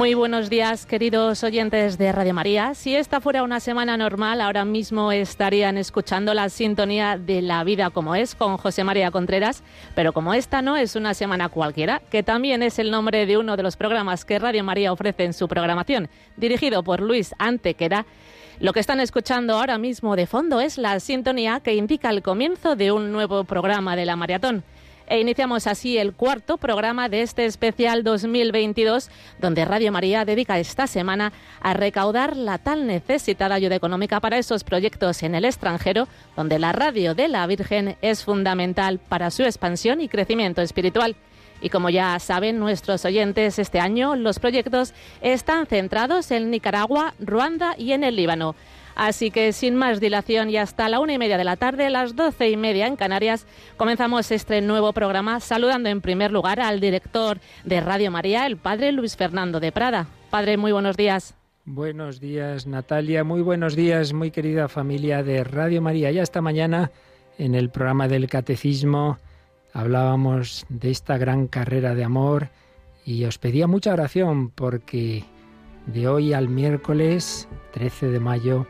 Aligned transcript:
Muy 0.00 0.14
buenos 0.14 0.48
días, 0.48 0.86
queridos 0.86 1.44
oyentes 1.44 1.98
de 1.98 2.10
Radio 2.10 2.32
María. 2.32 2.74
Si 2.74 2.96
esta 2.96 3.20
fuera 3.20 3.42
una 3.42 3.60
semana 3.60 3.98
normal, 3.98 4.40
ahora 4.40 4.64
mismo 4.64 5.12
estarían 5.12 5.76
escuchando 5.76 6.32
la 6.32 6.48
sintonía 6.48 7.18
de 7.18 7.42
La 7.42 7.62
vida 7.64 7.90
como 7.90 8.14
es 8.14 8.34
con 8.34 8.56
José 8.56 8.82
María 8.82 9.10
Contreras, 9.10 9.62
pero 9.94 10.14
como 10.14 10.32
esta 10.32 10.62
no 10.62 10.78
es 10.78 10.96
una 10.96 11.12
semana 11.12 11.50
cualquiera, 11.50 12.00
que 12.10 12.22
también 12.22 12.62
es 12.62 12.78
el 12.78 12.90
nombre 12.90 13.26
de 13.26 13.36
uno 13.36 13.58
de 13.58 13.62
los 13.62 13.76
programas 13.76 14.24
que 14.24 14.38
Radio 14.38 14.64
María 14.64 14.90
ofrece 14.90 15.24
en 15.24 15.34
su 15.34 15.48
programación, 15.48 16.08
dirigido 16.38 16.82
por 16.82 17.02
Luis 17.02 17.34
Antequera, 17.38 18.06
lo 18.58 18.72
que 18.72 18.80
están 18.80 19.00
escuchando 19.00 19.58
ahora 19.58 19.76
mismo 19.76 20.16
de 20.16 20.26
fondo 20.26 20.62
es 20.62 20.78
la 20.78 20.98
sintonía 21.00 21.60
que 21.60 21.74
indica 21.74 22.08
el 22.08 22.22
comienzo 22.22 22.74
de 22.74 22.90
un 22.90 23.12
nuevo 23.12 23.44
programa 23.44 23.96
de 23.96 24.06
la 24.06 24.16
maratón. 24.16 24.64
E 25.10 25.18
iniciamos 25.18 25.66
así 25.66 25.98
el 25.98 26.12
cuarto 26.12 26.56
programa 26.56 27.08
de 27.08 27.22
este 27.22 27.44
especial 27.44 28.04
2022, 28.04 29.10
donde 29.40 29.64
Radio 29.64 29.90
María 29.90 30.24
dedica 30.24 30.60
esta 30.60 30.86
semana 30.86 31.32
a 31.60 31.74
recaudar 31.74 32.36
la 32.36 32.58
tal 32.58 32.86
necesitada 32.86 33.56
ayuda 33.56 33.74
económica 33.74 34.20
para 34.20 34.38
esos 34.38 34.62
proyectos 34.62 35.24
en 35.24 35.34
el 35.34 35.44
extranjero, 35.44 36.06
donde 36.36 36.60
la 36.60 36.70
radio 36.70 37.16
de 37.16 37.26
la 37.26 37.44
Virgen 37.48 37.96
es 38.02 38.22
fundamental 38.22 39.00
para 39.00 39.32
su 39.32 39.42
expansión 39.42 40.00
y 40.00 40.08
crecimiento 40.08 40.62
espiritual. 40.62 41.16
Y 41.60 41.70
como 41.70 41.90
ya 41.90 42.16
saben 42.20 42.60
nuestros 42.60 43.04
oyentes, 43.04 43.58
este 43.58 43.80
año 43.80 44.14
los 44.14 44.38
proyectos 44.38 44.94
están 45.22 45.66
centrados 45.66 46.30
en 46.30 46.52
Nicaragua, 46.52 47.14
Ruanda 47.18 47.74
y 47.76 47.94
en 47.94 48.04
el 48.04 48.14
Líbano. 48.14 48.54
Así 49.00 49.30
que 49.30 49.54
sin 49.54 49.76
más 49.76 49.98
dilación 49.98 50.50
y 50.50 50.58
hasta 50.58 50.86
la 50.90 51.00
una 51.00 51.14
y 51.14 51.18
media 51.18 51.38
de 51.38 51.44
la 51.44 51.56
tarde, 51.56 51.88
las 51.88 52.16
doce 52.16 52.50
y 52.50 52.58
media 52.58 52.86
en 52.86 52.96
Canarias, 52.96 53.46
comenzamos 53.78 54.30
este 54.30 54.60
nuevo 54.60 54.92
programa 54.92 55.40
saludando 55.40 55.88
en 55.88 56.02
primer 56.02 56.30
lugar 56.30 56.60
al 56.60 56.80
director 56.80 57.38
de 57.64 57.80
Radio 57.80 58.10
María, 58.10 58.44
el 58.44 58.58
padre 58.58 58.92
Luis 58.92 59.16
Fernando 59.16 59.58
de 59.58 59.72
Prada. 59.72 60.06
Padre, 60.28 60.58
muy 60.58 60.72
buenos 60.72 60.98
días. 60.98 61.34
Buenos 61.64 62.20
días, 62.20 62.66
Natalia. 62.66 63.24
Muy 63.24 63.40
buenos 63.40 63.74
días, 63.74 64.12
muy 64.12 64.30
querida 64.30 64.68
familia 64.68 65.22
de 65.22 65.44
Radio 65.44 65.80
María. 65.80 66.10
Ya 66.10 66.20
esta 66.20 66.42
mañana, 66.42 66.90
en 67.38 67.54
el 67.54 67.70
programa 67.70 68.06
del 68.06 68.28
Catecismo, 68.28 69.16
hablábamos 69.72 70.66
de 70.68 70.90
esta 70.90 71.16
gran 71.16 71.46
carrera 71.46 71.94
de 71.94 72.04
amor 72.04 72.50
y 73.06 73.24
os 73.24 73.38
pedía 73.38 73.66
mucha 73.66 73.94
oración 73.94 74.50
porque 74.50 75.24
de 75.86 76.06
hoy 76.06 76.34
al 76.34 76.50
miércoles 76.50 77.48
13 77.72 78.08
de 78.08 78.20
mayo 78.20 78.66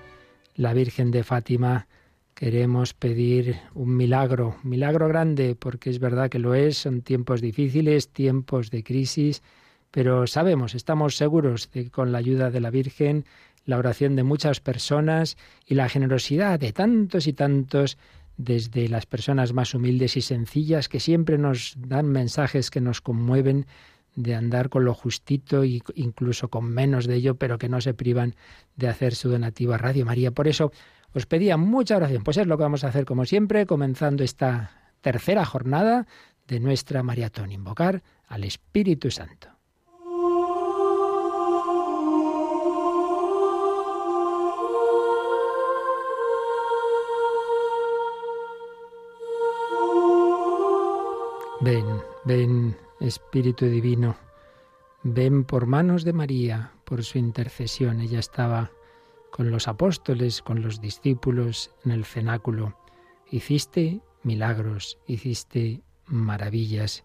la 0.60 0.74
Virgen 0.74 1.10
de 1.10 1.24
Fátima, 1.24 1.88
queremos 2.34 2.92
pedir 2.92 3.56
un 3.72 3.96
milagro, 3.96 4.58
un 4.62 4.68
milagro 4.68 5.08
grande, 5.08 5.56
porque 5.58 5.88
es 5.88 5.98
verdad 5.98 6.28
que 6.28 6.38
lo 6.38 6.52
es, 6.52 6.76
son 6.76 7.00
tiempos 7.00 7.40
difíciles, 7.40 8.10
tiempos 8.10 8.70
de 8.70 8.84
crisis, 8.84 9.42
pero 9.90 10.26
sabemos, 10.26 10.74
estamos 10.74 11.16
seguros 11.16 11.70
de 11.72 11.84
que 11.84 11.90
con 11.90 12.12
la 12.12 12.18
ayuda 12.18 12.50
de 12.50 12.60
la 12.60 12.68
Virgen, 12.68 13.24
la 13.64 13.78
oración 13.78 14.16
de 14.16 14.22
muchas 14.22 14.60
personas 14.60 15.38
y 15.64 15.76
la 15.76 15.88
generosidad 15.88 16.60
de 16.60 16.74
tantos 16.74 17.26
y 17.26 17.32
tantos, 17.32 17.96
desde 18.36 18.90
las 18.90 19.06
personas 19.06 19.54
más 19.54 19.72
humildes 19.72 20.18
y 20.18 20.20
sencillas, 20.20 20.90
que 20.90 21.00
siempre 21.00 21.38
nos 21.38 21.72
dan 21.78 22.10
mensajes 22.10 22.70
que 22.70 22.82
nos 22.82 23.00
conmueven, 23.00 23.64
de 24.22 24.34
andar 24.34 24.68
con 24.68 24.84
lo 24.84 24.94
justito 24.94 25.62
e 25.62 25.80
incluso 25.94 26.48
con 26.48 26.64
menos 26.64 27.06
de 27.06 27.16
ello, 27.16 27.36
pero 27.36 27.58
que 27.58 27.68
no 27.68 27.80
se 27.80 27.94
privan 27.94 28.34
de 28.76 28.88
hacer 28.88 29.14
su 29.14 29.28
donativo 29.28 29.74
a 29.74 29.78
Radio 29.78 30.04
María. 30.04 30.30
Por 30.30 30.48
eso 30.48 30.72
os 31.12 31.26
pedía 31.26 31.56
mucha 31.56 31.96
oración. 31.96 32.22
Pues 32.22 32.36
es 32.36 32.46
lo 32.46 32.56
que 32.56 32.62
vamos 32.62 32.84
a 32.84 32.88
hacer 32.88 33.04
como 33.04 33.24
siempre, 33.24 33.66
comenzando 33.66 34.22
esta 34.24 34.70
tercera 35.00 35.44
jornada 35.44 36.06
de 36.46 36.60
nuestra 36.60 37.02
maratón, 37.02 37.52
invocar 37.52 38.02
al 38.26 38.44
Espíritu 38.44 39.10
Santo. 39.10 39.48
Ven, 51.62 51.84
ven 52.24 52.74
Espíritu 53.00 53.66
Divino, 53.66 54.16
ven 55.02 55.44
por 55.44 55.66
manos 55.66 56.04
de 56.04 56.12
María, 56.12 56.72
por 56.84 57.02
su 57.02 57.18
intercesión. 57.18 58.00
Ella 58.00 58.18
estaba 58.18 58.70
con 59.30 59.50
los 59.50 59.68
apóstoles, 59.68 60.42
con 60.42 60.62
los 60.62 60.80
discípulos 60.80 61.70
en 61.84 61.92
el 61.92 62.04
cenáculo. 62.04 62.76
Hiciste 63.30 64.00
milagros, 64.22 64.98
hiciste 65.06 65.82
maravillas. 66.06 67.04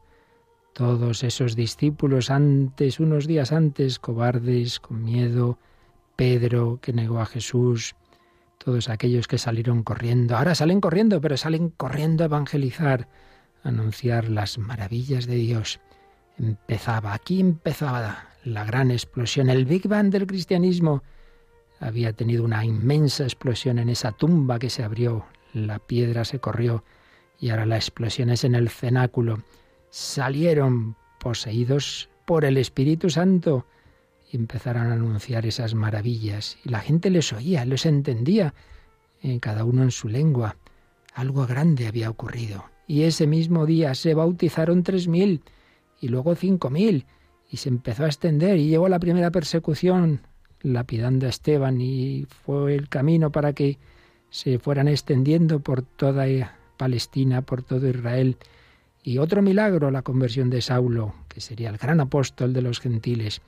Todos 0.74 1.24
esos 1.24 1.56
discípulos 1.56 2.30
antes, 2.30 3.00
unos 3.00 3.28
días 3.28 3.54
antes, 3.54 4.00
cobardes, 4.00 4.80
con 4.80 5.04
miedo, 5.04 5.58
Pedro 6.16 6.80
que 6.82 6.94
negó 6.94 7.20
a 7.20 7.26
Jesús, 7.26 7.96
todos 8.58 8.90
aquellos 8.90 9.28
que 9.28 9.38
salieron 9.38 9.84
corriendo, 9.84 10.36
ahora 10.36 10.56
salen 10.56 10.82
corriendo, 10.82 11.22
pero 11.22 11.38
salen 11.38 11.70
corriendo 11.70 12.24
a 12.24 12.26
evangelizar, 12.26 13.08
anunciar 13.66 14.30
las 14.30 14.58
maravillas 14.58 15.26
de 15.26 15.36
Dios 15.36 15.80
empezaba, 16.38 17.14
aquí 17.14 17.40
empezaba 17.40 18.30
la 18.44 18.64
gran 18.66 18.92
explosión, 18.92 19.50
el 19.50 19.66
Big 19.66 19.88
Bang 19.88 20.10
del 20.10 20.28
cristianismo. 20.28 21.04
Había 21.80 22.14
tenido 22.14 22.44
una 22.44 22.64
inmensa 22.64 23.24
explosión 23.24 23.80
en 23.80 23.90
esa 23.90 24.12
tumba 24.12 24.60
que 24.60 24.70
se 24.70 24.84
abrió, 24.84 25.26
la 25.54 25.80
piedra 25.80 26.26
se 26.26 26.40
corrió 26.40 26.84
y 27.40 27.50
ahora 27.50 27.66
la 27.66 27.76
explosión 27.76 28.30
es 28.30 28.44
en 28.44 28.56
el 28.56 28.70
cenáculo. 28.70 29.44
Salieron 29.90 30.96
poseídos 31.20 32.10
por 32.26 32.46
el 32.46 32.58
Espíritu 32.58 33.10
Santo 33.10 33.66
y 34.32 34.38
empezaron 34.38 34.88
a 34.88 34.94
anunciar 34.94 35.46
esas 35.46 35.74
maravillas. 35.74 36.58
Y 36.64 36.70
la 36.70 36.80
gente 36.80 37.10
les 37.10 37.34
oía, 37.34 37.66
les 37.66 37.86
entendía, 37.86 38.54
en 39.22 39.40
cada 39.40 39.64
uno 39.64 39.84
en 39.84 39.92
su 39.92 40.08
lengua. 40.08 40.58
Algo 41.14 41.48
grande 41.48 41.88
había 41.88 42.10
ocurrido. 42.10 42.75
Y 42.88 43.04
ese 43.04 43.28
mismo 43.28 43.66
día 43.66 43.96
se 43.96 44.14
bautizaron 44.14 44.84
tres 44.84 45.08
mil 45.08 45.42
y 46.02 46.08
luego 46.08 46.36
cinco 46.36 46.70
mil, 46.70 47.06
y 47.50 47.58
se 47.58 47.70
empezó 47.70 48.04
a 48.04 48.08
extender 48.08 48.58
y 48.58 48.68
llegó 48.68 48.90
la 48.90 49.00
primera 49.00 49.32
persecución, 49.32 50.22
lapidando 50.62 51.26
a 51.26 51.30
Esteban, 51.30 51.80
y 51.80 52.26
fue 52.44 52.76
el 52.76 52.90
camino 52.90 53.32
para 53.32 53.54
que 53.54 53.78
se 54.30 54.60
fueran 54.60 54.88
extendiendo 54.88 55.60
por 55.60 55.82
toda 55.82 56.26
Palestina, 56.78 57.42
por 57.42 57.64
todo 57.64 57.88
Israel. 57.88 58.38
Y 59.04 59.20
otro 59.20 59.42
milagro, 59.42 59.92
la 59.92 60.02
conversión 60.02 60.50
de 60.50 60.62
Saulo, 60.62 61.14
que 61.30 61.40
sería 61.40 61.70
el 61.70 61.78
gran 61.78 62.00
apóstol 62.00 62.54
de 62.54 62.62
los 62.62 62.80
gentiles. 62.80 63.42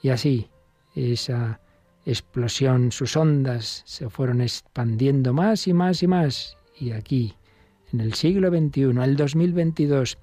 Y 0.00 0.10
así, 0.10 0.48
esa 0.94 1.60
explosión, 2.06 2.92
sus 2.92 3.16
ondas 3.16 3.82
se 3.84 4.08
fueron 4.08 4.40
expandiendo 4.40 5.32
más 5.32 5.66
y 5.66 5.72
más 5.72 6.02
y 6.02 6.06
más. 6.06 6.56
Y 6.78 6.92
aquí, 6.92 7.34
en 7.92 8.00
el 8.00 8.14
siglo 8.14 8.48
XXI, 8.50 8.82
el 9.02 9.16
2022, 9.16 10.18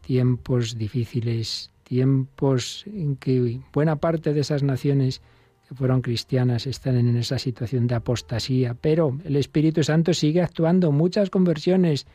tiempos 0.00 0.76
difíciles, 0.76 1.70
tiempos 1.84 2.84
en 2.86 3.16
que 3.16 3.60
buena 3.72 3.96
parte 3.96 4.32
de 4.32 4.40
esas 4.40 4.62
naciones 4.62 5.20
que 5.68 5.74
fueron 5.74 6.02
cristianas 6.02 6.66
están 6.66 6.96
en 6.96 7.16
esa 7.16 7.38
situación 7.38 7.86
de 7.86 7.94
apostasía, 7.94 8.74
pero 8.74 9.18
el 9.24 9.36
Espíritu 9.36 9.82
Santo 9.82 10.12
sigue 10.12 10.42
actuando, 10.42 10.92
muchas 10.92 11.30
conversiones, 11.30 12.06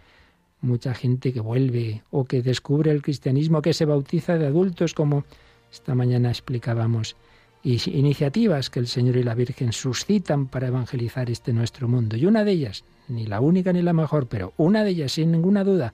mucha 0.61 0.93
gente 0.93 1.33
que 1.33 1.39
vuelve 1.39 2.03
o 2.11 2.25
que 2.25 2.41
descubre 2.41 2.91
el 2.91 3.01
cristianismo, 3.01 3.61
que 3.61 3.73
se 3.73 3.85
bautiza 3.85 4.37
de 4.37 4.47
adultos, 4.47 4.93
como 4.93 5.23
esta 5.71 5.95
mañana 5.95 6.29
explicábamos, 6.29 7.15
y 7.63 7.79
iniciativas 7.97 8.69
que 8.69 8.79
el 8.79 8.87
Señor 8.87 9.17
y 9.17 9.23
la 9.23 9.35
Virgen 9.35 9.73
suscitan 9.73 10.47
para 10.47 10.67
evangelizar 10.67 11.29
este 11.29 11.53
nuestro 11.53 11.87
mundo. 11.87 12.15
Y 12.15 12.25
una 12.25 12.43
de 12.43 12.51
ellas, 12.51 12.83
ni 13.07 13.25
la 13.25 13.41
única 13.41 13.73
ni 13.73 13.81
la 13.81 13.93
mejor, 13.93 14.27
pero 14.27 14.53
una 14.57 14.83
de 14.83 14.91
ellas, 14.91 15.13
sin 15.13 15.31
ninguna 15.31 15.63
duda, 15.63 15.93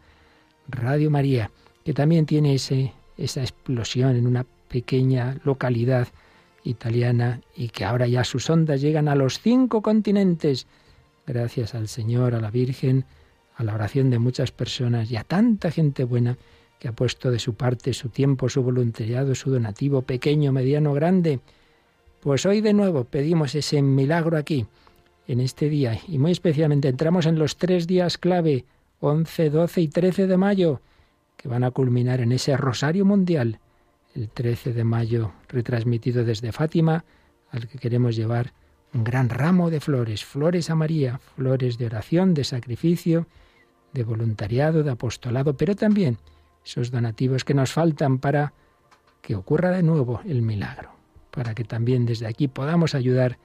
Radio 0.67 1.09
María 1.11 1.51
que 1.85 1.93
también 1.93 2.25
tiene 2.25 2.55
ese, 2.55 2.93
esa 3.15 3.41
explosión 3.41 4.15
en 4.15 4.25
una 4.25 4.45
pequeña 4.67 5.37
localidad 5.43 6.07
italiana 6.63 7.41
y 7.55 7.69
que 7.69 7.85
ahora 7.85 8.07
ya 8.07 8.23
sus 8.23 8.49
ondas 8.49 8.81
llegan 8.81 9.07
a 9.07 9.13
los 9.13 9.39
cinco 9.39 9.83
continentes, 9.83 10.65
gracias 11.27 11.75
al 11.75 11.87
Señor, 11.87 12.33
a 12.33 12.41
la 12.41 12.49
Virgen, 12.49 13.05
a 13.55 13.63
la 13.63 13.75
oración 13.75 14.09
de 14.09 14.17
muchas 14.17 14.51
personas 14.51 15.11
y 15.11 15.15
a 15.15 15.23
tanta 15.23 15.69
gente 15.69 16.03
buena 16.03 16.37
que 16.79 16.87
ha 16.87 16.91
puesto 16.93 17.31
de 17.31 17.39
su 17.39 17.55
parte 17.55 17.93
su 17.93 18.09
tiempo, 18.09 18.49
su 18.49 18.61
voluntariado, 18.61 19.35
su 19.35 19.49
donativo, 19.49 20.01
pequeño, 20.01 20.51
mediano, 20.51 20.93
grande. 20.93 21.39
Pues 22.21 22.45
hoy 22.45 22.61
de 22.61 22.73
nuevo 22.73 23.05
pedimos 23.05 23.55
ese 23.55 23.81
milagro 23.81 24.37
aquí, 24.37 24.65
en 25.27 25.39
este 25.39 25.69
día, 25.69 25.99
y 26.07 26.17
muy 26.19 26.31
especialmente 26.31 26.87
entramos 26.87 27.25
en 27.25 27.39
los 27.39 27.57
tres 27.57 27.87
días 27.87 28.17
clave, 28.17 28.65
11, 28.99 29.49
12 29.49 29.81
y 29.81 29.87
13 29.87 30.27
de 30.27 30.37
mayo, 30.37 30.81
que 31.35 31.47
van 31.47 31.63
a 31.63 31.71
culminar 31.71 32.21
en 32.21 32.31
ese 32.31 32.55
Rosario 32.57 33.05
Mundial, 33.05 33.59
el 34.13 34.29
13 34.29 34.73
de 34.73 34.83
mayo, 34.83 35.31
retransmitido 35.49 36.23
desde 36.23 36.51
Fátima, 36.51 37.05
al 37.51 37.67
que 37.67 37.79
queremos 37.79 38.15
llevar 38.15 38.53
un 38.93 39.03
gran 39.03 39.29
ramo 39.29 39.69
de 39.69 39.79
flores, 39.79 40.23
flores 40.23 40.69
a 40.69 40.75
María, 40.75 41.19
flores 41.35 41.77
de 41.77 41.87
oración, 41.87 42.33
de 42.33 42.43
sacrificio, 42.43 43.27
de 43.93 44.03
voluntariado, 44.03 44.83
de 44.83 44.91
apostolado, 44.91 45.57
pero 45.57 45.75
también 45.75 46.17
esos 46.65 46.91
donativos 46.91 47.43
que 47.43 47.53
nos 47.53 47.71
faltan 47.71 48.17
para 48.19 48.53
que 49.21 49.35
ocurra 49.35 49.71
de 49.71 49.83
nuevo 49.83 50.21
el 50.25 50.41
milagro. 50.41 50.93
para 51.31 51.53
que 51.53 51.65
también 51.65 52.05
desde 52.05 52.27
aquí 52.27 52.47
podamos 52.47 52.95
ayudar 52.95 53.37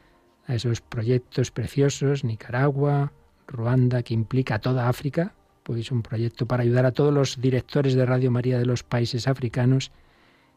a 0.46 0.54
esos 0.54 0.80
proyectos 0.80 1.50
preciosos, 1.50 2.22
Nicaragua, 2.22 3.12
Ruanda, 3.48 4.04
que 4.04 4.14
implica 4.14 4.60
toda 4.60 4.88
África, 4.88 5.34
pues 5.64 5.90
un 5.90 6.02
proyecto 6.02 6.46
para 6.46 6.62
ayudar 6.62 6.86
a 6.86 6.92
todos 6.92 7.12
los 7.12 7.40
directores 7.40 7.94
de 7.94 8.06
Radio 8.06 8.30
María 8.30 8.60
de 8.60 8.64
los 8.64 8.84
países 8.84 9.26
africanos 9.26 9.90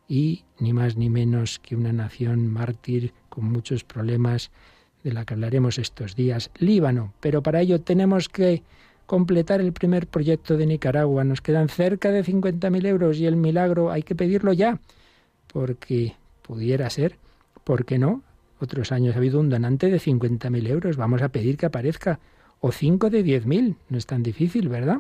y 0.07 0.43
ni 0.59 0.73
más 0.73 0.95
ni 0.95 1.09
menos 1.09 1.57
que 1.57 1.75
una 1.75 1.91
nación 1.91 2.47
mártir 2.47 3.13
con 3.29 3.45
muchos 3.45 3.83
problemas 3.83 4.51
de 5.03 5.13
la 5.13 5.25
que 5.25 5.33
hablaremos 5.33 5.79
estos 5.79 6.15
días, 6.15 6.51
Líbano. 6.59 7.13
Pero 7.19 7.41
para 7.41 7.61
ello 7.61 7.81
tenemos 7.81 8.29
que 8.29 8.61
completar 9.13 9.61
el 9.61 9.73
primer 9.73 10.07
proyecto 10.07 10.57
de 10.57 10.65
Nicaragua. 10.65 11.23
Nos 11.23 11.39
quedan 11.39 11.69
cerca 11.69 12.09
de 12.09 12.23
50.000 12.23 12.87
euros 12.87 13.19
y 13.19 13.27
el 13.27 13.35
milagro 13.35 13.91
hay 13.91 14.01
que 14.01 14.15
pedirlo 14.15 14.53
ya, 14.53 14.79
porque 15.45 16.15
pudiera 16.41 16.89
ser, 16.89 17.17
¿por 17.63 17.85
qué 17.85 17.99
no? 17.99 18.23
Otros 18.59 18.91
años 18.91 19.13
ha 19.13 19.19
habido 19.19 19.39
un 19.39 19.51
donante 19.51 19.91
de 19.91 19.99
50.000 19.99 20.67
euros. 20.67 20.97
Vamos 20.97 21.21
a 21.21 21.29
pedir 21.29 21.57
que 21.57 21.67
aparezca. 21.67 22.19
O 22.59 22.71
5 22.71 23.11
de 23.11 23.23
10.000, 23.23 23.75
no 23.87 23.97
es 23.99 24.07
tan 24.07 24.23
difícil, 24.23 24.67
¿verdad? 24.67 24.97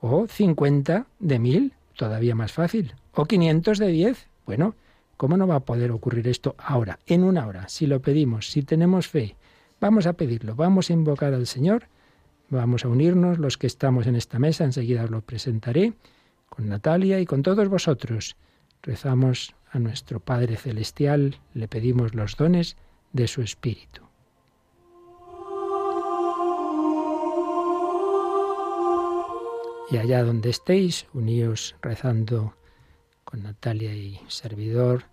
O 0.00 0.26
50 0.26 1.04
de 1.18 1.38
1.000, 1.38 1.72
todavía 1.98 2.34
más 2.34 2.50
fácil. 2.50 2.94
O 3.12 3.26
500 3.26 3.76
de 3.76 3.88
10. 3.88 4.26
Bueno, 4.46 4.74
¿cómo 5.18 5.36
no 5.36 5.46
va 5.46 5.56
a 5.56 5.66
poder 5.66 5.90
ocurrir 5.90 6.28
esto 6.28 6.54
ahora, 6.56 6.98
en 7.04 7.22
una 7.22 7.46
hora? 7.46 7.68
Si 7.68 7.86
lo 7.86 8.00
pedimos, 8.00 8.50
si 8.50 8.62
tenemos 8.62 9.06
fe, 9.06 9.36
vamos 9.82 10.06
a 10.06 10.14
pedirlo, 10.14 10.54
vamos 10.54 10.88
a 10.88 10.94
invocar 10.94 11.34
al 11.34 11.46
Señor, 11.46 11.88
vamos 12.48 12.84
a 12.84 12.88
unirnos 12.88 13.38
los 13.38 13.58
que 13.58 13.66
estamos 13.66 14.06
en 14.06 14.16
esta 14.16 14.38
mesa, 14.38 14.64
enseguida 14.64 15.04
os 15.04 15.10
lo 15.10 15.22
presentaré, 15.22 15.94
con 16.48 16.68
Natalia 16.68 17.20
y 17.20 17.26
con 17.26 17.42
todos 17.42 17.68
vosotros. 17.68 18.36
Rezamos 18.82 19.54
a 19.70 19.78
nuestro 19.78 20.20
Padre 20.20 20.56
Celestial, 20.56 21.40
le 21.52 21.68
pedimos 21.68 22.14
los 22.14 22.36
dones 22.36 22.76
de 23.12 23.26
su 23.26 23.42
Espíritu. 23.42 24.02
Y 29.90 29.96
allá 29.96 30.24
donde 30.24 30.50
estéis, 30.50 31.06
uníos 31.12 31.76
rezando 31.82 32.56
con 33.24 33.42
Natalia 33.42 33.94
y 33.94 34.20
servidor 34.28 35.04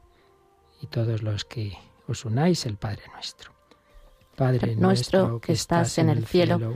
y 0.81 0.87
todos 0.87 1.23
los 1.23 1.45
que 1.45 1.73
os 2.07 2.25
unáis, 2.25 2.65
el 2.65 2.77
Padre 2.77 3.03
nuestro. 3.13 3.53
Padre 4.35 4.75
nuestro 4.75 5.39
que 5.39 5.53
estás 5.53 5.97
en 5.97 6.09
el 6.09 6.25
cielo, 6.25 6.75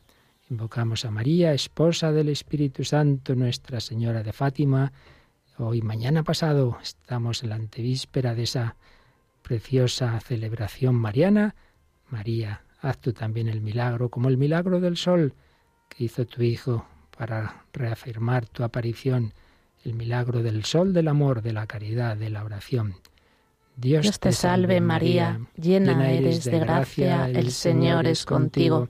Invocamos 0.51 1.05
a 1.05 1.11
María, 1.11 1.53
esposa 1.53 2.11
del 2.11 2.27
Espíritu 2.27 2.83
Santo, 2.83 3.35
Nuestra 3.35 3.79
Señora 3.79 4.21
de 4.21 4.33
Fátima. 4.33 4.91
Hoy, 5.57 5.81
mañana 5.81 6.23
pasado, 6.23 6.77
estamos 6.81 7.41
en 7.41 7.51
la 7.51 7.55
antevíspera 7.55 8.35
de 8.35 8.43
esa 8.43 8.75
preciosa 9.43 10.19
celebración 10.19 10.95
mariana, 10.95 11.55
María, 12.09 12.63
haz 12.81 12.97
tú 12.97 13.13
también 13.13 13.47
el 13.47 13.61
milagro, 13.61 14.09
como 14.09 14.27
el 14.27 14.37
milagro 14.37 14.81
del 14.81 14.97
sol 14.97 15.35
que 15.87 16.03
hizo 16.03 16.25
tu 16.25 16.43
Hijo 16.43 16.85
para 17.17 17.63
reafirmar 17.71 18.45
tu 18.45 18.65
aparición, 18.65 19.33
el 19.85 19.93
milagro 19.93 20.43
del 20.43 20.65
sol 20.65 20.91
del 20.91 21.07
amor, 21.07 21.43
de 21.43 21.53
la 21.53 21.65
caridad, 21.65 22.17
de 22.17 22.29
la 22.29 22.43
oración. 22.43 22.95
Dios, 23.77 24.19
te 24.19 24.33
salve 24.33 24.81
María, 24.81 25.39
llena 25.55 26.11
eres 26.11 26.43
de 26.43 26.59
gracia, 26.59 27.29
el 27.29 27.53
Señor 27.53 28.05
es 28.05 28.25
contigo. 28.25 28.89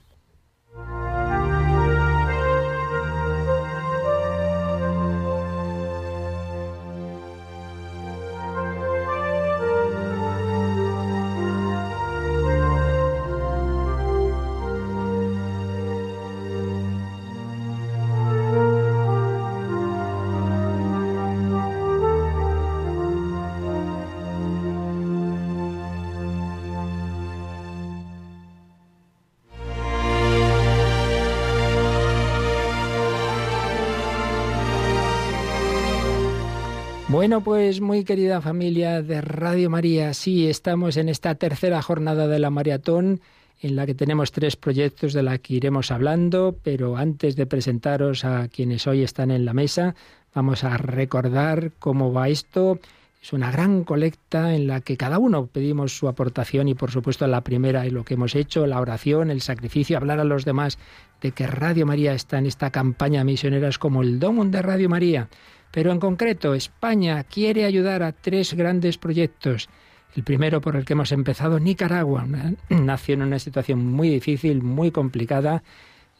Bueno, 37.21 37.41
pues 37.41 37.81
muy 37.81 38.03
querida 38.03 38.41
familia 38.41 39.03
de 39.03 39.21
Radio 39.21 39.69
María, 39.69 40.11
sí, 40.15 40.47
estamos 40.47 40.97
en 40.97 41.07
esta 41.07 41.35
tercera 41.35 41.79
jornada 41.83 42.27
de 42.27 42.39
la 42.39 42.49
maratón 42.49 43.21
en 43.61 43.75
la 43.75 43.85
que 43.85 43.93
tenemos 43.93 44.31
tres 44.31 44.55
proyectos 44.55 45.13
de 45.13 45.21
la 45.21 45.37
que 45.37 45.53
iremos 45.53 45.91
hablando, 45.91 46.55
pero 46.63 46.97
antes 46.97 47.35
de 47.35 47.45
presentaros 47.45 48.25
a 48.25 48.47
quienes 48.47 48.87
hoy 48.87 49.03
están 49.03 49.29
en 49.29 49.45
la 49.45 49.53
mesa, 49.53 49.93
vamos 50.33 50.63
a 50.63 50.77
recordar 50.77 51.73
cómo 51.77 52.11
va 52.11 52.27
esto. 52.27 52.79
Es 53.21 53.33
una 53.33 53.51
gran 53.51 53.83
colecta 53.83 54.55
en 54.55 54.65
la 54.65 54.81
que 54.81 54.97
cada 54.97 55.19
uno 55.19 55.45
pedimos 55.45 55.95
su 55.95 56.07
aportación 56.07 56.69
y 56.69 56.73
por 56.73 56.89
supuesto 56.89 57.27
la 57.27 57.41
primera 57.41 57.85
y 57.85 57.91
lo 57.91 58.03
que 58.03 58.15
hemos 58.15 58.33
hecho, 58.33 58.65
la 58.65 58.81
oración, 58.81 59.29
el 59.29 59.41
sacrificio, 59.41 59.95
hablar 59.95 60.19
a 60.19 60.23
los 60.23 60.43
demás 60.43 60.79
de 61.21 61.33
que 61.33 61.45
Radio 61.45 61.85
María 61.85 62.15
está 62.15 62.39
en 62.39 62.47
esta 62.47 62.71
campaña 62.71 63.23
misionera 63.23 63.67
es 63.67 63.77
como 63.77 64.01
el 64.01 64.19
Domum 64.19 64.49
de 64.49 64.63
Radio 64.63 64.89
María. 64.89 65.29
Pero 65.71 65.91
en 65.91 65.99
concreto, 65.99 66.53
España 66.53 67.23
quiere 67.23 67.65
ayudar 67.65 68.03
a 68.03 68.11
tres 68.11 68.53
grandes 68.53 68.97
proyectos. 68.97 69.69
El 70.15 70.23
primero 70.23 70.59
por 70.59 70.75
el 70.75 70.83
que 70.83 70.93
hemos 70.93 71.13
empezado, 71.13 71.59
Nicaragua, 71.59 72.23
una 72.23 72.53
nación 72.69 73.21
en 73.21 73.27
una 73.27 73.39
situación 73.39 73.85
muy 73.85 74.09
difícil, 74.09 74.61
muy 74.61 74.91
complicada. 74.91 75.63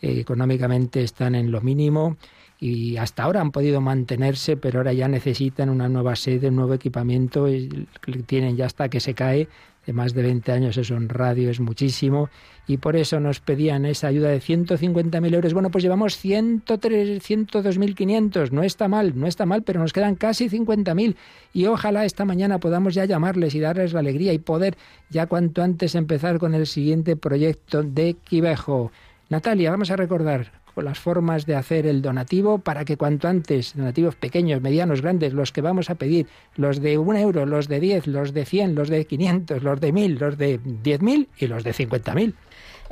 Eh, 0.01 0.19
económicamente 0.19 1.03
están 1.03 1.35
en 1.35 1.51
lo 1.51 1.61
mínimo 1.61 2.17
y 2.59 2.97
hasta 2.97 3.23
ahora 3.23 3.41
han 3.41 3.51
podido 3.51 3.81
mantenerse, 3.81 4.55
pero 4.55 4.79
ahora 4.79 4.93
ya 4.93 5.07
necesitan 5.07 5.69
una 5.69 5.89
nueva 5.89 6.15
sede, 6.15 6.49
un 6.49 6.57
nuevo 6.57 6.75
equipamiento, 6.75 7.49
y 7.49 7.87
tienen 8.27 8.55
ya 8.55 8.67
hasta 8.67 8.87
que 8.87 8.99
se 8.99 9.15
cae 9.15 9.47
de 9.85 9.93
más 9.93 10.13
de 10.13 10.21
20 10.21 10.51
años, 10.51 10.77
eso 10.77 10.95
en 10.95 11.09
radio 11.09 11.49
es 11.49 11.59
muchísimo, 11.59 12.29
y 12.67 12.77
por 12.77 12.95
eso 12.95 13.19
nos 13.19 13.39
pedían 13.39 13.85
esa 13.85 14.07
ayuda 14.07 14.29
de 14.29 14.39
150.000 14.39 15.33
euros. 15.33 15.53
Bueno, 15.53 15.71
pues 15.71 15.83
llevamos 15.83 16.23
102.500, 16.23 18.51
no 18.51 18.61
está 18.63 18.87
mal, 18.87 19.19
no 19.19 19.27
está 19.27 19.45
mal, 19.45 19.63
pero 19.63 19.79
nos 19.79 19.93
quedan 19.93 20.15
casi 20.15 20.49
50.000 20.49 21.15
y 21.53 21.65
ojalá 21.65 22.05
esta 22.05 22.25
mañana 22.25 22.59
podamos 22.59 22.93
ya 22.93 23.05
llamarles 23.05 23.55
y 23.55 23.59
darles 23.59 23.93
la 23.93 23.99
alegría 23.99 24.33
y 24.33 24.39
poder 24.39 24.77
ya 25.09 25.27
cuanto 25.27 25.63
antes 25.63 25.95
empezar 25.95 26.39
con 26.39 26.55
el 26.55 26.67
siguiente 26.67 27.15
proyecto 27.15 27.83
de 27.83 28.17
Quivejo. 28.23 28.91
Natalia, 29.29 29.71
vamos 29.71 29.91
a 29.91 29.95
recordar 29.95 30.60
con 30.73 30.85
las 30.85 30.99
formas 30.99 31.45
de 31.45 31.55
hacer 31.55 31.85
el 31.85 32.01
donativo 32.01 32.59
para 32.59 32.85
que 32.85 32.97
cuanto 32.97 33.27
antes, 33.27 33.73
donativos 33.75 34.15
pequeños, 34.15 34.61
medianos, 34.61 35.01
grandes, 35.01 35.33
los 35.33 35.51
que 35.51 35.61
vamos 35.61 35.89
a 35.89 35.95
pedir, 35.95 36.27
los 36.55 36.81
de 36.81 36.97
un 36.97 37.15
euro, 37.15 37.45
los 37.45 37.67
de 37.67 37.79
diez, 37.79 38.07
los 38.07 38.33
de 38.33 38.45
cien, 38.45 38.75
los 38.75 38.89
de 38.89 39.05
quinientos, 39.05 39.63
los 39.63 39.79
de 39.79 39.91
mil, 39.91 40.17
los 40.19 40.37
de 40.37 40.59
diez 40.63 41.01
mil 41.01 41.29
y 41.37 41.47
los 41.47 41.63
de 41.63 41.73
cincuenta 41.73 42.13
mil. 42.13 42.35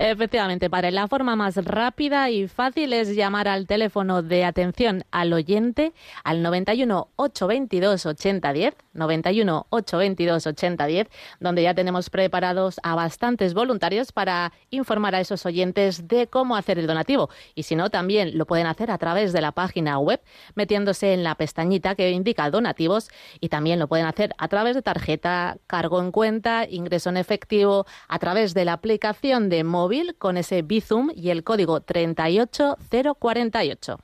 Efectivamente, 0.02 0.70
para 0.70 0.92
la 0.92 1.10
forma 1.10 1.36
más 1.36 1.58
rápida 1.58 2.30
y 2.30 2.48
fácil 2.48 2.94
es 2.94 3.14
llamar 3.14 3.50
al 3.50 3.68
teléfono 3.68 4.24
de 4.24 4.46
atención 4.46 5.04
al 5.12 5.34
oyente 5.34 5.92
al 6.24 6.42
91 6.42 7.10
822 7.18 8.06
8010, 8.06 8.76
91 8.94 9.68
822 9.70 10.48
8010, 10.48 11.08
donde 11.42 11.64
ya 11.64 11.74
tenemos 11.74 12.10
preparados 12.10 12.80
a 12.82 12.96
bastantes 12.96 13.54
voluntarios 13.54 14.14
para 14.14 14.54
informar 14.70 15.16
a 15.16 15.20
esos 15.20 15.46
oyentes 15.46 16.08
de 16.08 16.28
cómo 16.28 16.56
hacer 16.56 16.80
el 16.80 16.88
donativo. 16.88 17.30
Y 17.54 17.64
si 17.64 17.76
no, 17.76 17.90
también 17.90 18.38
lo 18.38 18.46
pueden 18.46 18.68
hacer 18.68 18.92
a 18.92 18.98
través 19.00 19.34
de 19.34 19.42
la 19.42 19.52
página 19.52 20.00
web, 20.00 20.22
metiéndose 20.56 21.12
en 21.12 21.26
la 21.26 21.36
pestañita 21.36 21.96
que 21.96 22.12
indica 22.12 22.50
donativos 22.50 23.10
y 23.42 23.50
también 23.50 23.80
lo 23.80 23.90
pueden 23.90 24.06
hacer 24.06 24.34
a 24.38 24.48
través 24.48 24.78
de 24.78 24.82
tarjeta, 24.82 25.58
cargo 25.68 26.00
en 26.00 26.14
cuenta, 26.14 26.66
ingreso 26.70 27.10
en 27.10 27.18
efectivo, 27.18 27.86
a 28.08 28.18
través 28.18 28.54
de 28.54 28.64
la 28.64 28.72
aplicación 28.72 29.50
de 29.50 29.66
móvil 29.66 29.89
con 30.18 30.38
ese 30.38 30.62
Bizum 30.62 31.10
y 31.16 31.32
el 31.32 31.44
código 31.44 31.82
38048. 31.82 33.98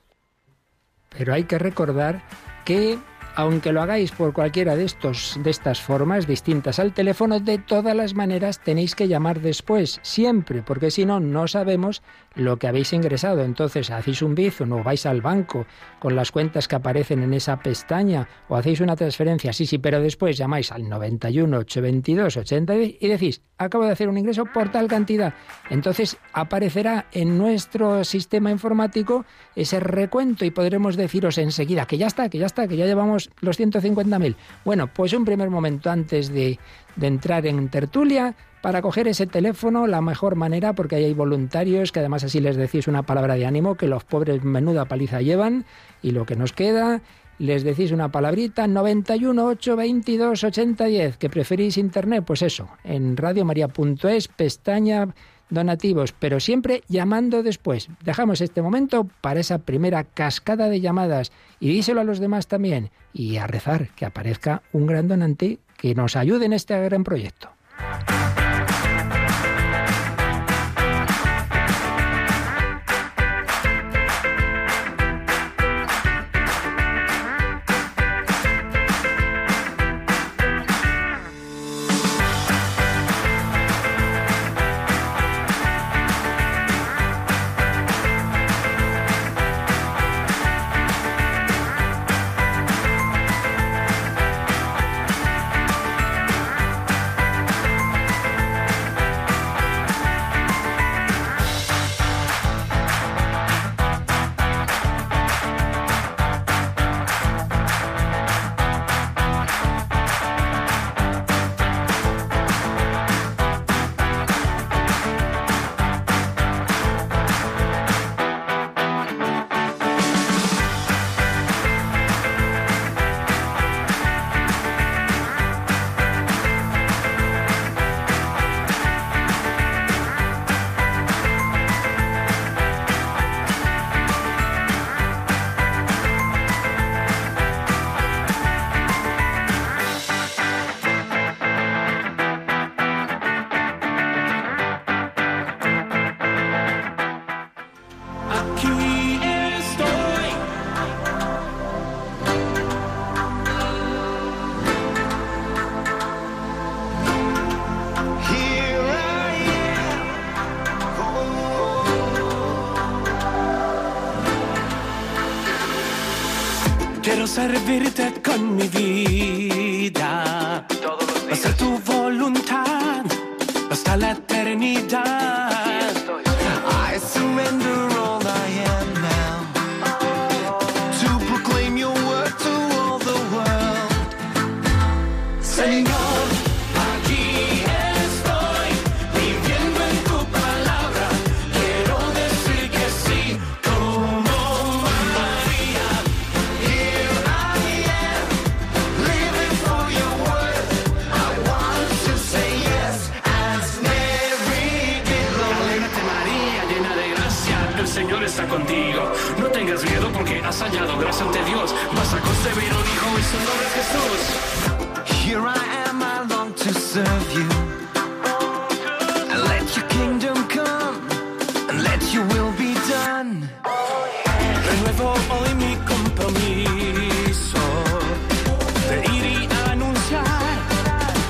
Pero 1.18 1.34
hay 1.34 1.46
que 1.46 1.58
recordar 1.58 2.22
que 2.66 3.00
aunque 3.36 3.72
lo 3.72 3.82
hagáis 3.82 4.12
por 4.12 4.34
cualquiera 4.34 4.76
de 4.76 4.86
estos 4.86 5.40
de 5.42 5.50
estas 5.50 5.82
formas 5.82 6.28
distintas 6.28 6.80
al 6.80 6.94
teléfono, 6.94 7.40
de 7.40 7.58
todas 7.58 7.96
las 7.96 8.14
maneras 8.14 8.60
tenéis 8.60 8.96
que 8.96 9.08
llamar 9.08 9.42
después, 9.42 10.00
siempre, 10.02 10.62
porque 10.62 10.92
si 10.92 11.06
no 11.06 11.20
no 11.20 11.48
sabemos 11.48 12.02
lo 12.36 12.58
que 12.58 12.68
habéis 12.68 12.94
ingresado. 12.94 13.44
Entonces, 13.44 13.90
hacéis 13.90 14.22
un 14.22 14.36
bizum 14.36 14.72
o 14.74 14.84
vais 14.84 15.06
al 15.06 15.22
banco 15.22 15.66
con 16.00 16.16
las 16.16 16.32
cuentas 16.32 16.68
que 16.68 16.76
aparecen 16.76 17.24
en 17.24 17.34
esa 17.34 17.60
pestaña 17.60 18.28
o 18.48 18.56
hacéis 18.56 18.82
una 18.82 18.96
transferencia, 18.96 19.54
sí, 19.54 19.66
sí, 19.66 19.78
pero 19.78 20.02
después 20.02 20.38
llamáis 20.38 20.72
al 20.72 20.88
91 20.88 21.58
822 21.58 22.38
80 22.38 22.76
y 22.76 23.08
decís, 23.08 23.42
acabo 23.58 23.86
de 23.86 23.92
hacer 23.92 24.10
un 24.10 24.18
ingreso 24.18 24.46
por 24.46 24.72
tal 24.72 24.88
cantidad. 24.88 25.34
Entonces 25.70 26.18
aparecerá 26.34 27.08
en 27.12 27.38
nuestro 27.38 28.04
sistema 28.04 28.52
informático 28.52 29.26
ese 29.56 29.80
recuento 29.80 30.46
y 30.46 30.52
podremos 30.52 30.96
deciros 30.98 31.38
enseguida 31.38 31.86
que 31.86 31.98
ya 31.98 32.08
está, 32.08 32.30
que 32.30 32.38
ya 32.38 32.46
está, 32.46 32.68
que 32.68 32.78
ya 32.78 32.86
llevamos 32.86 33.25
los 33.42 33.60
150.000. 33.60 34.36
Bueno, 34.64 34.88
pues 34.88 35.14
un 35.14 35.26
primer 35.26 35.50
momento 35.50 35.90
antes 35.90 36.30
de, 36.30 36.60
de 36.96 37.08
entrar 37.08 37.46
en 37.46 37.70
tertulia, 37.70 38.36
para 38.66 38.82
coger 38.82 39.08
ese 39.08 39.28
teléfono, 39.28 39.86
la 39.86 40.02
mejor 40.02 40.36
manera, 40.36 40.74
porque 40.74 40.96
ahí 40.96 41.04
hay 41.04 41.14
voluntarios 41.14 41.92
que 41.92 42.00
además 42.00 42.24
así 42.24 42.40
les 42.40 42.56
decís 42.56 42.88
una 42.88 43.04
palabra 43.04 43.36
de 43.36 43.46
ánimo, 43.46 43.76
que 43.76 43.88
los 43.88 44.04
pobres 44.04 44.44
menuda 44.44 44.86
paliza 44.86 45.22
llevan, 45.22 45.66
y 46.02 46.12
lo 46.12 46.26
que 46.26 46.36
nos 46.36 46.52
queda, 46.52 47.02
les 47.38 47.64
decís 47.64 47.92
una 47.92 48.12
palabrita, 48.12 48.66
91 48.66 49.46
8 49.46 49.76
22 49.76 50.44
80 50.44 50.86
10, 50.86 51.18
que 51.18 51.30
preferís 51.30 51.78
internet, 51.78 52.24
pues 52.26 52.42
eso, 52.42 52.70
en 52.84 53.18
radiomaria.es, 53.18 54.28
pestaña 54.30 55.14
donativos, 55.50 56.14
pero 56.14 56.40
siempre 56.40 56.84
llamando 56.88 57.44
después. 57.44 57.90
Dejamos 58.04 58.42
este 58.42 58.62
momento 58.62 59.08
para 59.22 59.40
esa 59.40 59.60
primera 59.60 60.04
cascada 60.04 60.70
de 60.70 60.82
llamadas 60.82 61.32
y 61.60 61.70
díselo 61.70 62.02
a 62.02 62.06
los 62.06 62.20
demás 62.20 62.48
también 62.48 62.92
y 63.14 63.38
a 63.38 63.48
rezar 63.48 63.90
que 63.90 64.06
aparezca 64.06 64.62
un 64.74 64.88
gran 64.88 65.08
donante 65.08 65.60
que 65.78 65.96
nos 65.96 66.16
ayude 66.16 66.46
en 66.46 66.54
este 66.54 66.80
gran 66.82 67.04
proyecto. 67.04 67.50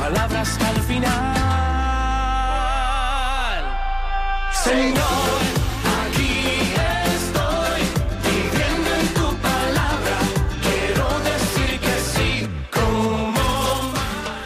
Palabras 0.06 0.60
al 0.62 0.80
final. 0.84 1.12
Señor, 4.54 5.02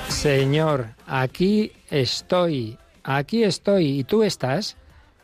Señor, 0.07 0.87
aquí 1.05 1.71
estoy, 1.89 2.77
aquí 3.03 3.43
estoy. 3.43 3.99
¿Y 3.99 4.03
tú 4.05 4.23
estás? 4.23 4.77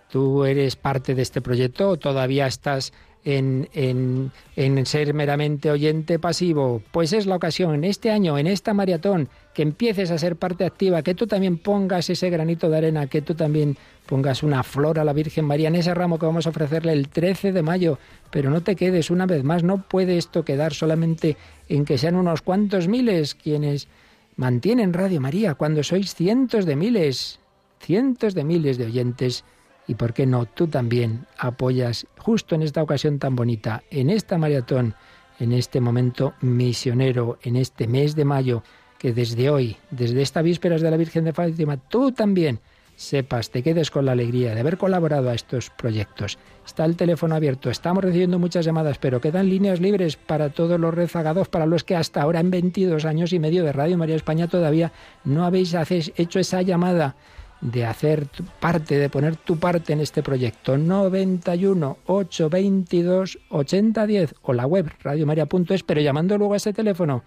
¿Tú 0.09 0.43
eres 0.43 0.75
parte 0.75 1.15
de 1.15 1.21
este 1.21 1.39
proyecto 1.39 1.89
o 1.89 1.97
todavía 1.97 2.47
estás 2.47 2.91
en, 3.23 3.69
en, 3.73 4.31
en 4.57 4.85
ser 4.85 5.13
meramente 5.13 5.71
oyente 5.71 6.19
pasivo? 6.19 6.81
Pues 6.91 7.13
es 7.13 7.25
la 7.25 7.37
ocasión, 7.37 7.75
en 7.75 7.83
este 7.85 8.11
año, 8.11 8.37
en 8.37 8.47
esta 8.47 8.73
maratón, 8.73 9.29
que 9.55 9.63
empieces 9.63 10.11
a 10.11 10.17
ser 10.17 10.35
parte 10.35 10.65
activa, 10.65 11.01
que 11.01 11.15
tú 11.15 11.27
también 11.27 11.57
pongas 11.57 12.09
ese 12.09 12.29
granito 12.29 12.69
de 12.69 12.77
arena, 12.77 13.07
que 13.07 13.21
tú 13.21 13.35
también 13.35 13.77
pongas 14.05 14.43
una 14.43 14.61
flor 14.63 14.99
a 14.99 15.05
la 15.05 15.13
Virgen 15.13 15.45
María 15.45 15.69
en 15.69 15.75
ese 15.75 15.93
ramo 15.93 16.19
que 16.19 16.25
vamos 16.25 16.45
a 16.45 16.49
ofrecerle 16.49 16.91
el 16.91 17.07
13 17.07 17.53
de 17.53 17.63
mayo. 17.63 17.97
Pero 18.29 18.49
no 18.49 18.61
te 18.61 18.75
quedes 18.75 19.09
una 19.09 19.25
vez 19.25 19.43
más, 19.43 19.63
no 19.63 19.81
puede 19.81 20.17
esto 20.17 20.43
quedar 20.43 20.73
solamente 20.73 21.37
en 21.69 21.85
que 21.85 21.97
sean 21.97 22.15
unos 22.15 22.41
cuantos 22.41 22.89
miles 22.89 23.33
quienes 23.33 23.87
mantienen 24.35 24.93
Radio 24.93 25.21
María, 25.21 25.55
cuando 25.55 25.83
sois 25.83 26.13
cientos 26.13 26.65
de 26.65 26.75
miles, 26.75 27.39
cientos 27.79 28.35
de 28.35 28.43
miles 28.43 28.77
de 28.77 28.85
oyentes. 28.85 29.45
Y 29.87 29.95
por 29.95 30.13
qué 30.13 30.25
no, 30.25 30.45
tú 30.45 30.67
también 30.67 31.27
apoyas 31.37 32.07
justo 32.17 32.55
en 32.55 32.61
esta 32.61 32.83
ocasión 32.83 33.19
tan 33.19 33.37
bonita, 33.37 33.83
en 33.89 34.09
esta 34.09 34.37
maratón 34.37 34.95
en 35.39 35.51
este 35.51 35.81
momento 35.81 36.33
misionero, 36.41 37.37
en 37.41 37.55
este 37.55 37.87
mes 37.87 38.15
de 38.15 38.25
mayo, 38.25 38.63
que 39.05 39.13
desde 39.13 39.51
hoy, 39.51 39.77
desde 39.91 40.23
esta 40.23 40.41
vísperas 40.41 40.81
de 40.81 40.89
la 40.89 40.97
Virgen 40.97 41.25
de 41.25 41.31
Fátima, 41.31 41.77
tú 41.77 42.11
también 42.11 42.59
sepas, 42.95 43.51
te 43.51 43.61
quedes 43.61 43.91
con 43.91 44.03
la 44.03 44.13
alegría 44.13 44.55
de 44.55 44.61
haber 44.61 44.79
colaborado 44.79 45.29
a 45.29 45.35
estos 45.35 45.69
proyectos. 45.69 46.39
Está 46.65 46.85
el 46.85 46.95
teléfono 46.95 47.35
abierto, 47.35 47.69
estamos 47.69 48.03
recibiendo 48.03 48.39
muchas 48.39 48.65
llamadas, 48.65 48.97
pero 48.97 49.21
quedan 49.21 49.47
líneas 49.47 49.79
libres 49.79 50.15
para 50.15 50.49
todos 50.49 50.79
los 50.79 50.91
rezagados, 50.91 51.49
para 51.49 51.67
los 51.67 51.83
que 51.83 51.95
hasta 51.95 52.19
ahora 52.19 52.39
en 52.39 52.49
22 52.49 53.05
años 53.05 53.31
y 53.31 53.37
medio 53.37 53.63
de 53.63 53.73
Radio 53.73 53.95
María 53.95 54.15
España 54.15 54.47
todavía 54.47 54.91
no 55.23 55.45
habéis 55.45 55.75
hecho 56.15 56.39
esa 56.39 56.63
llamada 56.63 57.15
de 57.61 57.85
hacer 57.85 58.25
parte, 58.59 58.97
de 58.97 59.09
poner 59.11 59.35
tu 59.35 59.57
parte 59.57 59.93
en 59.93 59.99
este 59.99 60.23
proyecto. 60.23 60.79
91 60.79 61.97
822 62.07 63.37
8010 63.49 64.33
o 64.41 64.53
la 64.53 64.65
web 64.65 64.91
radiomaria.es, 65.03 65.83
pero 65.83 66.01
llamando 66.01 66.39
luego 66.39 66.55
a 66.55 66.57
ese 66.57 66.73
teléfono 66.73 67.23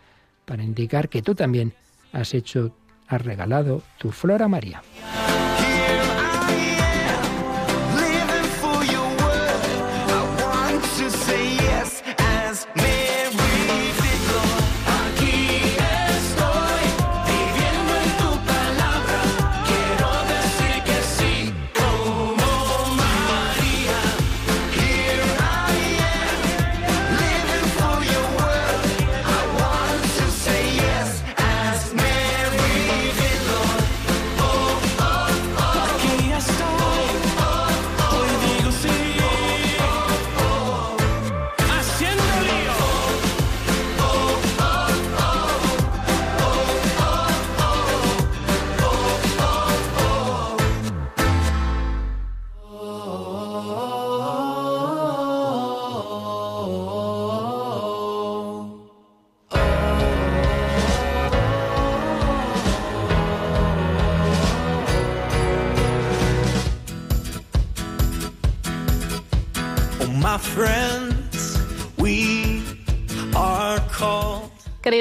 para 0.48 0.64
indicar 0.64 1.10
que 1.10 1.20
tú 1.20 1.34
también 1.34 1.74
has 2.10 2.32
hecho, 2.32 2.74
has 3.06 3.22
regalado 3.22 3.82
tu 3.98 4.10
flor 4.10 4.42
a 4.42 4.48
María. 4.48 4.82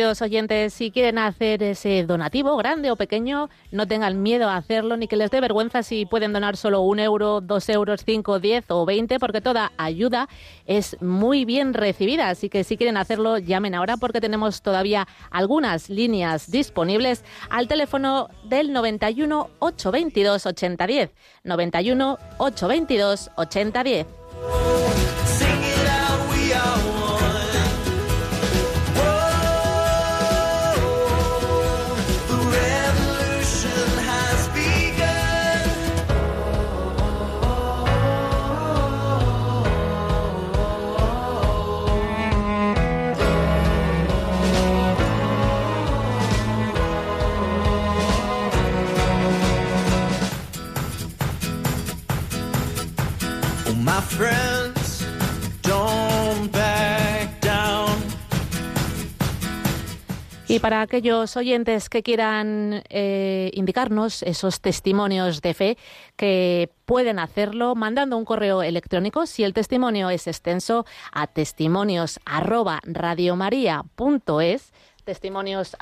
Queridos 0.08 0.22
oyentes, 0.22 0.74
si 0.74 0.90
quieren 0.90 1.18
hacer 1.18 1.62
ese 1.62 2.06
donativo, 2.06 2.56
grande 2.56 2.92
o 2.92 2.96
pequeño, 2.96 3.50
no 3.72 3.90
tengan 3.90 4.24
miedo 4.24 4.48
a 4.48 4.56
hacerlo 4.56 4.96
ni 4.96 5.10
que 5.10 5.18
les 5.18 5.30
dé 5.32 5.42
vergüenza 5.42 5.84
si 5.84 6.06
pueden 6.06 6.32
donar 6.32 6.56
solo 6.56 6.80
un 6.80 7.00
euro, 7.00 7.42
dos 7.42 7.68
euros, 7.68 8.06
cinco, 8.06 8.40
diez 8.40 8.64
o 8.70 8.86
veinte, 8.86 9.20
porque 9.20 9.42
toda 9.42 9.74
ayuda 9.76 10.30
es 10.66 10.96
muy 11.02 11.44
bien 11.44 11.74
recibida. 11.74 12.30
Así 12.30 12.48
que 12.48 12.64
si 12.64 12.78
quieren 12.78 12.96
hacerlo, 12.96 13.38
llamen 13.38 13.76
ahora 13.76 13.98
porque 13.98 14.22
tenemos 14.22 14.62
todavía 14.62 15.10
algunas 15.30 15.90
líneas 15.90 16.50
disponibles 16.50 17.26
al 17.50 17.68
teléfono 17.68 18.30
del 18.46 18.72
91 18.72 19.50
822 19.60 20.46
8010. 20.46 21.10
91 21.44 22.18
822 22.38 23.30
8010. 23.36 25.07
Y 60.50 60.60
para 60.60 60.82
aquellos 60.82 61.36
oyentes 61.36 61.90
que 61.90 62.04
quieran 62.04 62.84
eh, 62.90 63.52
indicarnos 63.54 64.24
esos 64.24 64.62
testimonios 64.62 65.42
de 65.42 65.54
fe, 65.54 65.78
que 66.16 66.72
pueden 66.86 67.20
hacerlo 67.20 67.76
mandando 67.76 68.18
un 68.18 68.24
correo 68.24 68.64
electrónico, 68.64 69.26
si 69.26 69.44
el 69.44 69.54
testimonio 69.54 70.10
es 70.10 70.26
extenso, 70.26 70.86
a 71.12 71.28
testimonios 71.28 72.20
testimonios 75.04 75.76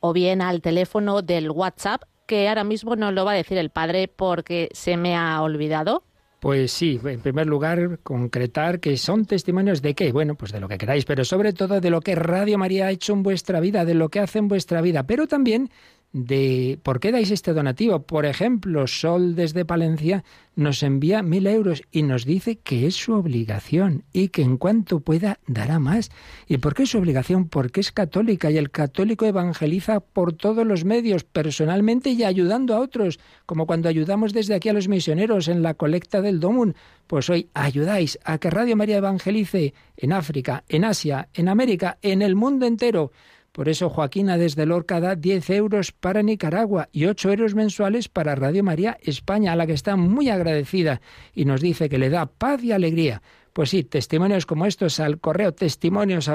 o 0.00 0.12
bien 0.12 0.40
al 0.40 0.62
teléfono 0.62 1.20
del 1.20 1.50
WhatsApp 1.50 2.04
que 2.28 2.48
ahora 2.48 2.62
mismo 2.62 2.94
no 2.94 3.10
lo 3.10 3.24
va 3.24 3.32
a 3.32 3.34
decir 3.34 3.58
el 3.58 3.70
padre 3.70 4.06
porque 4.06 4.68
se 4.72 4.96
me 4.96 5.16
ha 5.16 5.42
olvidado. 5.42 6.04
Pues 6.38 6.70
sí, 6.70 7.00
en 7.04 7.20
primer 7.20 7.48
lugar, 7.48 7.98
concretar 8.04 8.78
que 8.78 8.96
son 8.96 9.24
testimonios 9.24 9.82
de 9.82 9.94
qué, 9.94 10.12
bueno, 10.12 10.36
pues 10.36 10.52
de 10.52 10.60
lo 10.60 10.68
que 10.68 10.78
queráis, 10.78 11.04
pero 11.04 11.24
sobre 11.24 11.52
todo 11.52 11.80
de 11.80 11.90
lo 11.90 12.00
que 12.00 12.14
Radio 12.14 12.58
María 12.58 12.86
ha 12.86 12.90
hecho 12.92 13.12
en 13.12 13.24
vuestra 13.24 13.58
vida, 13.58 13.84
de 13.84 13.94
lo 13.94 14.08
que 14.08 14.20
hace 14.20 14.38
en 14.38 14.46
vuestra 14.46 14.80
vida, 14.80 15.02
pero 15.02 15.26
también 15.26 15.70
de 16.12 16.78
por 16.82 17.00
qué 17.00 17.12
dais 17.12 17.30
este 17.30 17.52
donativo. 17.52 18.02
Por 18.02 18.24
ejemplo, 18.24 18.86
Sol 18.86 19.34
desde 19.34 19.64
Palencia 19.64 20.24
nos 20.56 20.82
envía 20.82 21.22
mil 21.22 21.46
euros 21.46 21.82
y 21.92 22.02
nos 22.02 22.24
dice 22.24 22.56
que 22.56 22.86
es 22.86 22.96
su 22.96 23.12
obligación 23.12 24.04
y 24.12 24.28
que 24.28 24.42
en 24.42 24.56
cuanto 24.56 25.00
pueda 25.00 25.38
dará 25.46 25.78
más. 25.78 26.10
¿Y 26.48 26.58
por 26.58 26.74
qué 26.74 26.84
es 26.84 26.90
su 26.90 26.98
obligación? 26.98 27.48
Porque 27.48 27.80
es 27.80 27.92
católica 27.92 28.50
y 28.50 28.56
el 28.56 28.70
católico 28.70 29.26
evangeliza 29.26 30.00
por 30.00 30.32
todos 30.32 30.66
los 30.66 30.84
medios, 30.84 31.24
personalmente 31.24 32.10
y 32.10 32.24
ayudando 32.24 32.74
a 32.74 32.80
otros, 32.80 33.20
como 33.46 33.66
cuando 33.66 33.88
ayudamos 33.88 34.32
desde 34.32 34.54
aquí 34.54 34.68
a 34.68 34.72
los 34.72 34.88
misioneros 34.88 35.48
en 35.48 35.62
la 35.62 35.74
colecta 35.74 36.22
del 36.22 36.40
Domun. 36.40 36.74
Pues 37.06 37.30
hoy 37.30 37.48
ayudáis 37.54 38.18
a 38.24 38.38
que 38.38 38.50
Radio 38.50 38.76
María 38.76 38.98
evangelice 38.98 39.74
en 39.96 40.12
África, 40.12 40.64
en 40.68 40.84
Asia, 40.84 41.28
en 41.34 41.48
América, 41.48 41.98
en 42.02 42.22
el 42.22 42.34
mundo 42.34 42.66
entero. 42.66 43.12
Por 43.58 43.68
eso 43.68 43.90
Joaquina 43.90 44.38
desde 44.38 44.66
Lorca 44.66 45.00
da 45.00 45.16
10 45.16 45.50
euros 45.50 45.90
para 45.90 46.22
Nicaragua 46.22 46.88
y 46.92 47.06
8 47.06 47.30
euros 47.30 47.56
mensuales 47.56 48.08
para 48.08 48.36
Radio 48.36 48.62
María 48.62 48.98
España, 49.02 49.50
a 49.50 49.56
la 49.56 49.66
que 49.66 49.72
está 49.72 49.96
muy 49.96 50.30
agradecida 50.30 51.00
y 51.34 51.44
nos 51.44 51.60
dice 51.60 51.88
que 51.88 51.98
le 51.98 52.08
da 52.08 52.26
paz 52.26 52.62
y 52.62 52.70
alegría. 52.70 53.20
Pues 53.52 53.70
sí, 53.70 53.82
testimonios 53.82 54.46
como 54.46 54.64
estos 54.64 55.00
al 55.00 55.18
correo 55.18 55.50
testimonios 55.50 56.28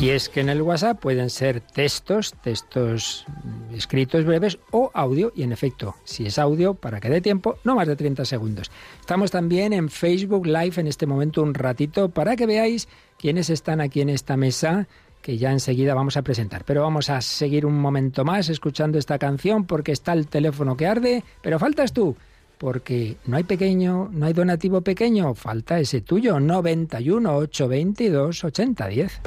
Y 0.00 0.10
es 0.10 0.28
que 0.28 0.40
en 0.40 0.48
el 0.48 0.62
WhatsApp 0.62 1.00
pueden 1.00 1.28
ser 1.28 1.60
textos, 1.60 2.32
textos 2.40 3.26
escritos 3.74 4.24
breves 4.24 4.60
o 4.70 4.92
audio. 4.94 5.32
Y 5.34 5.42
en 5.42 5.50
efecto, 5.50 5.96
si 6.04 6.24
es 6.24 6.38
audio, 6.38 6.74
para 6.74 7.00
que 7.00 7.10
dé 7.10 7.20
tiempo, 7.20 7.58
no 7.64 7.74
más 7.74 7.88
de 7.88 7.96
30 7.96 8.24
segundos. 8.24 8.70
Estamos 9.00 9.32
también 9.32 9.72
en 9.72 9.88
Facebook 9.88 10.46
Live 10.46 10.74
en 10.76 10.86
este 10.86 11.06
momento 11.06 11.42
un 11.42 11.52
ratito 11.52 12.10
para 12.10 12.36
que 12.36 12.46
veáis 12.46 12.86
quiénes 13.18 13.50
están 13.50 13.80
aquí 13.80 14.00
en 14.00 14.10
esta 14.10 14.36
mesa 14.36 14.86
que 15.20 15.36
ya 15.36 15.50
enseguida 15.50 15.94
vamos 15.94 16.16
a 16.16 16.22
presentar. 16.22 16.62
Pero 16.64 16.82
vamos 16.82 17.10
a 17.10 17.20
seguir 17.20 17.66
un 17.66 17.80
momento 17.80 18.24
más 18.24 18.48
escuchando 18.50 18.98
esta 18.98 19.18
canción 19.18 19.64
porque 19.64 19.90
está 19.90 20.12
el 20.12 20.28
teléfono 20.28 20.76
que 20.76 20.86
arde, 20.86 21.24
pero 21.42 21.58
faltas 21.58 21.92
tú. 21.92 22.16
Porque 22.56 23.16
no 23.26 23.36
hay 23.36 23.42
pequeño, 23.42 24.08
no 24.12 24.26
hay 24.26 24.32
donativo 24.32 24.80
pequeño, 24.80 25.34
falta 25.34 25.80
ese 25.80 26.02
tuyo, 26.02 26.38
91 26.38 27.36
822 27.36 28.44
8010. 28.44 29.20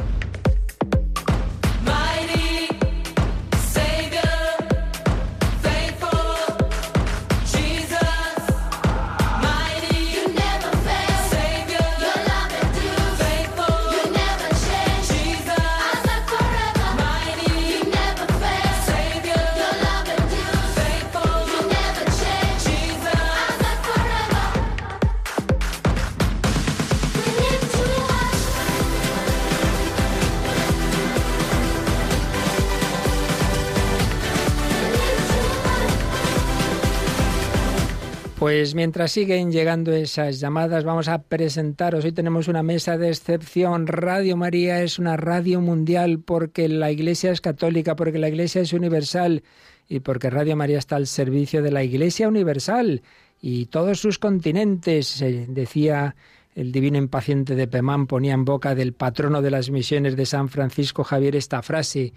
Pues 38.51 38.75
mientras 38.75 39.13
siguen 39.13 39.49
llegando 39.49 39.93
esas 39.93 40.41
llamadas, 40.41 40.83
vamos 40.83 41.07
a 41.07 41.21
presentaros. 41.21 42.03
Hoy 42.03 42.11
tenemos 42.11 42.49
una 42.49 42.63
mesa 42.63 42.97
de 42.97 43.07
excepción. 43.07 43.87
Radio 43.87 44.35
María 44.35 44.83
es 44.83 44.99
una 44.99 45.15
radio 45.15 45.61
mundial 45.61 46.19
porque 46.19 46.67
la 46.67 46.91
Iglesia 46.91 47.31
es 47.31 47.39
católica, 47.39 47.95
porque 47.95 48.19
la 48.19 48.27
Iglesia 48.27 48.61
es 48.61 48.73
universal 48.73 49.43
y 49.87 50.01
porque 50.01 50.29
Radio 50.29 50.57
María 50.57 50.79
está 50.79 50.97
al 50.97 51.07
servicio 51.07 51.61
de 51.61 51.71
la 51.71 51.85
Iglesia 51.85 52.27
universal 52.27 53.03
y 53.41 53.67
todos 53.67 54.01
sus 54.01 54.19
continentes. 54.19 55.23
decía 55.47 56.17
el 56.53 56.73
divino 56.73 56.97
impaciente 56.97 57.55
de 57.55 57.69
Pemán, 57.69 58.05
ponía 58.05 58.33
en 58.33 58.43
boca 58.43 58.75
del 58.75 58.91
patrono 58.91 59.41
de 59.41 59.51
las 59.51 59.69
misiones 59.69 60.17
de 60.17 60.25
San 60.25 60.49
Francisco 60.49 61.05
Javier 61.05 61.37
esta 61.37 61.61
frase. 61.61 62.11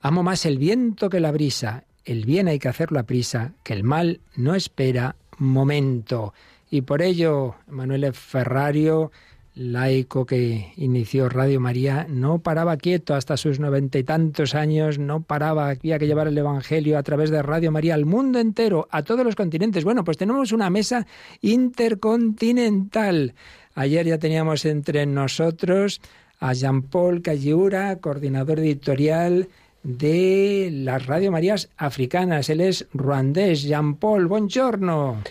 Amo 0.00 0.24
más 0.24 0.46
el 0.46 0.58
viento 0.58 1.08
que 1.08 1.20
la 1.20 1.30
brisa. 1.30 1.84
El 2.04 2.24
bien 2.24 2.48
hay 2.48 2.58
que 2.58 2.68
hacerlo 2.68 2.98
a 2.98 3.04
prisa, 3.04 3.52
que 3.62 3.74
el 3.74 3.84
mal 3.84 4.18
no 4.34 4.56
espera 4.56 5.14
momento. 5.40 6.32
Y 6.70 6.82
por 6.82 7.02
ello, 7.02 7.56
Manuel 7.66 8.12
Ferrario, 8.14 9.10
laico 9.54 10.24
que 10.24 10.72
inició 10.76 11.28
Radio 11.28 11.58
María, 11.60 12.06
no 12.08 12.38
paraba 12.38 12.76
quieto 12.76 13.14
hasta 13.14 13.36
sus 13.36 13.58
noventa 13.58 13.98
y 13.98 14.04
tantos 14.04 14.54
años, 14.54 15.00
no 15.00 15.22
paraba, 15.22 15.70
había 15.70 15.98
que 15.98 16.06
llevar 16.06 16.28
el 16.28 16.38
Evangelio 16.38 16.96
a 16.96 17.02
través 17.02 17.30
de 17.30 17.42
Radio 17.42 17.72
María 17.72 17.94
al 17.94 18.06
mundo 18.06 18.38
entero, 18.38 18.86
a 18.90 19.02
todos 19.02 19.24
los 19.24 19.34
continentes. 19.34 19.82
Bueno, 19.84 20.04
pues 20.04 20.16
tenemos 20.16 20.52
una 20.52 20.70
mesa 20.70 21.06
intercontinental. 21.40 23.34
Ayer 23.74 24.06
ya 24.06 24.18
teníamos 24.18 24.64
entre 24.64 25.04
nosotros 25.06 26.00
a 26.38 26.52
Jean-Paul 26.52 27.20
Calliura, 27.22 27.96
coordinador 27.96 28.60
editorial 28.60 29.48
de 29.82 30.70
las 30.72 31.06
Radio 31.06 31.32
Marías 31.32 31.68
africanas. 31.76 32.48
Él 32.50 32.60
es 32.60 32.86
ruandés. 32.92 33.62
Jean-Paul, 33.62 34.26
buongiorno. 34.26 35.22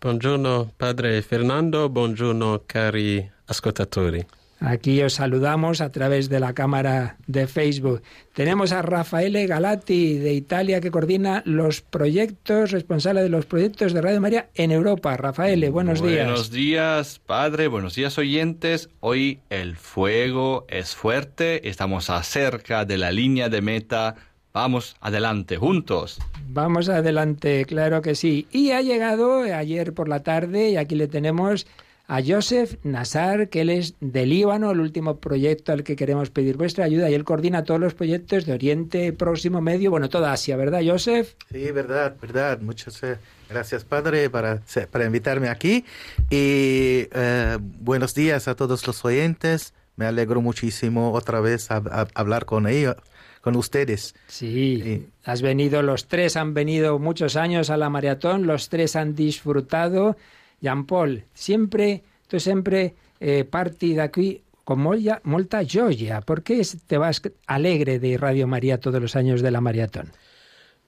Buongiorno, 0.00 0.72
padre 0.76 1.20
Fernando. 1.22 1.88
Buongiorno, 1.88 2.62
cari 2.66 3.30
ascoltatori. 3.46 4.24
Aquí 4.60 5.02
os 5.02 5.14
saludamos 5.14 5.80
a 5.80 5.90
través 5.90 6.28
de 6.28 6.38
la 6.38 6.52
cámara 6.52 7.16
de 7.26 7.46
Facebook. 7.46 8.02
Tenemos 8.34 8.72
a 8.72 8.82
Rafaele 8.82 9.46
Galati 9.46 10.18
de 10.18 10.34
Italia 10.34 10.82
que 10.82 10.90
coordina 10.90 11.42
los 11.46 11.80
proyectos, 11.80 12.70
responsable 12.70 13.22
de 13.22 13.30
los 13.30 13.46
proyectos 13.46 13.94
de 13.94 14.02
Radio 14.02 14.20
María 14.20 14.50
en 14.54 14.70
Europa. 14.70 15.16
Rafaele, 15.16 15.70
buenos 15.70 16.02
días. 16.02 16.26
Buenos 16.26 16.50
días, 16.50 17.20
padre. 17.24 17.68
Buenos 17.68 17.94
días, 17.94 18.18
oyentes. 18.18 18.90
Hoy 19.00 19.40
el 19.48 19.76
fuego 19.76 20.66
es 20.68 20.94
fuerte. 20.94 21.66
Estamos 21.66 22.10
acerca 22.10 22.84
de 22.84 22.98
la 22.98 23.12
línea 23.12 23.48
de 23.48 23.62
meta. 23.62 24.16
Vamos 24.52 24.94
adelante, 25.00 25.56
juntos. 25.56 26.18
Vamos 26.48 26.90
adelante, 26.90 27.64
claro 27.64 28.02
que 28.02 28.14
sí. 28.14 28.46
Y 28.50 28.72
ha 28.72 28.82
llegado 28.82 29.40
ayer 29.40 29.94
por 29.94 30.08
la 30.08 30.22
tarde 30.22 30.68
y 30.68 30.76
aquí 30.76 30.96
le 30.96 31.08
tenemos 31.08 31.66
a 32.10 32.20
Joseph 32.26 32.74
Nassar, 32.82 33.50
que 33.50 33.60
él 33.60 33.70
es 33.70 33.94
de 34.00 34.26
Líbano, 34.26 34.72
el 34.72 34.80
último 34.80 35.18
proyecto 35.20 35.70
al 35.70 35.84
que 35.84 35.94
queremos 35.94 36.28
pedir 36.28 36.56
vuestra 36.56 36.84
ayuda, 36.84 37.08
y 37.08 37.14
él 37.14 37.22
coordina 37.22 37.62
todos 37.62 37.78
los 37.78 37.94
proyectos 37.94 38.46
de 38.46 38.52
Oriente 38.52 39.12
Próximo 39.12 39.60
Medio, 39.60 39.92
bueno, 39.92 40.08
toda 40.08 40.32
Asia, 40.32 40.56
¿verdad, 40.56 40.80
Joseph? 40.84 41.34
Sí, 41.52 41.70
verdad, 41.70 42.16
verdad. 42.20 42.58
Muchas 42.62 43.00
eh, 43.04 43.16
gracias, 43.48 43.84
Padre, 43.84 44.28
para, 44.28 44.60
para 44.90 45.04
invitarme 45.04 45.50
aquí. 45.50 45.84
Y 46.30 47.06
eh, 47.12 47.58
buenos 47.60 48.12
días 48.12 48.48
a 48.48 48.56
todos 48.56 48.84
los 48.88 49.04
oyentes. 49.04 49.72
Me 49.94 50.04
alegro 50.04 50.40
muchísimo 50.40 51.12
otra 51.12 51.38
vez 51.38 51.70
a, 51.70 52.08
hablar 52.14 52.44
con 52.44 52.66
ellos 52.66 52.96
con 53.40 53.54
ustedes. 53.54 54.16
Sí, 54.26 55.06
has 55.24 55.42
venido, 55.42 55.80
los 55.82 56.08
tres 56.08 56.36
han 56.36 56.54
venido 56.54 56.98
muchos 56.98 57.36
años 57.36 57.70
a 57.70 57.76
la 57.76 57.88
maratón, 57.88 58.48
los 58.48 58.68
tres 58.68 58.96
han 58.96 59.14
disfrutado 59.14 60.16
Jean 60.60 60.84
Paul, 60.84 61.24
sempre, 61.32 62.02
tu 62.28 62.38
sempre 62.38 62.94
eh, 63.18 63.44
parti 63.44 63.94
d'aquí 63.94 64.42
con 64.64 64.80
molta, 64.80 65.20
molta 65.24 65.64
gioia. 65.64 66.20
¿Por 66.20 66.42
qué 66.42 66.62
te 66.86 66.98
vas 66.98 67.22
alegre 67.46 67.98
de 67.98 68.16
Radio 68.16 68.46
María 68.46 68.78
todos 68.78 69.00
los 69.00 69.16
años 69.16 69.42
de 69.42 69.50
la 69.50 69.60
maratón? 69.60 70.12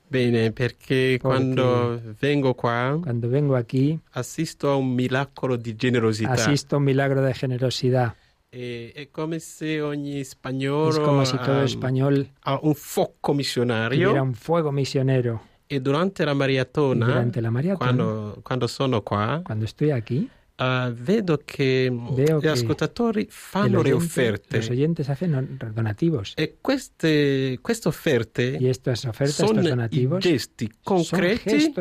Bene, 0.08 0.52
perché, 0.52 1.18
quando 1.18 1.98
vengo 2.20 2.52
qua, 2.54 3.00
cuando 3.02 3.30
vengo 3.30 3.56
aquí, 3.56 3.98
assisto 4.12 4.68
a 4.68 4.76
un 4.76 4.94
milagro 4.94 5.56
di 5.56 5.74
generosità. 5.74 6.32
Asisto 6.32 6.76
a 6.76 6.78
un 6.78 6.84
milagro 6.84 7.22
de 7.22 7.32
generosidad. 7.32 8.14
E, 8.50 8.92
è 8.94 9.08
come 9.10 9.38
se 9.38 9.80
ogni 9.80 10.22
spagnolo 10.22 10.90
es 10.90 10.98
como 10.98 11.24
si 11.24 11.38
todo 11.38 11.60
um, 11.60 11.64
español 11.64 12.28
ha 12.42 12.58
un 12.60 12.74
fuoco 12.74 13.32
missionario. 13.32 14.10
Era 14.10 14.22
un 14.22 14.34
fuego 14.34 14.70
misionero. 14.70 15.40
E 15.66 15.80
durante 15.80 16.24
la 16.24 16.34
maratona, 16.34 17.06
durante 17.06 17.40
la 17.40 17.50
maratona 17.50 17.76
quando, 17.76 18.38
quando, 18.42 18.66
sono 18.66 19.02
qua, 19.02 19.40
quando 19.42 19.66
aquí, 19.92 20.28
uh, 20.56 20.92
vedo 20.92 21.40
che 21.44 21.90
veo 22.12 22.40
gli 22.40 22.46
ascoltatori 22.46 23.26
fanno 23.30 23.82
le 23.82 23.92
offerte. 23.92 24.58
Los 24.58 24.68
oyentes 24.68 25.08
hacen 25.08 25.58
donativos. 25.74 26.34
E 26.36 26.58
queste, 26.60 27.58
queste 27.60 27.88
offerte, 27.88 28.58
ofertas, 28.60 29.30
sono 29.30 29.88
gesti 30.18 30.70
concreti 30.82 31.72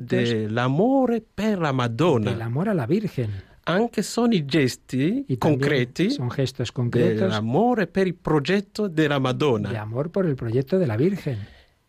dell'amore 0.00 1.22
per 1.22 1.58
la 1.58 1.72
Madonna. 1.72 2.30
Del 2.30 2.40
amor 2.40 2.68
a 2.68 2.72
la 2.72 2.86
Virgen. 2.86 3.30
Anche 3.68 4.02
sono 4.02 4.32
i 4.32 4.44
gesti 4.44 5.26
concreti 5.38 6.16
dell'amore 6.88 7.88
per 7.88 8.06
il 8.06 8.14
progetto 8.14 8.86
della 8.86 9.18
Madonna. 9.18 9.70
De 9.70 9.76
amor 9.76 10.08
por 10.10 10.24
el 10.24 10.36
proyecto 10.36 10.78
de 10.78 10.86
la 10.86 10.94
Virgen. 10.94 11.44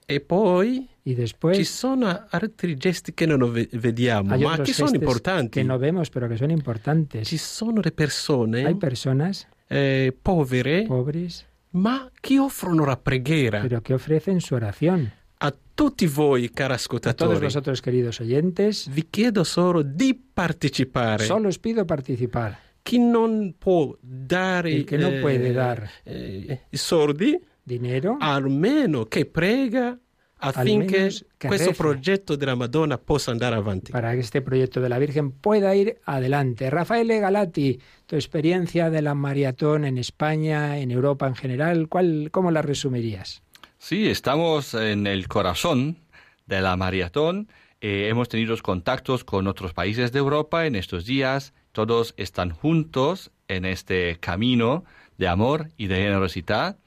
E 0.10 0.20
poi 0.22 0.88
Y 1.08 1.16
después 1.16 1.56
Ci 1.58 1.64
sono 1.64 2.26
altri 2.32 2.76
gesti 2.76 3.14
che 3.14 3.26
non 3.26 3.50
ve- 3.50 3.70
vediamo, 3.72 4.34
hay 4.34 4.42
ma 4.44 4.58
che 4.60 4.74
sono 4.74 4.92
importanti. 4.94 5.52
que 5.62 5.64
no 5.64 5.78
vemos, 5.80 6.10
pero 6.10 6.28
que 6.28 6.36
son 6.38 6.52
importantes. 6.52 7.26
Ci 7.30 7.38
sono 7.38 7.80
le 7.82 7.92
persone 7.94 8.66
Hay 8.66 8.76
personas 8.76 9.48
eh, 9.70 10.12
povere, 10.22 10.84
pobres, 10.86 11.46
ma 11.72 12.12
che 12.20 12.38
offrono 12.40 12.84
la 12.86 12.98
preghiera. 12.98 13.62
pero 13.62 13.82
que 13.82 13.94
ofrecen 13.94 14.42
su 14.42 14.56
oración. 14.56 15.10
A 15.40 15.54
tutti 15.76 16.08
voi, 16.08 16.50
cari 16.50 16.74
A 16.74 16.76
todos 16.76 16.82
ascoltatori, 16.82 17.40
vosotros, 17.40 17.82
queridos 17.82 18.20
oyentes, 18.20 18.90
vi 18.90 19.04
chiedo 19.10 19.46
solo 19.46 19.84
di 19.84 20.14
partecipare. 20.34 21.24
solo 21.24 21.48
os 21.48 21.58
pido 21.58 21.86
participar. 21.86 22.58
Chi 22.84 23.00
non 23.00 23.56
può 23.58 23.96
dare 24.02 24.72
Il 24.72 24.84
che 24.84 24.98
non 24.98 25.14
eh, 25.14 25.20
puede 25.22 25.54
dar. 25.54 25.90
eh, 26.04 26.64
soldi, 26.72 27.40
Dinero, 27.64 28.18
almeno 28.20 29.06
che 29.06 29.26
prega 29.26 29.98
affinché 30.38 31.10
questo 31.38 31.72
progetto 31.74 32.36
della 32.36 32.56
Madonna 32.56 32.98
possa 32.98 33.32
andare 33.32 33.56
avanti. 33.56 33.92
para 33.92 34.14
que 34.14 34.20
este 34.20 34.42
proyecto 34.42 34.80
de 34.82 34.90
la 34.90 35.00
Virgen 35.00 35.32
pueda 35.32 35.74
ir 35.76 36.00
adelante. 36.04 36.70
Rafael 36.70 37.08
Galati, 37.08 37.80
tu 38.06 38.16
experiencia 38.16 38.90
de 38.90 39.02
la 39.02 39.14
maratón 39.14 39.86
en 39.86 39.98
España, 39.98 40.78
en 40.78 40.92
Europa 40.92 41.28
en 41.28 41.36
general, 41.36 41.88
¿cuál, 41.88 42.30
¿cómo 42.32 42.52
la 42.52 42.62
resumirías? 42.62 43.42
Sí, 43.80 44.10
estamos 44.10 44.74
en 44.74 45.08
el 45.08 45.28
corazón 45.28 45.98
de 46.46 46.62
la 46.62 46.76
maratón. 46.76 47.48
Eh, 47.80 48.08
hemos 48.10 48.28
tenido 48.28 48.56
contactos 48.58 49.24
con 49.24 49.48
otros 49.48 49.74
países 49.74 50.12
de 50.12 50.20
Europa 50.20 50.66
en 50.66 50.76
estos 50.76 51.06
días. 51.06 51.54
Todos 51.72 52.16
están 52.18 52.50
juntos 52.50 53.32
en 53.48 53.66
este 53.66 54.18
camino 54.20 54.84
de 55.18 55.28
amor 55.28 55.70
y 55.78 55.88
de 55.88 55.98
generosidad. 55.98 56.78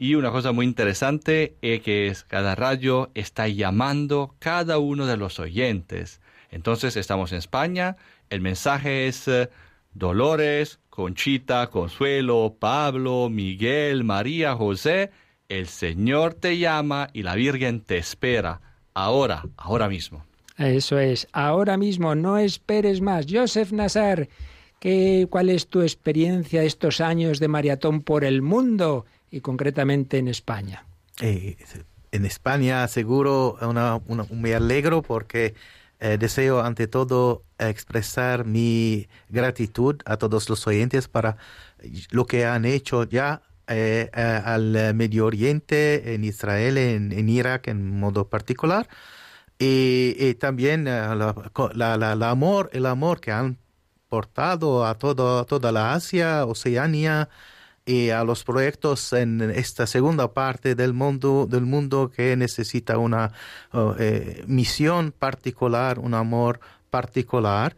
Y 0.00 0.14
una 0.14 0.30
cosa 0.30 0.52
muy 0.52 0.64
interesante 0.64 1.56
es 1.60 1.80
que 1.82 2.14
cada 2.28 2.54
radio 2.54 3.10
está 3.14 3.48
llamando 3.48 4.36
cada 4.38 4.78
uno 4.78 5.06
de 5.06 5.16
los 5.16 5.40
oyentes. 5.40 6.20
Entonces 6.52 6.96
estamos 6.96 7.32
en 7.32 7.38
España. 7.38 7.96
El 8.30 8.40
mensaje 8.40 9.08
es 9.08 9.26
eh, 9.26 9.50
Dolores, 9.94 10.78
Conchita, 10.88 11.66
Consuelo, 11.66 12.54
Pablo, 12.60 13.28
Miguel, 13.28 14.04
María, 14.04 14.54
José. 14.54 15.10
El 15.48 15.66
Señor 15.66 16.34
te 16.34 16.58
llama 16.58 17.10
y 17.12 17.24
la 17.24 17.34
Virgen 17.34 17.80
te 17.80 17.98
espera. 17.98 18.60
Ahora, 18.94 19.42
ahora 19.56 19.88
mismo. 19.88 20.24
Eso 20.58 21.00
es, 21.00 21.26
ahora 21.32 21.76
mismo, 21.76 22.14
no 22.14 22.38
esperes 22.38 23.00
más. 23.00 23.26
Joseph 23.28 23.72
Nassar, 23.72 24.28
¿qué, 24.78 25.26
¿cuál 25.28 25.48
es 25.48 25.66
tu 25.66 25.82
experiencia 25.82 26.62
estos 26.62 27.00
años 27.00 27.40
de 27.40 27.48
maratón 27.48 28.02
por 28.02 28.24
el 28.24 28.42
mundo 28.42 29.06
y 29.30 29.40
concretamente 29.40 30.18
en 30.18 30.28
España? 30.28 30.84
Eh, 31.20 31.56
en 32.12 32.24
España 32.24 32.86
seguro 32.88 33.56
una- 33.60 34.00
me 34.30 34.54
alegro 34.54 35.02
porque 35.02 35.54
eh, 36.00 36.16
deseo 36.18 36.60
ante 36.60 36.86
todo 36.86 37.42
expresar 37.58 38.44
mi 38.44 39.08
gratitud 39.28 39.96
a 40.04 40.16
todos 40.16 40.48
los 40.48 40.64
oyentes 40.66 41.08
para 41.08 41.36
lo 42.10 42.24
que 42.26 42.46
han 42.46 42.64
hecho 42.64 43.02
ya 43.04 43.42
eh, 43.66 44.08
al 44.44 44.94
Medio 44.94 45.26
Oriente, 45.26 46.14
en 46.14 46.24
Israel, 46.24 46.78
en, 46.78 47.12
Irak 47.28 47.66
en 47.68 47.98
modo 47.98 48.28
particular. 48.28 48.88
Y, 49.58 50.14
también 50.34 50.84
la, 50.84 51.14
la- 51.74 52.14
el 52.72 52.86
amor 52.86 53.20
que 53.20 53.32
han 53.32 53.58
portado 54.08 54.86
a 54.86 54.94
todo, 54.96 55.44
toda 55.46 55.72
la 55.72 55.94
Asia, 55.94 56.46
Oceanía 56.46 57.28
y 57.88 58.10
a 58.10 58.22
los 58.22 58.44
proyectos 58.44 59.14
en 59.14 59.40
esta 59.40 59.86
segunda 59.86 60.34
parte 60.34 60.74
del 60.74 60.92
mundo, 60.92 61.46
del 61.48 61.64
mundo 61.64 62.12
que 62.14 62.36
necesita 62.36 62.98
una 62.98 63.32
oh, 63.72 63.94
eh, 63.98 64.44
misión 64.46 65.10
particular, 65.10 65.98
un 65.98 66.12
amor 66.12 66.60
particular. 66.90 67.76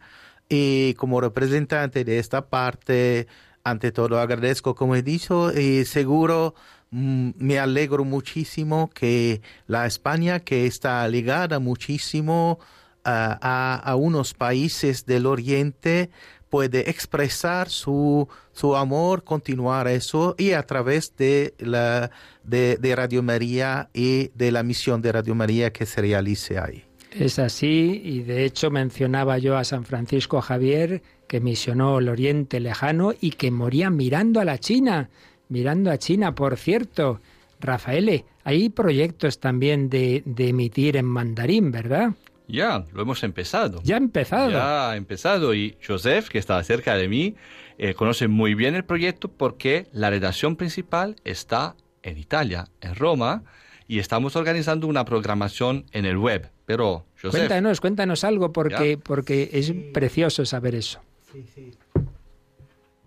Y 0.49 0.95
como 0.95 1.21
representante 1.21 2.03
de 2.03 2.19
esta 2.19 2.49
parte, 2.49 3.27
ante 3.63 3.93
todo 3.93 4.19
agradezco, 4.19 4.75
como 4.75 4.97
he 4.97 5.01
dicho, 5.01 5.57
y 5.57 5.85
seguro 5.85 6.55
mm, 6.89 7.29
me 7.37 7.57
alegro 7.57 8.03
muchísimo 8.03 8.89
que 8.93 9.41
la 9.67 9.85
España, 9.85 10.41
que 10.41 10.65
está 10.65 11.07
ligada 11.07 11.59
muchísimo 11.59 12.59
ah, 13.05 13.39
a, 13.41 13.75
a 13.75 13.95
unos 13.95 14.33
países 14.33 15.05
del 15.05 15.25
Oriente, 15.25 16.09
puede 16.51 16.89
expresar 16.89 17.69
su, 17.69 18.27
su 18.51 18.75
amor, 18.75 19.23
continuar 19.23 19.87
eso, 19.87 20.35
y 20.37 20.51
a 20.51 20.63
través 20.63 21.15
de, 21.15 21.53
la, 21.57 22.11
de, 22.43 22.93
Radio 22.93 23.23
María 23.23 23.89
y 23.93 24.31
de 24.35 24.51
la 24.51 24.61
misión 24.61 25.01
de 25.01 25.13
Radio 25.13 25.33
María 25.33 25.71
que 25.71 25.85
se 25.85 26.01
realice 26.01 26.59
ahí. 26.59 26.83
Es 27.11 27.39
así, 27.39 28.01
y 28.03 28.23
de 28.23 28.43
hecho 28.43 28.69
mencionaba 28.69 29.37
yo 29.37 29.57
a 29.57 29.63
San 29.63 29.85
Francisco 29.85 30.41
Javier, 30.41 31.01
que 31.27 31.39
misionó 31.39 31.99
el 31.99 32.09
Oriente 32.09 32.59
Lejano 32.59 33.13
y 33.19 33.31
que 33.31 33.49
moría 33.49 33.89
mirando 33.89 34.41
a 34.41 34.45
la 34.45 34.57
China, 34.57 35.09
mirando 35.47 35.89
a 35.89 35.97
China, 35.97 36.35
por 36.35 36.57
cierto. 36.57 37.21
Rafaele, 37.61 38.25
hay 38.43 38.69
proyectos 38.69 39.39
también 39.39 39.89
de, 39.89 40.23
de 40.25 40.49
emitir 40.49 40.97
en 40.97 41.05
mandarín, 41.05 41.71
¿verdad? 41.71 42.11
Ya, 42.51 42.85
lo 42.93 43.01
hemos 43.01 43.23
empezado. 43.23 43.81
Ya 43.83 43.95
ha 43.95 43.97
empezado. 43.97 44.51
Ya 44.51 44.91
ha 44.91 44.95
empezado 44.97 45.53
y 45.53 45.77
Joseph, 45.85 46.29
que 46.29 46.37
está 46.37 46.61
cerca 46.63 46.95
de 46.95 47.07
mí, 47.07 47.35
eh, 47.77 47.93
conoce 47.93 48.27
muy 48.27 48.53
bien 48.55 48.75
el 48.75 48.83
proyecto 48.83 49.29
porque 49.29 49.87
la 49.93 50.09
redacción 50.09 50.55
principal 50.55 51.15
está 51.23 51.75
en 52.03 52.17
Italia, 52.17 52.67
en 52.81 52.95
Roma, 52.95 53.43
y 53.87 53.99
estamos 53.99 54.35
organizando 54.35 54.87
una 54.87 55.05
programación 55.05 55.85
en 55.91 56.05
el 56.05 56.17
web. 56.17 56.49
Pero, 56.65 57.05
Joseph, 57.21 57.31
Cuéntanos, 57.41 57.81
cuéntanos 57.81 58.23
algo, 58.23 58.51
porque, 58.53 58.95
Ya. 58.97 59.03
porque 59.03 59.49
es 59.53 59.73
precioso 59.93 60.45
saber 60.45 60.75
eso. 60.75 61.01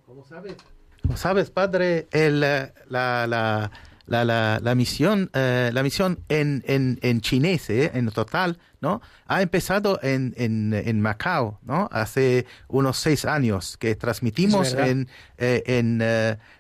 Como 0.06 0.24
sabes, 0.24 0.56
como 1.02 1.16
sabes 1.16 1.50
padre, 1.50 2.06
el, 2.12 2.42
eh, 2.44 2.72
la, 2.88 3.26
la, 3.26 3.70
la, 4.06 4.24
la, 4.24 4.60
la 4.62 4.74
misión, 4.74 5.30
eh, 5.32 5.70
la 5.72 5.82
misión 5.82 6.20
en, 6.28 6.62
en, 6.66 6.98
en 7.02 7.20
chinés, 7.20 7.70
eh, 7.70 7.90
en 7.94 8.10
total, 8.10 8.58
¿no? 8.80 9.00
Ha 9.26 9.42
empezado 9.42 9.98
en, 10.02 10.34
en, 10.36 10.74
en 10.74 11.00
Macao, 11.00 11.58
¿no? 11.62 11.88
Hace 11.90 12.46
unos 12.68 12.98
seis 12.98 13.24
años 13.24 13.76
que 13.78 13.94
transmitimos 13.96 14.74
en, 14.74 15.08
eh, 15.38 15.62
en, 15.66 16.02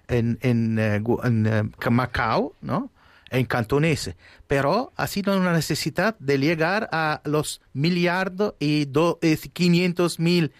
en, 0.08 0.38
en, 0.40 1.74
Macao, 1.90 2.54
¿no? 2.62 2.90
En 3.30 3.44
cantonés. 3.44 4.14
Pero 4.46 4.92
ha 4.96 5.06
sido 5.06 5.36
una 5.36 5.52
necesidad 5.52 6.16
de 6.18 6.38
llegar 6.38 6.88
a 6.92 7.20
los 7.24 7.60
miliardos 7.72 8.54
y 8.58 8.86
do, 8.86 9.18
eh, 9.22 9.36
500 9.36 10.18
mil 10.18 10.52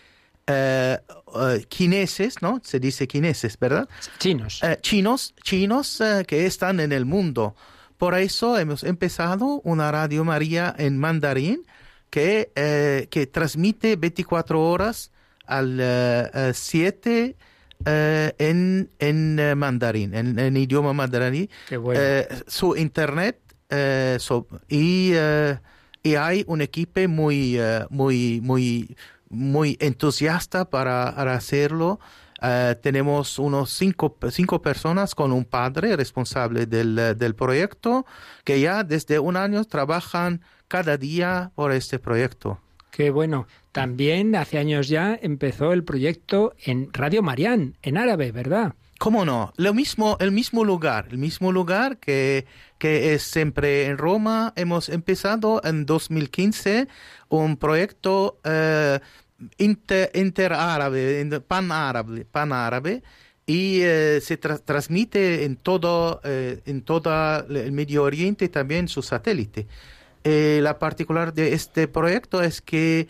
eh, 0.47 0.99
eh, 1.37 1.65
chineses, 1.69 2.43
¿no? 2.43 2.61
Se 2.65 2.79
dice 2.81 3.07
chineses, 3.07 3.59
¿verdad? 3.59 3.89
Chinos. 4.19 4.61
Eh, 4.63 4.79
chinos, 4.81 5.35
chinos 5.43 6.03
que 6.27 6.47
están 6.47 6.81
en 6.81 6.93
el 6.93 7.05
mundo. 7.05 7.55
Por 7.97 8.15
eso 8.15 8.59
hemos 8.59 8.85
empezado 8.85 9.61
una 9.65 9.91
Radio 9.91 10.25
María 10.25 10.75
en 10.79 10.99
mandarín 10.99 11.65
que, 12.11 12.51
que 13.11 13.27
transmite 13.27 13.97
24 13.97 14.61
horas 14.63 15.11
al 15.47 15.81
7 16.55 17.37
en, 17.87 18.91
en 18.99 19.59
mandarín, 19.59 20.15
en, 20.15 20.39
en 20.39 20.57
idioma 20.57 20.93
mandarín. 20.93 21.49
Qué 21.69 21.77
bueno. 21.77 22.01
Su 22.47 22.77
internet 22.77 23.39
so- 24.19 24.47
y, 24.69 25.13
y 26.03 26.15
hay 26.17 26.45
un 26.47 26.61
equipo 26.61 27.01
muy, 27.09 27.59
muy, 27.91 28.41
muy, 28.43 28.97
muy 29.35 29.77
entusiasta 29.81 30.71
para, 30.71 31.15
para 31.15 31.35
hacerlo. 31.35 32.01
Eh, 32.43 32.77
tenemos 32.83 33.39
unos 33.39 33.71
cinco, 33.71 34.17
cinco 34.31 34.61
personas 34.61 35.15
con 35.15 35.33
un 35.33 35.45
padre 35.45 35.97
responsable 35.97 36.67
del, 36.67 36.99
eh, 36.99 37.15
del 37.15 37.35
proyecto 37.35 38.05
que 38.45 38.61
ya 38.61 38.85
desde 38.85 39.19
un 39.19 39.37
año 39.37 39.65
trabajan 39.65 40.43
cada 40.69 40.97
día 40.97 41.53
por 41.55 41.73
este 41.73 41.99
proyecto. 41.99 42.61
Qué 42.91 43.11
bueno. 43.11 43.47
También 43.73 44.37
hace 44.37 44.59
años 44.59 44.89
ya 44.89 45.19
empezó 45.21 45.73
el 45.73 45.85
proyecto 45.85 46.55
en 46.65 46.93
Radio 46.93 47.23
Marián, 47.23 47.77
en 47.83 47.97
árabe, 47.97 48.31
¿verdad? 48.31 48.75
¿Cómo 48.99 49.25
no? 49.25 49.53
Lo 49.57 49.75
mismo, 49.75 50.17
el 50.21 50.31
mismo 50.31 50.65
lugar, 50.65 51.09
el 51.11 51.19
mismo 51.19 51.51
lugar 51.51 51.99
que, 51.99 52.47
que 52.79 53.15
es 53.15 53.23
siempre 53.25 53.87
en 53.87 53.99
Roma. 53.99 54.53
Hemos 54.57 54.89
empezado 54.89 55.61
en 55.65 55.87
2015 55.87 56.89
un 57.29 57.57
proyecto 57.57 58.39
eh, 58.45 59.01
inter, 59.59 60.11
interárabe, 60.15 61.21
in- 61.21 61.43
panárabe, 61.47 62.25
panárabe 62.25 63.03
y 63.47 63.81
eh, 63.83 64.21
se 64.23 64.41
tra- 64.41 64.61
transmite 64.65 65.45
en 65.45 65.57
todo, 65.57 66.21
eh, 66.25 66.61
en 66.67 66.83
todo 66.83 67.11
el 67.49 67.73
Medio 67.73 68.05
Oriente 68.05 68.49
también 68.49 68.89
su 68.89 69.03
satélite. 69.03 69.67
Eh, 70.25 70.61
la 70.63 70.79
particular 70.79 71.35
de 71.35 71.53
este 71.53 71.87
proyecto 71.89 72.43
es 72.43 72.61
que 72.61 73.09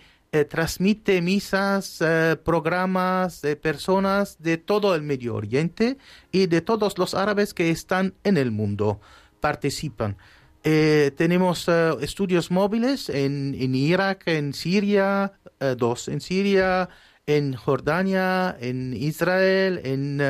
transmite 0.51 1.23
misas, 1.23 2.03
programas 2.43 3.41
de 3.41 3.55
personas 3.55 4.37
de 4.41 4.59
todo 4.59 4.97
el 4.97 5.03
Medio 5.03 5.37
Oriente 5.37 5.97
y 6.33 6.47
de 6.49 6.61
todos 6.61 6.99
los 6.99 7.15
árabes 7.15 7.55
que 7.55 7.71
están 7.71 8.15
en 8.25 8.37
el 8.37 8.51
mundo. 8.51 9.01
Participan. 9.39 10.17
Eh, 10.67 11.11
tenemos 11.17 11.69
eh, 11.69 11.93
estudios 12.01 12.51
móviles 12.51 13.11
en, 13.11 13.55
en 13.59 13.75
Irak, 13.75 14.23
en 14.27 14.55
Siria, 14.55 15.33
eh, 15.61 15.75
dos 15.77 16.09
en 16.09 16.21
Siria, 16.23 16.89
en 17.27 17.55
Jordania, 17.55 18.57
en 18.61 18.95
Israel, 18.95 19.81
en 19.85 20.21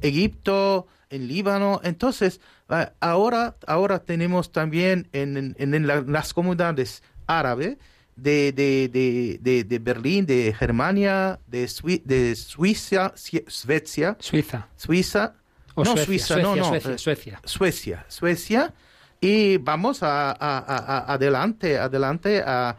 Egipto, 0.00 0.86
en 1.10 1.26
Líbano. 1.28 1.80
Entonces, 1.82 2.40
ahora, 3.00 3.56
ahora 3.66 3.98
tenemos 4.00 4.52
también 4.52 5.08
en, 5.12 5.54
en- 5.58 5.74
en 5.74 5.86
la- 5.86 6.02
las 6.02 6.32
comunidades 6.34 7.02
árabes 7.26 7.76
de, 8.16 8.52
de, 8.52 8.88
de, 8.88 9.38
de, 9.40 9.64
de 9.64 9.78
Berlín, 9.78 10.26
de 10.26 10.52
Germania, 10.56 11.38
de, 11.46 11.66
Sui- 11.68 12.02
de 12.04 12.34
Suiza, 12.36 13.12
Suecia, 13.16 14.16
Suiza. 14.20 14.68
Suiza, 14.76 15.34
O 15.74 15.84
no 15.84 15.92
Suecia, 15.92 16.06
Suiza, 16.06 16.26
Suecia, 16.34 16.42
no, 16.42 16.56
no, 16.56 16.64
Suecia, 16.68 16.98
Suecia. 16.98 17.40
Suecia, 17.44 18.04
Suecia, 18.08 18.74
y 19.20 19.58
vamos 19.58 20.02
a, 20.02 20.30
a- 20.30 20.34
a- 20.58 21.12
adelante, 21.12 21.78
adelante 21.78 22.42
a, 22.44 22.76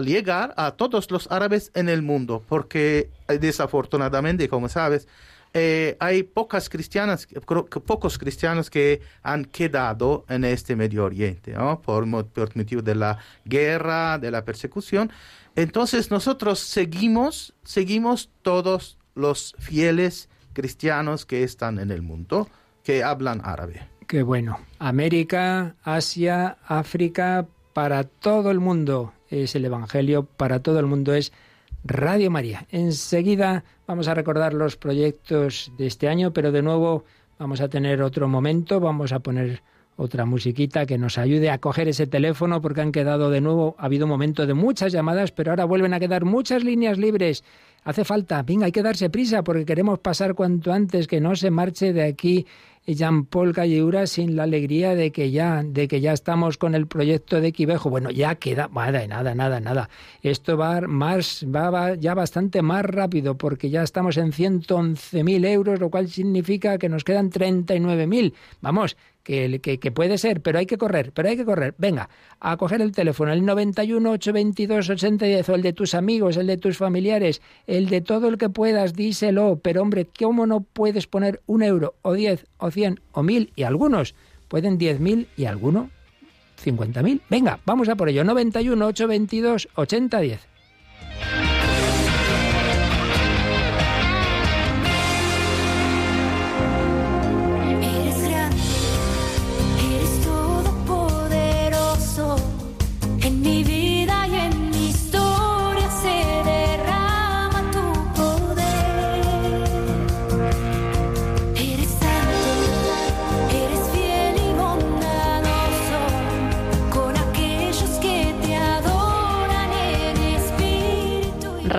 llegar 0.00 0.54
a 0.56 0.70
todos 0.72 1.10
los 1.10 1.30
árabes 1.30 1.70
en 1.74 1.88
el 1.88 2.02
mundo, 2.02 2.42
porque 2.48 3.10
eh, 3.28 3.38
desafortunadamente, 3.38 4.48
como 4.48 4.68
sabes, 4.68 5.08
eh, 5.54 5.96
hay 6.00 6.22
pocas 6.22 6.70
cristianas, 6.70 7.26
pocos 7.84 8.16
cristianos 8.16 8.70
que 8.70 9.02
han 9.22 9.44
quedado 9.44 10.24
en 10.28 10.44
este 10.44 10.76
Medio 10.76 11.04
Oriente, 11.04 11.54
por, 11.84 12.08
por 12.28 12.56
motivo 12.56 12.80
de 12.80 12.94
la 12.94 13.18
guerra, 13.44 14.18
de 14.18 14.30
la 14.30 14.44
persecución. 14.44 15.10
Entonces 15.56 16.10
nosotros 16.10 16.60
seguimos, 16.60 17.52
seguimos 17.64 18.30
todos 18.40 18.96
los 19.14 19.54
fieles 19.58 20.30
cristianos 20.54 21.26
que 21.26 21.42
están 21.42 21.78
en 21.78 21.90
el 21.90 22.00
mundo, 22.00 22.48
que 22.82 23.04
hablan 23.04 23.42
árabe. 23.44 23.91
Qué 24.12 24.22
bueno. 24.22 24.58
América, 24.78 25.74
Asia, 25.82 26.58
África, 26.66 27.46
para 27.72 28.04
todo 28.04 28.50
el 28.50 28.60
mundo 28.60 29.14
es 29.30 29.54
el 29.54 29.64
Evangelio, 29.64 30.24
para 30.26 30.62
todo 30.62 30.78
el 30.80 30.84
mundo 30.84 31.14
es 31.14 31.32
Radio 31.82 32.30
María. 32.30 32.66
Enseguida 32.70 33.64
vamos 33.86 34.08
a 34.08 34.14
recordar 34.14 34.52
los 34.52 34.76
proyectos 34.76 35.72
de 35.78 35.86
este 35.86 36.08
año, 36.08 36.34
pero 36.34 36.52
de 36.52 36.60
nuevo 36.60 37.06
vamos 37.38 37.62
a 37.62 37.70
tener 37.70 38.02
otro 38.02 38.28
momento, 38.28 38.80
vamos 38.80 39.12
a 39.12 39.20
poner 39.20 39.62
otra 39.96 40.26
musiquita 40.26 40.84
que 40.84 40.98
nos 40.98 41.16
ayude 41.16 41.48
a 41.48 41.56
coger 41.56 41.88
ese 41.88 42.06
teléfono 42.06 42.60
porque 42.60 42.82
han 42.82 42.92
quedado 42.92 43.30
de 43.30 43.40
nuevo, 43.40 43.76
ha 43.78 43.86
habido 43.86 44.04
un 44.04 44.10
momento 44.10 44.46
de 44.46 44.52
muchas 44.52 44.92
llamadas, 44.92 45.32
pero 45.32 45.52
ahora 45.52 45.64
vuelven 45.64 45.94
a 45.94 46.00
quedar 46.00 46.26
muchas 46.26 46.64
líneas 46.64 46.98
libres. 46.98 47.44
Hace 47.84 48.04
falta, 48.04 48.42
venga, 48.42 48.66
hay 48.66 48.72
que 48.72 48.82
darse 48.82 49.10
prisa 49.10 49.42
porque 49.42 49.64
queremos 49.64 49.98
pasar 49.98 50.34
cuanto 50.34 50.72
antes, 50.72 51.08
que 51.08 51.20
no 51.20 51.34
se 51.34 51.50
marche 51.50 51.92
de 51.92 52.04
aquí 52.04 52.46
Jean-Paul 52.86 53.52
Calleura 53.52 54.06
sin 54.06 54.34
la 54.34 54.42
alegría 54.42 54.94
de 54.94 55.12
que 55.12 55.30
ya, 55.30 55.62
de 55.62 55.86
que 55.86 56.00
ya 56.00 56.12
estamos 56.12 56.58
con 56.58 56.74
el 56.74 56.86
proyecto 56.86 57.40
de 57.40 57.52
Quivejo. 57.52 57.90
Bueno, 57.90 58.10
ya 58.10 58.34
queda, 58.36 58.68
nada, 58.72 59.06
nada, 59.06 59.34
nada, 59.34 59.60
nada. 59.60 59.88
Esto 60.22 60.56
va 60.56 60.80
más, 60.82 61.44
va, 61.44 61.70
va 61.70 61.94
ya 61.94 62.14
bastante 62.14 62.62
más 62.62 62.84
rápido 62.84 63.36
porque 63.36 63.70
ya 63.70 63.82
estamos 63.82 64.16
en 64.16 64.32
111.000 64.32 65.46
euros, 65.46 65.80
lo 65.80 65.90
cual 65.90 66.08
significa 66.08 66.78
que 66.78 66.88
nos 66.88 67.04
quedan 67.04 67.30
39.000. 67.30 68.32
Vamos, 68.60 68.96
que, 69.22 69.60
que, 69.60 69.78
que, 69.78 69.92
puede 69.92 70.18
ser, 70.18 70.40
pero 70.40 70.58
hay 70.58 70.66
que 70.66 70.78
correr, 70.78 71.12
pero 71.12 71.28
hay 71.28 71.36
que 71.36 71.44
correr. 71.44 71.74
Venga, 71.78 72.08
a 72.40 72.56
coger 72.56 72.80
el 72.82 72.92
teléfono, 72.92 73.32
el 73.32 73.44
91 73.44 74.10
822 74.10 74.90
8010 74.90 75.48
o 75.48 75.54
el 75.54 75.62
de 75.62 75.72
tus 75.72 75.94
amigos, 75.94 76.36
el 76.36 76.46
de 76.46 76.56
tus 76.56 76.76
familiares, 76.76 77.40
el 77.66 77.88
de 77.88 78.00
todo 78.00 78.28
el 78.28 78.38
que 78.38 78.48
puedas, 78.48 78.94
díselo. 78.94 79.60
Pero 79.62 79.82
hombre, 79.82 80.06
¿cómo 80.18 80.46
no 80.46 80.60
puedes 80.60 81.06
poner 81.06 81.40
un 81.46 81.62
euro 81.62 81.94
o 82.02 82.14
10 82.14 82.46
o 82.58 82.70
100 82.70 83.00
o 83.12 83.22
1000 83.22 83.52
y 83.56 83.62
algunos 83.62 84.14
pueden 84.48 84.78
10.000 84.78 85.26
y 85.36 85.44
alguno 85.44 85.90
50.000? 86.62 87.20
Venga, 87.28 87.60
vamos 87.64 87.88
a 87.88 87.96
por 87.96 88.08
ello. 88.08 88.24
91 88.24 88.86
822 88.86 89.68
8010. 89.74 91.51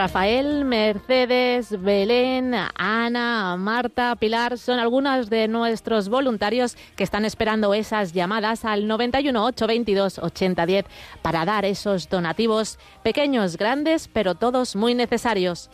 Rafael, 0.04 0.66
Mercedes, 0.66 1.82
Belén, 1.82 2.54
Ana, 2.76 3.56
Marta, 3.56 4.14
Pilar 4.18 4.58
son 4.58 4.80
algunos 4.80 5.30
de 5.30 5.48
nuestros 5.48 6.10
voluntarios 6.10 6.76
que 6.98 7.06
están 7.06 7.24
esperando 7.24 7.74
esas 7.74 8.12
llamadas 8.12 8.66
al 8.66 8.86
91 8.86 9.46
822 9.46 10.20
8010 10.20 10.86
para 11.22 11.46
dar 11.46 11.64
esos 11.64 12.10
donativos 12.10 12.80
pequeños, 13.02 13.56
grandes, 13.56 14.10
pero 14.12 14.36
todos 14.36 14.76
muy 14.76 14.94
necesarios. 14.94 15.70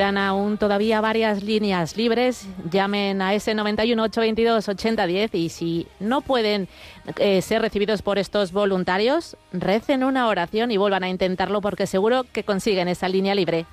Quedan 0.00 0.16
aún 0.16 0.56
todavía 0.56 1.02
varias 1.02 1.42
líneas 1.42 1.94
libres. 1.98 2.48
Llamen 2.70 3.20
a 3.20 3.34
ese 3.34 3.54
91 3.54 4.02
822 4.04 4.66
8010 4.70 5.34
y 5.34 5.48
si 5.50 5.86
no 5.98 6.22
pueden 6.22 6.68
eh, 7.18 7.42
ser 7.42 7.60
recibidos 7.60 8.00
por 8.00 8.16
estos 8.16 8.50
voluntarios, 8.50 9.36
recen 9.52 10.02
una 10.02 10.26
oración 10.28 10.70
y 10.70 10.78
vuelvan 10.78 11.04
a 11.04 11.10
intentarlo 11.10 11.60
porque 11.60 11.86
seguro 11.86 12.24
que 12.32 12.44
consiguen 12.44 12.88
esa 12.88 13.10
línea 13.10 13.34
libre. 13.34 13.66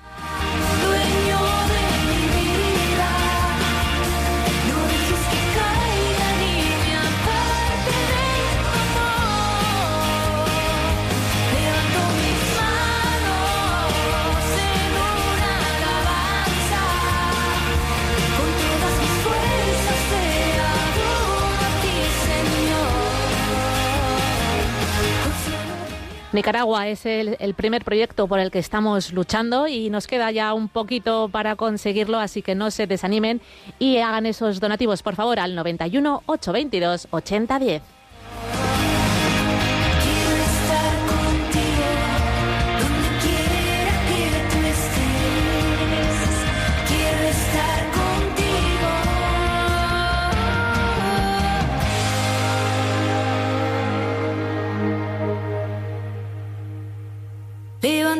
Nicaragua 26.33 26.89
es 26.89 27.05
el, 27.05 27.53
primer 27.55 27.85
proyecto 27.85 28.27
por 28.27 28.39
el 28.39 28.51
que 28.51 28.59
estamos 28.59 29.13
luchando 29.13 29.67
y 29.67 29.89
nos 29.89 30.07
queda 30.07 30.29
ya 30.31 30.53
un 30.53 30.67
poquito 30.67 31.29
para 31.29 31.55
conseguirlo, 31.55 32.19
así 32.19 32.41
que 32.41 32.53
no 32.53 32.69
se 32.69 32.85
desanimen 32.85 33.39
y 33.79 33.97
hagan 33.99 34.25
esos 34.25 34.59
donativos, 34.59 35.03
por 35.03 35.15
favor, 35.15 35.39
al 35.39 35.55
91 35.55 36.23
822 36.25 37.07
8010. 37.11 37.96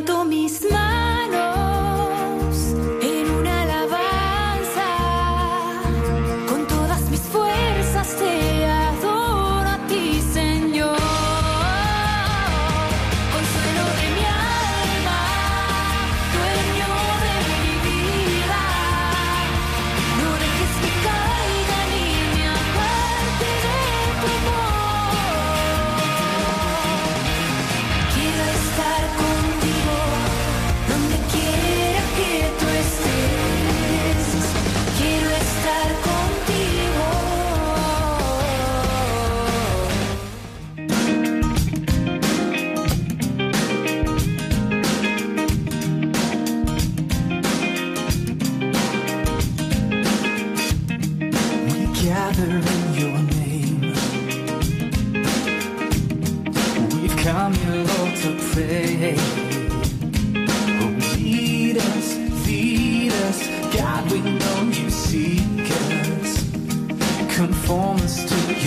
quanto 0.08 0.24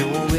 que 0.01 0.15
eu. 0.15 0.30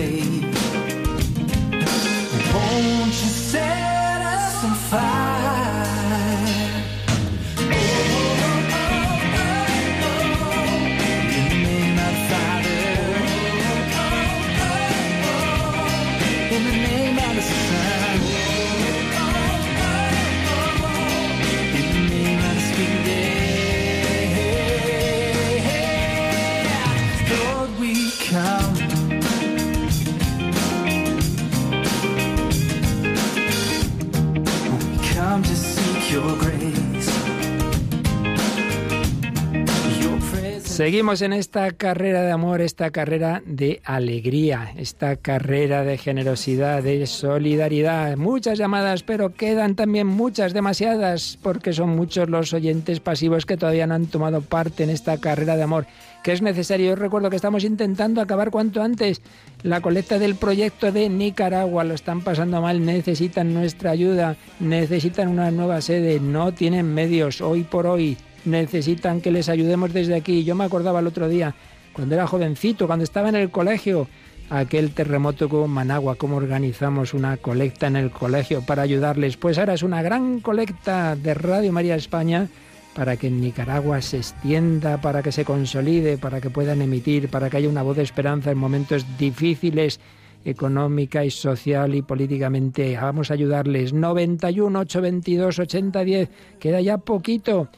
Seguimos 40.81 41.21
en 41.21 41.31
esta 41.31 41.69
carrera 41.69 42.23
de 42.23 42.31
amor, 42.31 42.59
esta 42.59 42.89
carrera 42.89 43.43
de 43.45 43.81
alegría, 43.83 44.73
esta 44.75 45.15
carrera 45.15 45.83
de 45.83 45.99
generosidad, 45.99 46.81
de 46.81 47.05
solidaridad. 47.05 48.17
Muchas 48.17 48.57
llamadas, 48.57 49.03
pero 49.03 49.31
quedan 49.31 49.75
también 49.75 50.07
muchas, 50.07 50.53
demasiadas, 50.53 51.37
porque 51.43 51.71
son 51.71 51.89
muchos 51.89 52.31
los 52.31 52.51
oyentes 52.53 52.99
pasivos 52.99 53.45
que 53.45 53.57
todavía 53.57 53.85
no 53.85 53.93
han 53.93 54.07
tomado 54.07 54.41
parte 54.41 54.83
en 54.83 54.89
esta 54.89 55.19
carrera 55.19 55.55
de 55.55 55.61
amor, 55.61 55.85
que 56.23 56.31
es 56.31 56.41
necesario. 56.41 56.87
Yo 56.89 56.95
recuerdo 56.95 57.29
que 57.29 57.35
estamos 57.35 57.63
intentando 57.63 58.19
acabar 58.19 58.49
cuanto 58.49 58.81
antes 58.81 59.21
la 59.61 59.81
colecta 59.81 60.17
del 60.17 60.33
proyecto 60.33 60.91
de 60.91 61.09
Nicaragua. 61.09 61.83
Lo 61.83 61.93
están 61.93 62.21
pasando 62.21 62.59
mal, 62.59 62.83
necesitan 62.83 63.53
nuestra 63.53 63.91
ayuda, 63.91 64.35
necesitan 64.59 65.27
una 65.27 65.51
nueva 65.51 65.79
sede, 65.79 66.19
no 66.19 66.55
tienen 66.55 66.91
medios 66.91 67.39
hoy 67.39 67.65
por 67.65 67.85
hoy 67.85 68.17
necesitan 68.45 69.21
que 69.21 69.31
les 69.31 69.49
ayudemos 69.49 69.93
desde 69.93 70.15
aquí. 70.15 70.43
Yo 70.43 70.55
me 70.55 70.63
acordaba 70.63 70.99
el 70.99 71.07
otro 71.07 71.27
día, 71.29 71.55
cuando 71.93 72.15
era 72.15 72.27
jovencito, 72.27 72.87
cuando 72.87 73.03
estaba 73.03 73.29
en 73.29 73.35
el 73.35 73.49
colegio, 73.49 74.07
aquel 74.49 74.91
terremoto 74.91 75.47
con 75.47 75.69
Managua, 75.69 76.15
cómo 76.15 76.37
organizamos 76.37 77.13
una 77.13 77.37
colecta 77.37 77.87
en 77.87 77.95
el 77.95 78.11
colegio 78.11 78.61
para 78.61 78.81
ayudarles. 78.81 79.37
Pues 79.37 79.57
ahora 79.57 79.73
es 79.73 79.83
una 79.83 80.01
gran 80.01 80.39
colecta 80.39 81.15
de 81.15 81.33
Radio 81.33 81.71
María 81.71 81.95
España 81.95 82.49
para 82.93 83.15
que 83.15 83.27
en 83.27 83.39
Nicaragua 83.39 84.01
se 84.01 84.17
extienda, 84.17 84.99
para 84.99 85.23
que 85.23 85.31
se 85.31 85.45
consolide, 85.45 86.17
para 86.17 86.41
que 86.41 86.49
puedan 86.49 86.81
emitir, 86.81 87.29
para 87.29 87.49
que 87.49 87.57
haya 87.57 87.69
una 87.69 87.83
voz 87.83 87.95
de 87.95 88.03
esperanza 88.03 88.51
en 88.51 88.57
momentos 88.57 89.05
difíciles 89.17 89.99
económica 90.43 91.23
y 91.23 91.31
social 91.31 91.95
y 91.95 92.01
políticamente. 92.01 92.97
Vamos 92.97 93.31
a 93.31 93.35
ayudarles. 93.35 93.93
91 93.93 94.79
822 94.79 95.59
8010. 95.59 96.29
Queda 96.59 96.81
ya 96.81 96.97
poquito. 96.97 97.69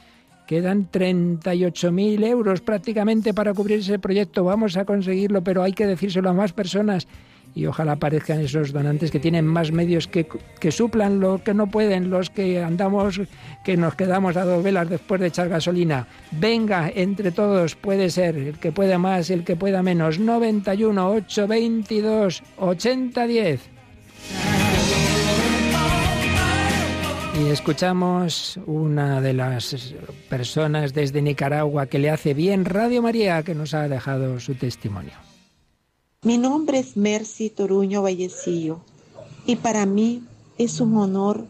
Quedan 0.46 0.90
38.000 0.90 2.24
euros 2.24 2.60
prácticamente 2.60 3.32
para 3.32 3.54
cubrir 3.54 3.78
ese 3.78 3.98
proyecto. 3.98 4.44
Vamos 4.44 4.76
a 4.76 4.84
conseguirlo, 4.84 5.42
pero 5.42 5.62
hay 5.62 5.72
que 5.72 5.86
decírselo 5.86 6.30
a 6.30 6.34
más 6.34 6.52
personas. 6.52 7.08
Y 7.54 7.66
ojalá 7.66 7.92
aparezcan 7.92 8.40
esos 8.40 8.72
donantes 8.72 9.10
que 9.10 9.20
tienen 9.20 9.46
más 9.46 9.70
medios 9.70 10.08
que, 10.08 10.26
que 10.58 10.72
suplan 10.72 11.20
lo 11.20 11.42
que 11.42 11.54
no 11.54 11.68
pueden, 11.68 12.10
los 12.10 12.28
que 12.28 12.62
andamos, 12.62 13.20
que 13.64 13.76
nos 13.76 13.94
quedamos 13.94 14.36
a 14.36 14.44
dos 14.44 14.62
velas 14.62 14.88
después 14.88 15.20
de 15.20 15.28
echar 15.28 15.48
gasolina. 15.48 16.08
Venga, 16.32 16.90
entre 16.92 17.30
todos, 17.30 17.76
puede 17.76 18.10
ser, 18.10 18.36
el 18.36 18.58
que 18.58 18.72
pueda 18.72 18.98
más, 18.98 19.30
el 19.30 19.44
que 19.44 19.54
pueda 19.54 19.82
menos. 19.82 20.18
91 20.18 21.10
822 21.10 22.42
8010. 22.58 23.73
Y 27.36 27.48
escuchamos 27.48 28.60
una 28.64 29.20
de 29.20 29.32
las 29.32 29.74
personas 30.28 30.94
desde 30.94 31.20
Nicaragua 31.20 31.86
que 31.86 31.98
le 31.98 32.08
hace 32.08 32.32
bien 32.32 32.64
Radio 32.64 33.02
María, 33.02 33.42
que 33.42 33.56
nos 33.56 33.74
ha 33.74 33.88
dejado 33.88 34.38
su 34.38 34.54
testimonio. 34.54 35.14
Mi 36.22 36.38
nombre 36.38 36.78
es 36.78 36.96
Mercy 36.96 37.50
Toruño 37.50 38.02
Vallecillo 38.02 38.80
y 39.46 39.56
para 39.56 39.84
mí 39.84 40.22
es 40.58 40.80
un 40.80 40.96
honor 40.96 41.48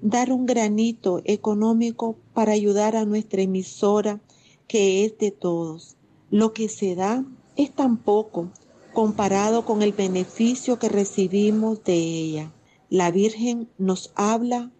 dar 0.00 0.32
un 0.32 0.46
granito 0.46 1.20
económico 1.26 2.16
para 2.32 2.52
ayudar 2.52 2.96
a 2.96 3.04
nuestra 3.04 3.42
emisora 3.42 4.18
que 4.66 5.04
es 5.04 5.18
de 5.18 5.30
todos. 5.30 5.96
Lo 6.30 6.54
que 6.54 6.70
se 6.70 6.94
da 6.94 7.22
es 7.56 7.70
tan 7.70 7.98
poco 7.98 8.48
comparado 8.94 9.66
con 9.66 9.82
el 9.82 9.92
beneficio 9.92 10.78
que 10.78 10.88
recibimos 10.88 11.84
de 11.84 11.94
ella. 11.96 12.50
La 12.88 13.10
Virgen 13.10 13.68
nos 13.76 14.10
habla 14.14 14.70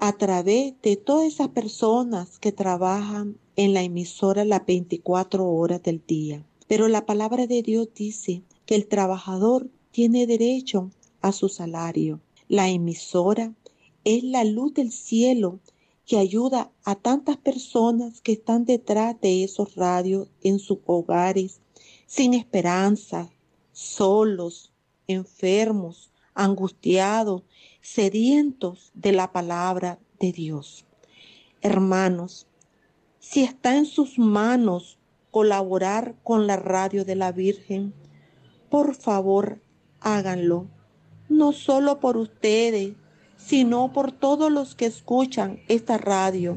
a 0.00 0.12
través 0.12 0.74
de 0.82 0.96
todas 0.96 1.26
esas 1.26 1.48
personas 1.48 2.38
que 2.38 2.52
trabajan 2.52 3.36
en 3.56 3.74
la 3.74 3.82
emisora 3.82 4.44
las 4.44 4.64
24 4.64 5.44
horas 5.44 5.82
del 5.82 6.00
día. 6.06 6.46
Pero 6.68 6.86
la 6.86 7.04
palabra 7.04 7.48
de 7.48 7.62
Dios 7.62 7.88
dice 7.94 8.42
que 8.64 8.76
el 8.76 8.86
trabajador 8.86 9.68
tiene 9.90 10.28
derecho 10.28 10.92
a 11.20 11.32
su 11.32 11.48
salario. 11.48 12.20
La 12.46 12.68
emisora 12.68 13.54
es 14.04 14.22
la 14.22 14.44
luz 14.44 14.74
del 14.74 14.92
cielo 14.92 15.58
que 16.06 16.16
ayuda 16.16 16.70
a 16.84 16.94
tantas 16.94 17.36
personas 17.36 18.20
que 18.20 18.32
están 18.32 18.64
detrás 18.64 19.20
de 19.20 19.42
esos 19.42 19.74
radios 19.74 20.28
en 20.42 20.60
sus 20.60 20.78
hogares, 20.86 21.60
sin 22.06 22.34
esperanza, 22.34 23.30
solos, 23.72 24.72
enfermos, 25.08 26.12
angustiados, 26.34 27.42
sedientos 27.80 28.90
de 28.94 29.12
la 29.12 29.32
palabra 29.32 29.98
de 30.20 30.32
Dios. 30.32 30.84
Hermanos, 31.60 32.46
si 33.18 33.42
está 33.42 33.76
en 33.76 33.86
sus 33.86 34.18
manos 34.18 34.98
colaborar 35.30 36.14
con 36.22 36.46
la 36.46 36.56
radio 36.56 37.04
de 37.04 37.16
la 37.16 37.32
Virgen, 37.32 37.94
por 38.70 38.94
favor 38.94 39.60
háganlo, 40.00 40.66
no 41.28 41.52
solo 41.52 42.00
por 42.00 42.16
ustedes, 42.16 42.94
sino 43.36 43.92
por 43.92 44.12
todos 44.12 44.50
los 44.50 44.74
que 44.74 44.86
escuchan 44.86 45.60
esta 45.68 45.98
radio. 45.98 46.56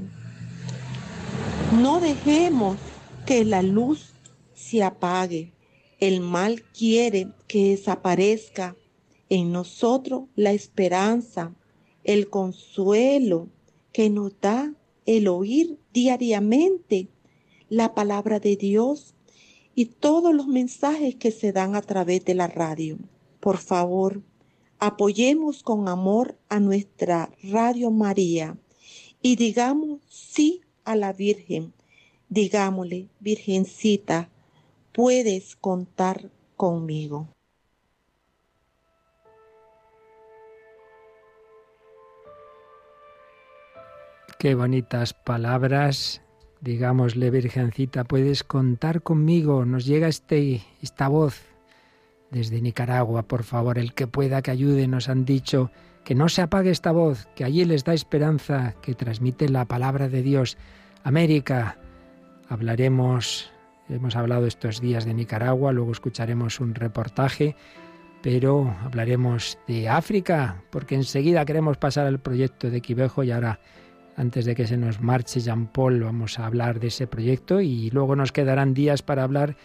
No 1.80 2.00
dejemos 2.00 2.78
que 3.26 3.46
la 3.46 3.62
luz 3.62 4.14
se 4.54 4.84
apague. 4.84 5.54
El 6.00 6.20
mal 6.22 6.64
quiere 6.64 7.30
que 7.48 7.70
desaparezca 7.70 8.76
en 9.32 9.54
nosotros 9.54 10.26
la 10.36 10.52
esperanza, 10.52 11.56
el 12.04 12.30
consuelo 12.30 13.48
que 13.94 14.10
nos 14.10 14.34
da 14.42 14.74
el 15.06 15.30
oír 15.30 15.80
diariamente 15.94 17.08
la 17.70 17.96
palabra 17.96 18.42
de 18.42 18.58
Dios 18.58 19.16
y 19.74 19.86
todos 19.86 20.36
los 20.36 20.48
mensajes 20.48 21.16
que 21.16 21.32
se 21.32 21.54
dan 21.54 21.78
a 21.78 21.82
través 21.82 22.26
de 22.26 22.36
la 22.36 22.48
radio. 22.48 22.98
Por 23.40 23.58
favor, 23.58 24.22
apoyemos 24.80 25.64
con 25.64 25.88
amor 25.88 26.38
a 26.50 26.60
nuestra 26.60 27.32
Radio 27.42 27.90
María 27.90 28.58
y 29.22 29.38
digamos 29.38 30.02
sí 30.10 30.60
a 30.84 30.98
la 30.98 31.14
Virgen. 31.14 31.72
Digámosle, 32.28 33.08
Virgencita, 33.22 34.30
puedes 34.92 35.56
contar 35.56 36.30
conmigo. 36.58 37.30
Qué 44.42 44.56
bonitas 44.56 45.14
palabras. 45.14 46.24
Digámosle, 46.62 47.30
Virgencita, 47.30 48.06
puedes 48.06 48.44
contar 48.44 49.04
conmigo. 49.04 49.66
Nos 49.66 49.86
llega 49.86 50.08
este, 50.08 50.64
esta 50.82 51.08
voz 51.10 51.44
desde 52.32 52.60
Nicaragua, 52.60 53.22
por 53.22 53.44
favor, 53.44 53.78
el 53.78 53.94
que 53.94 54.08
pueda 54.08 54.42
que 54.42 54.50
ayude. 54.50 54.88
Nos 54.88 55.10
han 55.10 55.26
dicho 55.26 55.70
que 56.04 56.16
no 56.16 56.28
se 56.28 56.42
apague 56.42 56.72
esta 56.72 56.92
voz, 56.92 57.28
que 57.36 57.44
allí 57.44 57.66
les 57.66 57.84
da 57.84 57.94
esperanza, 57.94 58.74
que 58.82 58.96
transmite 58.96 59.48
la 59.48 59.66
palabra 59.66 60.10
de 60.10 60.24
Dios. 60.24 60.58
América, 61.04 61.78
hablaremos, 62.50 63.52
hemos 63.90 64.16
hablado 64.16 64.48
estos 64.48 64.82
días 64.82 65.06
de 65.06 65.14
Nicaragua, 65.14 65.72
luego 65.72 65.92
escucharemos 65.92 66.60
un 66.60 66.74
reportaje, 66.74 67.56
pero 68.24 68.76
hablaremos 68.84 69.60
de 69.68 69.88
África, 69.88 70.64
porque 70.72 70.96
enseguida 70.96 71.46
queremos 71.46 71.78
pasar 71.78 72.08
al 72.08 72.20
proyecto 72.20 72.72
de 72.72 72.82
Quivejo 72.82 73.24
y 73.24 73.30
ahora 73.30 73.60
antes 74.16 74.46
de 74.46 74.56
que 74.56 74.68
se 74.68 74.78
nos 74.78 75.02
marche 75.02 75.40
Jean 75.40 75.68
Paul, 75.68 76.04
vamos 76.04 76.38
a 76.40 76.46
hablar 76.46 76.80
de 76.80 76.88
ese 76.88 77.08
proyecto 77.08 77.62
y 77.62 77.90
luego 77.92 78.16
nos 78.16 78.32
quedarán 78.32 78.74
días 78.74 79.02
para 79.02 79.24
hablar 79.24 79.56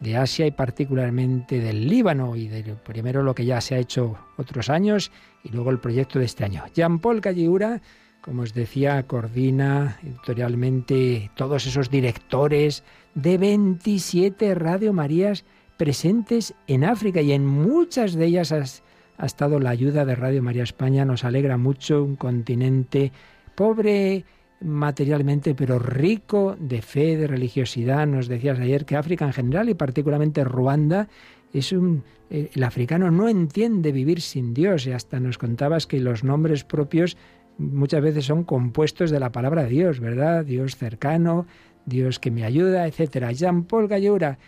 de 0.00 0.16
Asia 0.16 0.46
y 0.46 0.50
particularmente 0.50 1.60
del 1.60 1.88
Líbano 1.88 2.36
y 2.36 2.48
de 2.48 2.62
primero 2.74 3.22
lo 3.22 3.34
que 3.34 3.44
ya 3.46 3.60
se 3.60 3.74
ha 3.74 3.78
hecho 3.78 4.16
otros 4.36 4.68
años 4.68 5.10
y 5.42 5.48
luego 5.50 5.70
el 5.70 5.78
proyecto 5.78 6.18
de 6.18 6.26
este 6.26 6.44
año. 6.44 6.64
Jean-Paul 6.74 7.20
Calliura, 7.20 7.80
como 8.20 8.42
os 8.42 8.52
decía, 8.54 9.02
coordina 9.06 9.98
editorialmente 10.02 11.30
todos 11.36 11.66
esos 11.66 11.90
directores 11.90 12.82
de 13.14 13.38
27 13.38 14.54
Radio 14.54 14.92
Marías 14.92 15.44
presentes 15.76 16.54
en 16.66 16.84
África 16.84 17.20
y 17.20 17.32
en 17.32 17.46
muchas 17.46 18.14
de 18.14 18.26
ellas 18.26 18.52
has- 18.52 18.82
ha 19.16 19.26
estado 19.26 19.58
la 19.60 19.70
ayuda 19.70 20.04
de 20.04 20.16
Radio 20.16 20.42
María 20.42 20.62
España. 20.64 21.04
Nos 21.04 21.24
alegra 21.24 21.56
mucho 21.56 22.02
un 22.02 22.16
continente 22.16 23.12
pobre 23.54 24.24
materialmente, 24.60 25.54
pero 25.54 25.78
rico 25.78 26.56
de 26.58 26.80
fe, 26.82 27.16
de 27.16 27.26
religiosidad. 27.26 28.06
Nos 28.06 28.28
decías 28.28 28.58
ayer 28.58 28.84
que 28.84 28.96
África 28.96 29.24
en 29.26 29.32
general 29.32 29.68
y 29.68 29.74
particularmente 29.74 30.44
Ruanda 30.44 31.08
es 31.52 31.72
un 31.72 32.02
eh, 32.30 32.50
el 32.54 32.62
africano 32.64 33.10
no 33.10 33.28
entiende 33.28 33.92
vivir 33.92 34.20
sin 34.20 34.54
Dios 34.54 34.86
y 34.86 34.92
hasta 34.92 35.20
nos 35.20 35.38
contabas 35.38 35.86
que 35.86 36.00
los 36.00 36.24
nombres 36.24 36.64
propios 36.64 37.16
muchas 37.58 38.02
veces 38.02 38.24
son 38.24 38.44
compuestos 38.44 39.10
de 39.10 39.20
la 39.20 39.30
palabra 39.30 39.64
Dios, 39.64 40.00
¿verdad? 40.00 40.44
Dios 40.44 40.76
cercano, 40.76 41.46
Dios 41.86 42.18
que 42.18 42.30
me 42.30 42.44
ayuda, 42.44 42.86
etcétera. 42.86 43.32
Jean 43.32 43.64
Paul 43.64 43.88
Gallura, 43.88 44.38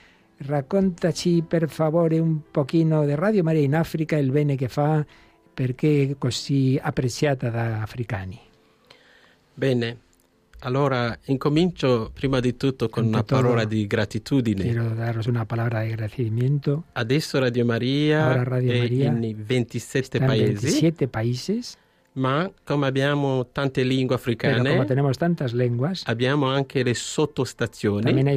raccontaci 0.41 1.43
per 1.43 1.69
favore 1.69 2.21
un 2.21 2.41
pochino 2.41 3.07
de 3.07 3.17
Radio 3.17 3.45
Maria 3.45 3.63
in 3.63 3.75
Africa 3.75 4.19
il 4.19 4.31
bene 4.31 4.57
che 4.57 4.69
fa 4.69 5.05
perché 5.55 6.17
così 6.19 6.79
apprezzata 6.83 7.49
da 7.51 7.83
africani. 7.83 8.46
Bene, 9.59 9.97
allora 10.61 11.19
incomincio 11.25 12.11
prima 12.13 12.41
di 12.41 12.59
tutto 12.59 12.91
con 12.91 13.05
Ante 13.05 13.17
una 13.17 13.25
todo, 13.25 13.41
parola 13.41 13.65
di 13.65 13.87
gratitudine. 13.87 14.63
Quiero 14.63 14.91
daros 14.91 15.25
una 15.27 15.47
palabra 15.47 15.81
de 15.81 15.93
agradecimiento. 15.93 16.85
Adesso 16.93 17.39
Radio 17.39 17.65
Maria 17.65 18.29
Ora 18.29 18.43
Radio 18.45 18.73
è 18.73 18.79
Maria 18.81 19.07
in 19.07 19.45
27 19.47 20.19
Está 20.19 20.19
en 20.19 20.27
paesi, 20.27 20.67
27 20.67 21.09
países, 21.09 21.79
ma 22.13 22.51
come 22.65 22.87
abbiamo 22.87 23.47
tante 23.51 23.83
lingue 23.83 24.15
africane, 24.15 24.87
lenguas, 25.55 26.03
abbiamo 26.05 26.49
anche 26.49 26.83
le 26.83 26.93
sottostazioni, 26.93 28.03
también 28.03 28.29
hay 28.29 28.37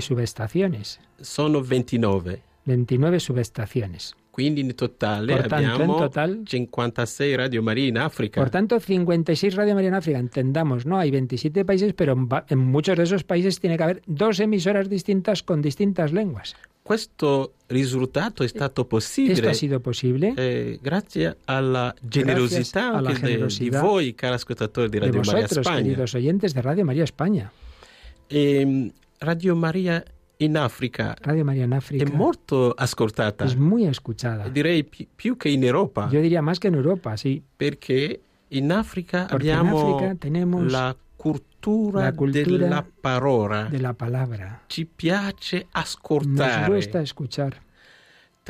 sono 1.19 1.61
29. 1.61 2.43
29 2.63 3.19
subestaciones. 3.19 4.15
Quindi 4.31 4.61
in 4.61 4.73
totale 4.75 5.33
abbiamo 5.33 5.93
en 5.95 5.99
total- 5.99 6.41
56 6.45 7.35
Radio 7.35 7.61
Maria 7.61 7.87
in 7.87 7.97
Africa. 7.97 8.39
Por 8.39 8.49
tanto, 8.49 8.79
56 8.79 9.55
Radio 9.55 9.73
María 9.73 9.89
en 9.89 9.95
África, 9.95 10.19
entendamos, 10.19 10.85
¿no? 10.85 10.97
Hay 10.97 11.11
27 11.11 11.65
países, 11.65 11.93
pero 11.93 12.13
en 12.13 12.27
en 12.47 12.59
muchos 12.59 12.95
de 12.95 13.03
esos 13.03 13.23
países 13.23 13.59
tiene 13.59 13.75
que 13.75 13.83
haber 13.83 14.01
dos 14.05 14.39
emisoras 14.39 14.87
distintas 14.87 15.43
con 15.43 15.61
distintas 15.61 16.13
lenguas. 16.13 16.55
Questo 16.83 17.53
risultato 17.67 18.43
è 18.43 18.47
stato 18.47 18.81
Esto 18.81 18.87
possibile 18.87 19.49
ha 19.49 19.53
sido 19.53 19.79
posible 19.79 20.33
eh, 20.37 20.79
grazie 20.81 21.35
alla 21.45 21.93
generosità 22.01 22.93
alla 22.95 23.09
anche 23.09 23.37
de- 23.37 23.45
di 23.59 23.69
voi, 23.69 24.15
cari 24.15 24.33
ascoltatori 24.35 24.89
di 24.89 24.97
de 24.99 25.05
Radio 25.05 25.21
Maria 25.21 25.41
vosotros, 25.41 25.65
Spagna. 25.65 25.81
queridos 25.83 26.13
oyentes 26.15 26.53
de 26.53 26.61
Radio 26.61 26.85
María 26.85 27.03
España. 27.03 27.51
E, 28.27 28.91
Radio 29.19 29.55
Maria 29.55 30.03
in 30.41 30.55
Africa 30.57 31.15
Radio 31.21 31.43
María 31.43 31.63
en 31.65 31.73
è 31.73 32.05
molto 32.11 32.71
ascoltata, 32.71 33.43
es 33.45 33.55
muy 33.57 33.85
escuchada. 33.85 34.47
direi 34.49 34.83
pi- 34.83 35.07
più 35.13 35.35
che 35.37 35.49
in 35.49 35.63
Europa, 35.63 36.07
Yo 36.09 36.21
diría 36.21 36.41
más 36.41 36.59
que 36.59 36.67
en 36.69 36.75
Europa, 36.75 37.15
sí. 37.17 37.43
perché 37.57 38.21
in 38.49 38.71
Africa 38.71 39.27
Porque 39.29 39.51
abbiamo 39.51 39.95
África 39.97 40.15
tenemos 40.15 40.71
la 40.71 40.95
cultura, 41.17 42.03
la 42.03 42.13
cultura 42.13 42.57
della 42.67 42.85
parola. 43.01 43.67
de 43.69 43.79
la 43.79 43.93
palabra. 43.93 44.63
Ci 44.67 44.85
piace 44.85 45.57
Nos 45.57 45.67
ascoltare. 45.73 46.73
gusta 46.73 47.01
escuchar. 47.01 47.61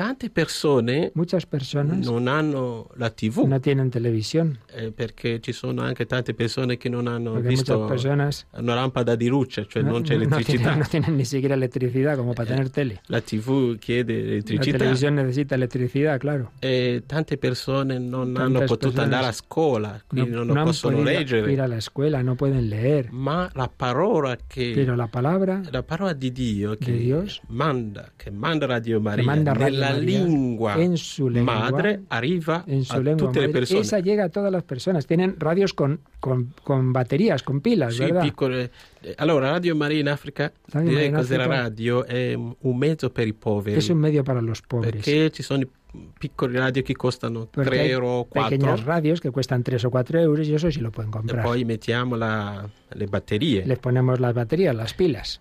Tante 0.00 0.30
persone 0.30 1.10
Muchas 1.12 1.44
personas 1.44 2.06
non 2.06 2.26
hanno 2.26 2.88
la 2.96 3.10
TV 3.10 3.44
no 3.46 3.60
tienen 3.60 3.90
televisión, 3.90 4.58
eh, 4.74 4.92
perché 4.92 5.40
ci 5.40 5.52
sono 5.52 5.82
anche 5.82 6.06
tante 6.06 6.32
persone 6.32 6.78
che 6.78 6.88
non 6.88 7.06
hanno 7.06 7.32
porque 7.32 7.48
visto 7.48 7.84
personas 7.84 8.46
una 8.52 8.74
lampada 8.76 9.14
di 9.14 9.28
luce, 9.28 9.66
cioè 9.68 9.82
no, 9.82 9.90
non 9.90 10.02
c'è 10.02 10.16
no 10.16 10.22
elettricità. 10.22 10.56
tienen, 10.56 10.78
no 10.78 10.86
tienen 10.88 11.16
ni 11.16 11.26
siquiera 11.26 11.54
electricidad 11.54 12.16
como 12.16 12.32
para 12.32 12.48
tener 12.48 12.70
tele. 12.70 13.02
La 13.08 13.20
TV 13.20 13.76
chiede 13.78 14.14
La 14.14 14.20
elettricità 14.20 14.78
televisión 14.78 15.16
necesita 15.16 15.54
electricidad, 15.54 16.18
claro. 16.18 16.52
e 16.60 17.02
tante 17.04 17.36
persone 17.36 17.98
non 17.98 18.32
Tantas 18.32 18.42
hanno 18.42 18.64
potuto 18.64 19.02
andare 19.02 19.26
a 19.26 19.32
scuola, 19.32 20.02
quindi 20.06 20.30
non, 20.30 20.46
no 20.46 20.60
han 20.60 20.64
possono 20.64 20.96
podido 20.96 21.10
leggere. 21.10 21.52
ir 21.52 21.60
a 21.60 21.66
la 21.66 21.76
escuela, 21.76 22.22
no 22.22 22.36
pueden 22.36 22.70
leer. 22.70 23.12
Ma 23.12 23.50
la 23.52 23.68
parola 23.68 24.34
che 24.46 24.72
Pero 24.74 24.94
la 24.94 25.08
palabra 25.08 25.60
la 25.70 25.82
parola 25.82 26.14
di 26.14 26.32
Dio 26.32 26.74
che 26.76 26.96
Dios, 26.96 27.42
manda, 27.48 28.10
che 28.16 28.30
manda 28.30 28.64
Radio 28.64 28.98
Maria 28.98 29.24
manda 29.24 29.52
Radio 29.52 29.88
María 29.94 30.24
lingua 30.24 30.82
en 30.82 30.96
su 30.96 31.28
lengua, 31.28 31.54
madre 31.70 32.00
arriva 32.08 32.64
en 32.66 32.84
su 32.84 32.92
a 32.94 32.98
lengua 32.98 33.26
tutte 33.26 33.40
madre, 33.40 33.50
esa 33.80 33.98
llega 34.00 34.24
a 34.24 34.28
todas 34.28 34.50
las 34.52 34.62
personas. 34.62 35.06
Tienen 35.06 35.36
radios 35.38 35.72
con, 35.74 36.00
con, 36.20 36.52
con 36.64 36.92
baterías, 36.92 37.42
con 37.42 37.60
pilas, 37.60 37.94
Sì, 37.94 38.00
¿verdad? 38.04 38.22
piccole. 38.22 38.70
Allora, 39.16 39.50
Radio 39.50 39.74
Maria 39.76 40.00
in 40.00 40.08
Africa, 40.08 40.52
Radio 40.68 40.88
direi 40.90 41.10
la 41.10 41.22
è 42.04 42.34
un 42.34 42.76
mezzo 42.76 43.10
per 43.10 43.26
i 43.26 43.32
poveri. 43.32 43.78
Es 43.78 43.88
un 43.88 43.98
medio 43.98 44.22
para 44.22 44.40
los 44.40 44.60
pobres. 44.62 44.92
Perché 44.92 45.30
ci 45.30 45.42
sono 45.42 45.64
piccoli 46.18 46.56
radio 46.56 46.82
che 46.82 46.94
costano 46.94 47.46
Porque 47.50 47.68
3 47.70 47.80
hay 47.80 47.90
euro, 47.90 48.26
4 48.28 48.48
pequeñas 48.50 48.84
radios 48.84 49.20
que 49.20 49.30
cuestan 49.32 49.62
3 49.64 49.84
o 49.86 49.90
4 49.90 50.20
euros 50.20 50.46
y 50.46 50.54
eso 50.54 50.70
sí 50.70 50.78
lo 50.80 50.92
pueden 50.92 51.10
e 51.10 51.12
comprar. 51.12 51.44
poi 51.44 51.64
mettiamo 51.64 52.14
la- 52.16 52.68
le 52.94 53.06
batterie. 53.06 53.64
Les 53.66 53.78
ponemos 53.78 54.20
las 54.20 54.32
baterías, 54.32 54.74
las 54.74 54.94
pilas. 54.94 55.40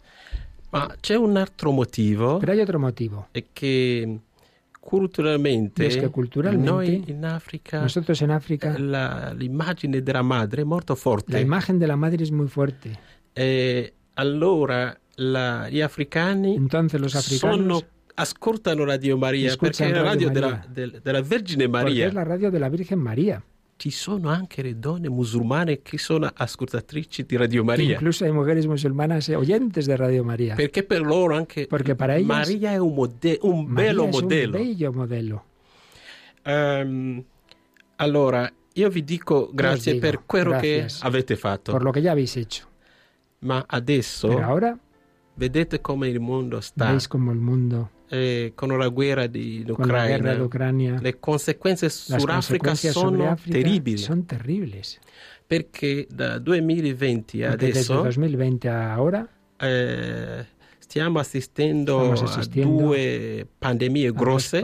Ma 0.72 0.88
c'è 1.02 1.16
un 1.16 1.36
altro 1.38 1.72
motivo, 1.72 2.38
Pero 2.40 2.52
hay 2.52 2.62
otro 2.62 2.80
motivo. 2.80 3.28
è 3.32 3.44
che 3.54 4.20
culturalmente, 4.90 5.86
es 5.86 5.98
que 5.98 6.10
culturalmente, 6.10 6.72
noi 6.72 7.04
in 7.08 7.24
Africa 7.24 7.80
Nosotros 7.82 8.20
en 8.24 8.32
África, 8.32 8.76
la- 8.80 9.34
l'immagine 9.38 10.02
della 10.02 10.24
madre 10.24 10.64
è 10.64 10.66
molto 10.66 10.96
forte. 10.96 11.32
la 11.34 11.40
imagen 11.40 11.78
de 11.78 11.86
la 11.86 11.96
madre 11.96 12.24
es 12.24 12.32
muy 12.32 12.48
fuerte. 12.48 12.98
E 13.34 13.94
allora 14.16 14.98
la- 15.18 15.70
gli 15.70 15.82
africani 15.82 16.56
Entonces 16.56 17.00
los 17.00 17.14
africanos, 17.16 17.56
sono, 17.58 17.82
ascoltano 18.16 18.84
Radio 18.84 19.18
Ascoltano 19.18 19.90
è 19.92 19.94
la 19.94 20.02
radio 20.02 20.28
Radio 20.28 20.30
della, 20.32 20.50
Maria. 20.50 20.70
del- 20.74 21.00
della 21.04 21.22
Vergine 21.22 21.70
porque 21.70 21.84
Maria. 21.84 22.08
es 22.08 22.14
la 22.14 22.24
radio 22.24 22.50
de 22.50 22.60
la 22.60 22.70
Virgen 22.70 23.00
María. 23.00 23.44
Ci 23.80 23.92
sono 23.92 24.28
anche 24.28 24.62
le 24.62 24.78
donne 24.78 25.08
musulmane 25.08 25.82
che 25.82 25.98
sono 25.98 26.30
ascoltatrici 26.36 27.24
di 27.24 27.38
Radio 27.38 27.64
Maria. 27.64 27.94
Incluso 27.94 28.26
hay 28.26 28.32
mujeres 28.34 28.66
musulmanas 28.66 29.30
eh, 29.30 29.38
oyentes 29.38 29.86
de 29.86 29.96
Radio 29.96 30.22
María. 30.26 30.56
Perché 30.56 30.84
per 30.84 31.00
loro 31.00 31.34
anche 31.34 31.66
Porque 31.66 31.96
para 31.96 32.18
ellas 32.18 32.28
Maria 32.28 32.72
è 32.72 32.78
un, 32.78 32.94
mode- 32.94 33.40
un 33.42 33.68
María 33.68 33.92
bello 33.94 34.08
modello. 34.08 34.58
un 34.58 34.64
bello 34.66 34.92
modelo. 34.92 35.46
Ehm, 36.44 37.24
allora, 37.96 38.52
io 38.74 38.90
vi 38.90 39.04
dico 39.06 39.50
grazie 39.54 39.94
dico, 39.94 40.06
per 40.06 40.26
quello 40.26 40.60
che 40.60 40.86
avete 41.00 41.38
fatto. 41.38 41.72
Por 41.72 41.84
lo 41.84 41.94
que 41.94 42.02
ya 42.02 42.12
habéis 42.12 42.36
hecho. 42.36 42.68
Ma 43.40 43.64
adesso 43.66 44.28
Pero 44.28 44.44
ahora 44.44 44.78
vedete 45.36 45.80
come 45.80 46.10
il 46.10 46.20
mondo 46.20 46.60
sta 46.60 46.90
veis 46.90 47.08
como 47.08 47.32
el 47.32 47.38
mundo, 47.40 47.90
eh, 48.10 48.52
con 48.56 48.78
la 48.78 48.90
guerra 48.90 49.28
di 49.28 49.64
con 49.68 49.88
la 49.88 50.06
guerra 50.08 50.18
Ucraina. 50.18 50.34
de 50.36 50.42
Ucrania, 50.42 51.00
Le 51.02 51.20
conseguenze 51.20 51.86
las 51.86 51.94
sull'Africa 52.22 52.70
consecuencias 52.70 52.94
sobre 52.94 53.18
sono 53.18 53.32
África 53.32 53.58
terribili 53.60 53.98
son 53.98 54.26
terribles. 54.26 55.00
perché 55.48 56.08
da 56.10 56.38
2020 56.40 57.42
Porque 57.42 57.56
desde 57.58 57.80
adesso 57.80 58.02
2020 58.02 58.68
a 58.68 58.94
ahora 58.94 59.28
eh, 59.60 60.46
stiamo 60.90 61.20
assistendo 61.20 62.16
Stiamo 62.16 62.32
a 62.32 62.34
assistendo 62.34 62.78
due 62.78 63.48
pandemie 63.60 64.08
a 64.08 64.12
grosse 64.12 64.60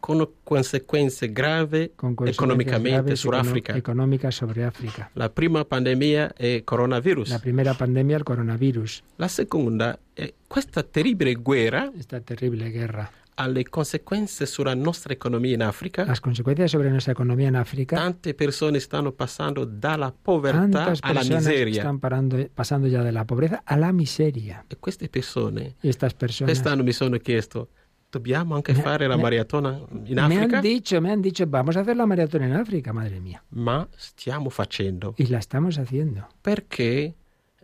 con 0.00 0.28
conseguenze 0.42 1.30
gravi 1.30 1.92
con 1.94 2.14
consecuencias 2.14 2.34
economicamente 2.34 3.14
sull'Africa. 3.14 5.10
La 5.12 5.28
prima 5.28 5.66
pandemia 5.66 6.32
è 6.32 6.62
coronavirus. 6.64 7.28
La 7.28 7.38
primera 7.38 7.74
pandemia, 7.74 8.16
el 8.16 8.22
coronavirus, 8.22 9.02
La 9.16 9.28
seconda 9.28 9.98
è 10.14 10.32
questa 10.46 10.82
terribile 10.82 11.34
guerra 11.34 11.92
esta 11.94 12.20
terrible 12.20 12.70
guerra. 12.70 13.10
Ha 13.36 13.48
le 13.48 13.64
conseguenze 13.68 14.46
sulla 14.46 14.74
nostra 14.74 15.12
economia 15.12 15.54
in 15.54 15.62
Africa. 15.62 16.04
Las 16.04 16.20
consecuencias 16.20 16.70
sobre 16.70 16.90
nuestra 16.90 17.12
economía 17.12 17.48
en 17.48 17.56
África, 17.56 17.96
Tante 17.96 18.34
persone 18.34 18.78
stanno 18.78 19.12
passando 19.12 19.64
dalla 19.64 20.12
povertà 20.12 20.92
alla 21.00 21.22
miseria. 21.24 21.82
están 21.82 21.98
parando, 21.98 22.36
pasando 22.54 22.86
ya 22.86 23.02
de 23.02 23.10
la 23.12 23.24
pobreza 23.24 23.62
a 23.64 23.76
la 23.76 23.92
miseria. 23.92 24.64
E 24.68 24.76
queste 24.78 25.08
persone, 25.08 25.74
personas 25.80 26.50
quest'anno 26.52 26.82
mi 26.84 26.92
sono 26.92 27.16
chiesto, 27.18 27.68
dobbiamo 28.10 28.54
anche 28.54 28.72
Me- 28.72 28.80
fare 28.82 29.08
la 29.08 29.16
me- 29.16 29.22
maratona 29.22 29.80
in 30.04 30.14
me 30.14 30.20
Africa? 30.20 30.56
han 30.58 30.62
dicho, 30.62 31.00
me 31.00 31.10
han 31.10 31.20
dicho, 31.20 31.44
vamos 31.48 31.76
a 31.76 31.80
hacer 31.80 31.96
la 31.96 32.06
maratón 32.06 32.42
en 32.44 32.52
África, 32.52 32.92
madre 32.92 33.18
mía. 33.18 33.42
Ma 33.50 33.88
stiamo 33.96 34.48
facendo 34.50 35.14
Y 35.16 35.26
la 35.26 35.38
estamos 35.38 35.78
haciendo. 35.78 36.28
perché 36.40 37.16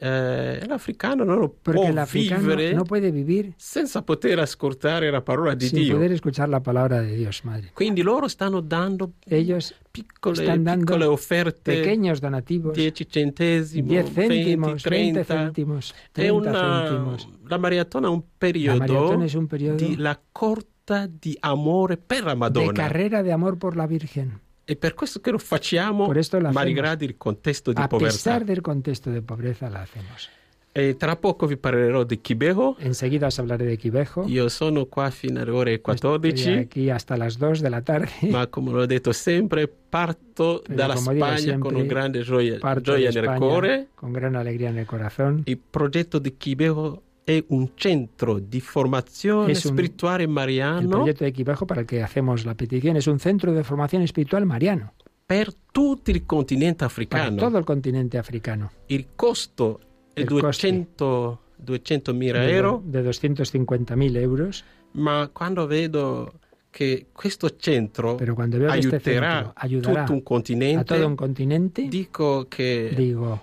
eh, 0.02 0.64
l'africano 0.66 1.24
non 1.24 1.52
Porque 1.60 1.92
può 1.92 2.04
vivere 2.10 2.72
no 2.72 2.84
puede 2.84 3.10
vivir 3.10 3.52
senza 3.56 4.02
poter 4.02 4.38
ascoltare 4.38 5.10
la 5.10 5.20
parola 5.20 5.52
di 5.54 5.66
sin 5.66 5.78
Dio. 5.82 5.94
poder 5.96 6.12
escuchar 6.12 6.48
la 6.48 6.60
palabra 6.60 7.02
de 7.02 7.14
Dios, 7.14 7.42
madre. 7.44 7.70
Quindi 7.74 8.00
loro 8.00 8.26
stanno 8.26 8.60
dando 8.62 9.12
Ellos 9.26 9.74
piccole, 9.90 10.40
están 10.40 10.64
dando 10.64 10.84
piccole 10.86 11.04
offerte, 11.04 11.74
pequeños 11.74 12.18
donativos, 12.20 12.72
10 12.74 13.06
centesimi, 13.10 13.88
10 13.88 14.12
céntimos, 14.14 14.82
20, 14.82 14.88
20 14.88 15.12
30. 15.12 15.24
céntimos, 15.24 15.92
È 15.92 16.10
30 16.12 16.32
una, 16.32 17.16
la 17.46 17.58
maratona 17.58 18.06
è 18.06 18.10
un 18.10 18.22
periodo 18.38 19.18
un 19.38 19.46
periodo 19.46 19.76
di 19.84 19.96
la 19.96 20.18
corta 20.32 21.06
di 21.06 21.36
amore 21.40 21.98
per 21.98 22.24
la 22.24 22.30
de 22.32 22.36
Madonna. 22.36 22.72
carrera 22.72 23.22
de 23.22 23.32
amor 23.32 23.58
por 23.58 23.76
la 23.76 23.86
Virgen. 23.86 24.40
E 24.70 24.76
per 24.76 24.94
questo 24.94 25.20
che 25.20 25.32
lo 25.32 25.38
facciamo, 25.38 26.12
malgrado 26.52 27.02
il 27.04 27.16
contesto 27.16 27.72
di 27.72 27.80
A 27.80 27.88
povertà. 27.88 28.12
pesar 28.14 28.44
del 28.44 28.60
contexto 28.60 29.10
de 29.10 29.20
pobreza 29.20 29.68
la 29.68 29.80
hacemos. 29.80 30.28
E 30.72 30.94
tra 30.96 31.16
poco 31.16 31.46
vi 31.48 31.56
parlerò 31.56 32.04
di 32.04 32.20
Kibeho. 32.20 32.76
Enseguida 32.78 33.26
os 33.26 33.36
hablaré 33.40 33.64
de 33.66 33.76
Quivejo. 33.76 34.26
Io 34.28 34.48
sono 34.48 34.86
qua 34.86 35.10
fino 35.10 35.40
alle 35.40 35.50
ore 35.50 35.72
Estoy 35.72 35.96
14, 35.96 36.58
aquí 36.58 36.88
hasta 36.88 37.16
las 37.16 37.36
2 37.38 37.60
de 37.60 37.68
la 37.70 37.82
tarde. 37.82 38.12
ma 38.30 38.46
come 38.46 38.70
l'ho 38.70 38.86
detto 38.86 39.12
sempre, 39.12 39.66
parto 39.66 40.62
Pero 40.64 40.76
dalla 40.76 40.94
como 40.94 41.12
digo 41.12 41.26
Spagna 41.26 41.58
con 41.58 41.74
un 41.74 41.88
grande 41.88 42.22
gioia, 42.22 42.60
gioia 42.80 43.10
nel 43.10 43.34
cuore. 43.36 43.88
con 43.96 44.12
gran 44.12 44.36
alegría 44.36 44.68
en 44.68 44.78
el 44.78 44.86
corazón. 44.86 45.42
Il 45.46 45.58
progetto 45.58 46.20
di 46.20 46.36
Kibeho 46.36 47.02
è 47.24 47.44
un 47.48 47.72
centro 47.76 48.38
di 48.38 48.60
formazione 48.60 49.52
Es 49.52 49.64
un- 49.64 49.72
spirituale 49.72 50.24
El 50.24 50.30
mariano 50.30 50.88
proyecto 50.88 51.24
de 51.24 51.32
Quivejo 51.32 51.66
para 51.66 51.80
el 51.82 51.86
que 51.86 52.02
hacemos 52.02 52.44
la 52.44 52.54
petición 52.54 52.96
es 52.96 53.06
un 53.06 53.18
centro 53.20 53.52
de 53.52 53.62
formación 53.62 54.02
espiritual 54.02 54.46
mariano 54.46 54.94
per 55.26 55.52
tutto 55.72 56.10
il 56.10 56.24
continente 56.26 56.78
para 56.78 56.86
africano. 56.86 57.36
todo 57.36 57.58
el 57.58 57.64
continente 57.64 58.18
africano. 58.18 58.72
Il 58.88 59.08
costo 59.14 59.78
è 60.12 60.20
Il 60.22 60.26
200 60.26 61.40
200.000 61.64 62.32
De, 62.32 62.56
euro, 62.56 62.82
de 62.84 63.02
250.000 63.04 64.16
euros. 64.16 64.64
ma 64.92 65.28
cuando 65.32 65.66
veo 65.68 66.32
que 66.72 67.06
este 67.24 67.46
aiuterà 67.46 67.56
centro 67.58 69.52
ayudará 69.56 70.04
tutto 70.04 70.12
un 70.12 70.18
a 70.18 70.22
continente, 70.22 70.94
todo 70.94 71.06
un 71.06 71.16
continente, 71.16 71.88
dico 71.88 72.46
che 72.48 72.92
digo, 72.96 73.40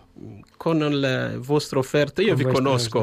con 0.58 0.80
la 0.80 1.38
vostra 1.38 1.80
offerta 1.80 2.22
io 2.22 2.36
vi 2.36 2.46
conosco. 2.46 3.00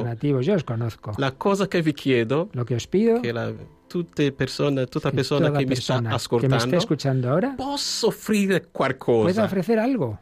os 0.54 0.64
conozco. 0.64 1.12
La 1.18 1.32
cosa 1.32 1.68
che 1.68 1.82
vi 1.82 1.92
chiedo 1.92 2.48
Lo 2.52 2.64
que 2.64 2.74
os 2.74 2.86
pido, 2.86 3.20
che 3.20 3.32
la, 3.32 3.52
tutte 3.86 4.32
persone, 4.32 4.86
tutta 4.86 5.10
que 5.10 5.16
persona 5.16 5.50
che 5.50 5.66
mi 5.66 5.76
sta 5.76 6.00
que 6.00 6.08
ascoltando 6.08 6.56
esté 6.56 6.76
escuchando 6.76 7.28
ahora 7.28 7.54
posso 7.56 8.08
offrire 8.08 8.68
qualcosa. 8.72 9.44
ofrecer 9.44 9.78
algo. 9.78 10.18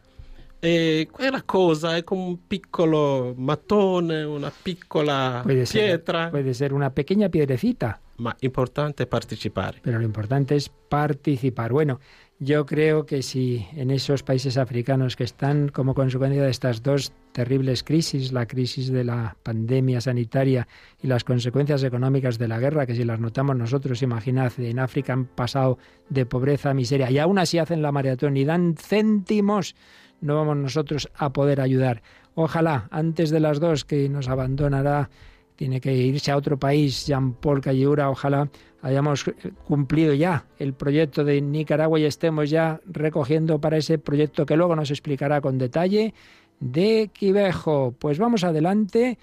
E 0.65 1.09
quella 1.11 1.43
cosa 1.43 1.97
è 1.97 2.05
come 2.05 2.23
un 2.23 2.47
piccolo 2.47 3.35
mattone, 3.37 4.23
una 4.23 4.53
piccola 4.63 5.41
Puede 5.43 5.67
ser, 5.67 5.87
pietra, 5.87 6.31
puede 6.31 6.55
ser 6.55 6.73
una 6.73 6.91
pequeña 6.91 7.29
piedrecita, 7.29 8.01
ma 8.19 8.37
importante 8.43 9.07
partecipare. 9.07 9.81
pero 9.83 9.99
lo 9.99 10.05
importante 10.05 10.55
es 10.55 10.69
participar. 10.69 11.73
Bueno, 11.73 11.99
yo 12.39 12.65
creo 12.65 13.07
que 13.07 13.23
si 13.23 13.67
en 13.75 13.91
esos 13.91 14.23
países 14.23 14.57
africanos 14.57 15.17
que 15.17 15.25
están 15.25 15.69
como 15.69 15.95
consecuencia 15.95 16.45
de 16.45 16.51
estas 16.51 16.81
dos 16.85 17.13
terribles 17.33 17.83
crisis, 17.83 18.31
la 18.33 18.47
crisis 18.47 18.93
de 18.93 19.03
la 19.03 19.37
pandemia 19.43 20.01
sanitaria 20.01 20.69
y 21.03 21.09
las 21.09 21.25
consecuencias 21.25 21.83
económicas 21.83 22.39
de 22.39 22.47
la 22.47 22.61
guerra, 22.61 22.87
que 22.87 22.95
si 22.95 23.03
las 23.03 23.19
notamos 23.19 23.57
nosotros, 23.57 24.01
imaginad, 24.03 24.53
en 24.59 24.79
África 24.79 25.13
han 25.13 25.25
pasado 25.25 25.79
de 26.09 26.25
pobreza 26.25 26.71
a 26.71 26.75
miseria 26.75 27.11
y 27.11 27.19
aún 27.19 27.41
así 27.41 27.59
hacen 27.59 27.83
la 27.83 27.91
maratón 27.91 28.37
y 28.37 28.45
dan 28.45 28.77
céntimos, 28.77 29.75
no 30.23 30.37
vamos 30.37 30.57
nosotros 30.57 31.11
a 31.15 31.33
poder 31.33 31.61
ayudar. 31.61 32.03
Ojalá, 32.35 32.89
antes 32.91 33.29
de 33.31 33.41
las 33.41 33.61
dos 33.61 33.85
que 33.85 34.09
nos 34.09 34.29
abandonará 34.29 35.11
tiene 35.57 35.81
que 35.81 35.95
irse 35.95 36.31
a 36.31 36.37
otro 36.37 36.59
país, 36.59 37.07
Jean-Paul 37.07 37.61
Callura, 37.61 38.09
ojalá 38.09 38.49
hayamos 38.81 39.25
cumplido 39.67 40.15
ya 40.15 40.47
el 40.59 40.73
proyecto 40.73 41.25
de 41.25 41.41
Nicaragua 41.41 42.01
y 42.01 42.05
estemos 42.05 42.51
ya 42.51 42.81
recogiendo 42.87 43.61
para 43.61 43.77
ese 43.77 43.99
proyecto 43.99 44.47
que 44.47 44.57
luego 44.57 44.75
nos 44.75 44.91
explicará 44.91 45.41
con 45.41 45.59
detalle 45.59 46.15
de 46.59 47.11
Quivejo. 47.13 47.95
Pues 47.99 48.19
vamos 48.19 48.45
adelante. 48.45 49.19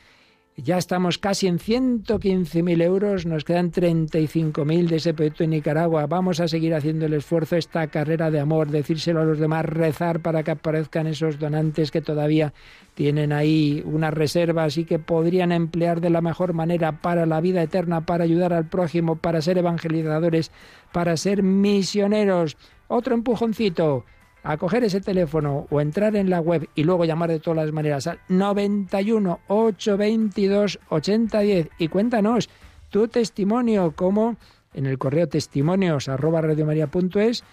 Ya 0.64 0.78
estamos 0.78 1.18
casi 1.18 1.48
en 1.48 1.58
115.000 1.58 2.82
euros, 2.82 3.26
nos 3.26 3.46
quedan 3.46 3.72
35.000 3.72 4.88
de 4.88 4.96
ese 4.98 5.14
proyecto 5.14 5.46
en 5.46 5.52
Nicaragua. 5.52 6.06
Vamos 6.06 6.42
a 6.42 6.50
seguir 6.50 6.74
haciendo 6.74 7.06
el 7.06 7.14
esfuerzo, 7.14 7.56
esta 7.56 7.88
carrera 7.88 8.30
de 8.30 8.42
amor, 8.42 8.70
decírselo 8.70 9.22
a 9.22 9.26
los 9.26 9.40
demás, 9.40 9.64
rezar 9.64 10.20
para 10.20 10.44
que 10.44 10.52
aparezcan 10.52 11.08
esos 11.08 11.40
donantes 11.40 11.92
que 11.92 12.02
todavía 12.02 12.54
tienen 12.94 13.32
ahí 13.32 13.82
unas 13.86 14.14
reservas 14.14 14.78
y 14.78 14.84
que 14.84 15.00
podrían 15.00 15.54
emplear 15.54 16.02
de 16.02 16.10
la 16.10 16.22
mejor 16.22 16.54
manera 16.54 17.00
para 17.00 17.26
la 17.26 17.40
vida 17.40 17.62
eterna, 17.62 18.02
para 18.02 18.26
ayudar 18.26 18.52
al 18.52 18.68
prójimo, 18.68 19.16
para 19.16 19.42
ser 19.42 19.58
evangelizadores, 19.58 20.52
para 20.92 21.16
ser 21.16 21.42
misioneros. 21.42 22.58
Otro 22.90 23.16
empujoncito 23.16 24.04
a 24.44 24.58
coger 24.58 24.84
ese 24.84 25.02
teléfono 25.02 25.68
o 25.70 25.82
entrar 25.82 26.16
en 26.16 26.30
la 26.30 26.40
web 26.40 26.68
y 26.76 26.84
luego 26.84 27.06
llamar 27.06 27.30
de 27.30 27.40
todas 27.40 27.66
las 27.66 27.74
maneras 27.74 28.08
al 28.08 28.20
91 28.30 29.40
822 29.48 30.80
8010 30.90 31.70
y 31.78 31.88
cuéntanos 31.88 32.50
tu 32.90 33.08
testimonio 33.08 33.94
como 33.96 34.38
en 34.74 34.86
el 34.86 34.98
correo 34.98 35.28
testimonios 35.28 36.10
arroba 36.10 36.42
radiomaria.es 36.42 37.44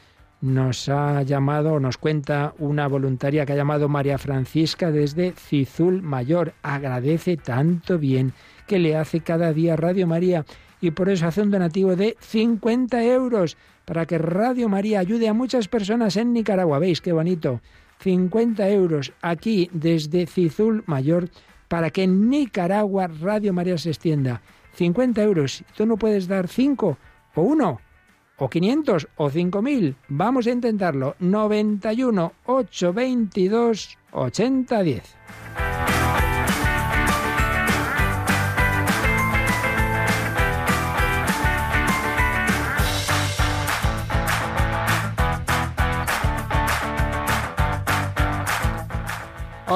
nos 0.42 0.90
ha 0.90 1.22
llamado, 1.22 1.80
nos 1.80 1.96
cuenta 1.96 2.54
una 2.58 2.86
voluntaria 2.88 3.46
que 3.46 3.54
ha 3.54 3.56
llamado 3.56 3.88
María 3.88 4.18
Francisca 4.18 4.90
desde 4.90 5.32
Cizul 5.32 6.02
Mayor. 6.02 6.52
Agradece 6.62 7.38
tanto 7.38 7.98
bien 7.98 8.34
que 8.66 8.78
le 8.78 8.96
hace 8.96 9.20
cada 9.20 9.54
día 9.54 9.76
Radio 9.76 10.06
María 10.06 10.44
y 10.80 10.90
por 10.90 11.08
eso 11.08 11.26
hace 11.26 11.42
un 11.42 11.50
donativo 11.50 11.96
de 11.96 12.16
50 12.20 13.02
euros 13.04 13.56
para 13.84 14.06
que 14.06 14.18
Radio 14.18 14.68
María 14.68 15.00
ayude 15.00 15.28
a 15.28 15.34
muchas 15.34 15.68
personas 15.68 16.16
en 16.16 16.32
Nicaragua. 16.32 16.78
¿Veis 16.78 17.00
qué 17.00 17.12
bonito? 17.12 17.60
50 18.00 18.68
euros 18.70 19.12
aquí 19.22 19.70
desde 19.72 20.26
Cizul 20.26 20.82
Mayor 20.86 21.30
para 21.68 21.90
que 21.90 22.02
en 22.02 22.28
Nicaragua 22.28 23.06
Radio 23.06 23.52
María 23.52 23.78
se 23.78 23.90
extienda. 23.90 24.42
50 24.74 25.22
euros. 25.22 25.64
Tú 25.76 25.86
no 25.86 25.96
puedes 25.96 26.28
dar 26.28 26.48
5 26.48 26.98
o 27.34 27.42
1 27.42 27.80
o 28.38 28.50
500 28.50 29.08
o 29.16 29.30
5000. 29.30 29.96
Vamos 30.08 30.46
a 30.46 30.50
intentarlo. 30.50 31.16
91 31.18 32.32
822 32.44 33.98
8010. 34.12 35.65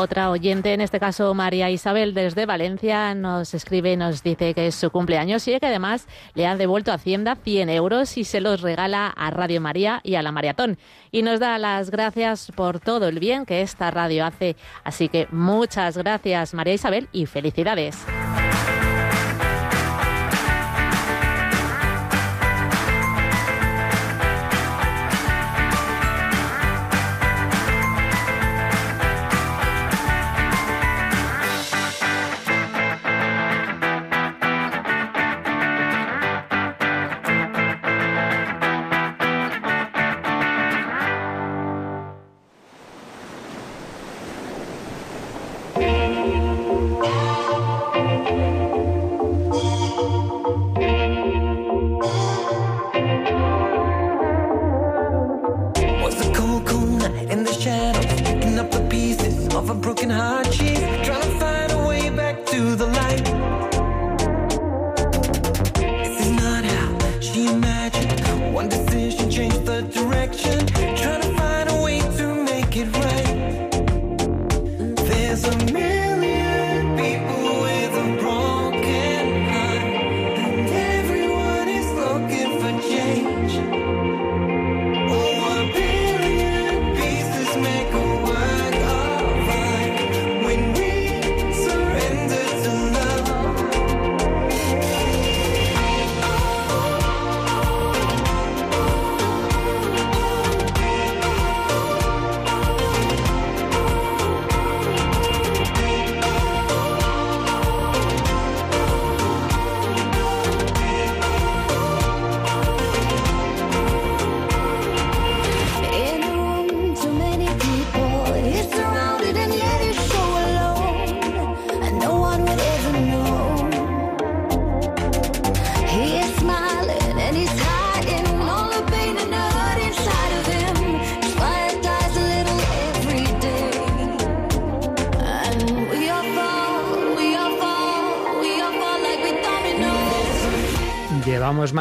Otra 0.00 0.30
oyente, 0.30 0.72
en 0.72 0.80
este 0.80 0.98
caso 0.98 1.34
María 1.34 1.68
Isabel 1.68 2.14
desde 2.14 2.46
Valencia, 2.46 3.14
nos 3.14 3.52
escribe, 3.52 3.98
nos 3.98 4.22
dice 4.22 4.54
que 4.54 4.68
es 4.68 4.74
su 4.74 4.90
cumpleaños 4.90 5.46
y 5.46 5.60
que 5.60 5.66
además 5.66 6.06
le 6.32 6.46
han 6.46 6.56
devuelto 6.56 6.90
a 6.90 6.94
Hacienda 6.94 7.36
100 7.36 7.68
euros 7.68 8.16
y 8.16 8.24
se 8.24 8.40
los 8.40 8.62
regala 8.62 9.08
a 9.08 9.30
Radio 9.30 9.60
María 9.60 10.00
y 10.02 10.14
a 10.14 10.22
la 10.22 10.32
Maratón. 10.32 10.78
Y 11.10 11.20
nos 11.20 11.38
da 11.38 11.58
las 11.58 11.90
gracias 11.90 12.50
por 12.56 12.80
todo 12.80 13.08
el 13.08 13.18
bien 13.18 13.44
que 13.44 13.60
esta 13.60 13.90
radio 13.90 14.24
hace. 14.24 14.56
Así 14.84 15.10
que 15.10 15.28
muchas 15.30 15.98
gracias 15.98 16.54
María 16.54 16.72
Isabel 16.72 17.10
y 17.12 17.26
felicidades. 17.26 17.98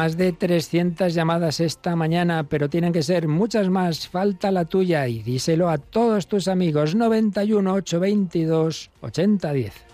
Más 0.00 0.16
de 0.16 0.32
300 0.32 1.12
llamadas 1.12 1.60
esta 1.60 1.94
mañana, 1.94 2.44
pero 2.44 2.70
tienen 2.70 2.90
que 2.90 3.02
ser 3.02 3.28
muchas 3.28 3.68
más. 3.68 4.08
Falta 4.08 4.50
la 4.50 4.64
tuya 4.64 5.06
y 5.08 5.22
díselo 5.22 5.68
a 5.68 5.76
todos 5.76 6.26
tus 6.26 6.48
amigos. 6.48 6.94
91 6.94 7.70
822 7.74 8.90
8010. 9.02 9.89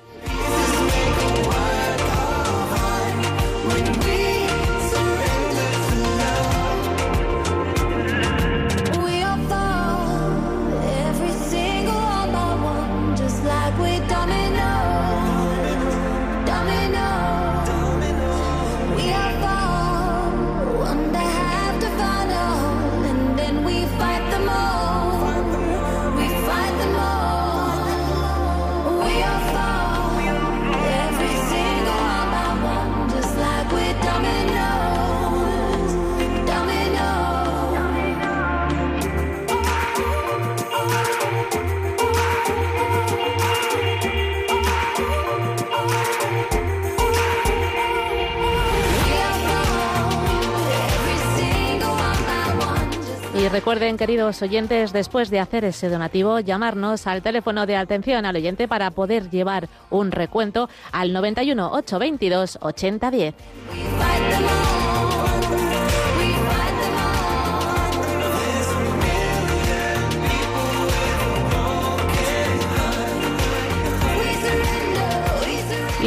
Recuerden, 53.57 53.97
queridos 53.97 54.43
oyentes, 54.43 54.93
después 54.93 55.31
de 55.31 55.41
hacer 55.41 55.65
ese 55.65 55.89
donativo, 55.89 56.41
llamarnos 56.41 57.07
al 57.07 57.23
teléfono 57.23 57.65
de 57.65 57.77
atención 57.77 58.27
al 58.27 58.37
oyente 58.37 58.69
para 58.69 58.91
poder 58.91 59.31
llevar 59.31 59.71
un 59.89 60.13
recuento 60.13 60.69
al 60.93 61.15
91 61.15 61.73
822 61.73 62.59
8010. 62.61 63.35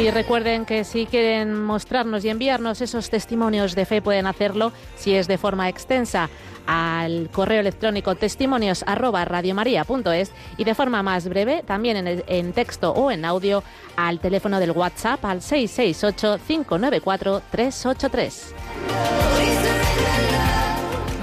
Y 0.00 0.10
recuerden 0.10 0.64
que 0.64 0.84
si 0.84 1.04
quieren 1.04 1.62
mostrarnos 1.62 2.24
y 2.24 2.30
enviarnos 2.30 2.80
esos 2.80 3.10
testimonios 3.10 3.74
de 3.74 3.84
fe 3.84 4.00
pueden 4.00 4.26
hacerlo 4.26 4.72
si 4.96 5.14
es 5.14 5.28
de 5.28 5.36
forma 5.36 5.68
extensa 5.68 6.30
al 6.66 7.28
correo 7.30 7.60
electrónico 7.60 8.14
testimonios 8.14 8.82
y 10.56 10.64
de 10.64 10.74
forma 10.74 11.02
más 11.02 11.28
breve 11.28 11.62
también 11.66 11.98
en, 11.98 12.24
en 12.26 12.52
texto 12.54 12.92
o 12.92 13.10
en 13.10 13.26
audio 13.26 13.62
al 13.94 14.20
teléfono 14.20 14.58
del 14.58 14.70
WhatsApp 14.70 15.22
al 15.22 15.42
668 15.42 16.44
594 16.46 17.42
383. 17.50 18.54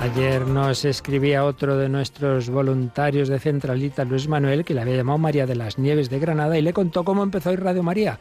Ayer 0.04 0.46
nos 0.46 0.86
escribía 0.86 1.46
otro 1.46 1.78
de 1.78 1.90
nuestros 1.90 2.52
voluntarios 2.52 3.28
de 3.28 3.40
Centralita, 3.40 4.06
Luis 4.06 4.28
Manuel, 4.28 4.64
que 4.64 4.76
le 4.76 4.82
había 4.82 4.98
llamado 4.98 5.18
María 5.18 5.48
de 5.48 5.56
las 5.56 5.80
Nieves 5.80 6.12
de 6.12 6.20
Granada 6.20 6.60
y 6.60 6.62
le 6.62 6.74
contó 6.74 7.04
cómo 7.04 7.24
empezó 7.24 7.52
ir 7.52 7.64
Radio 7.64 7.82
María. 7.82 8.20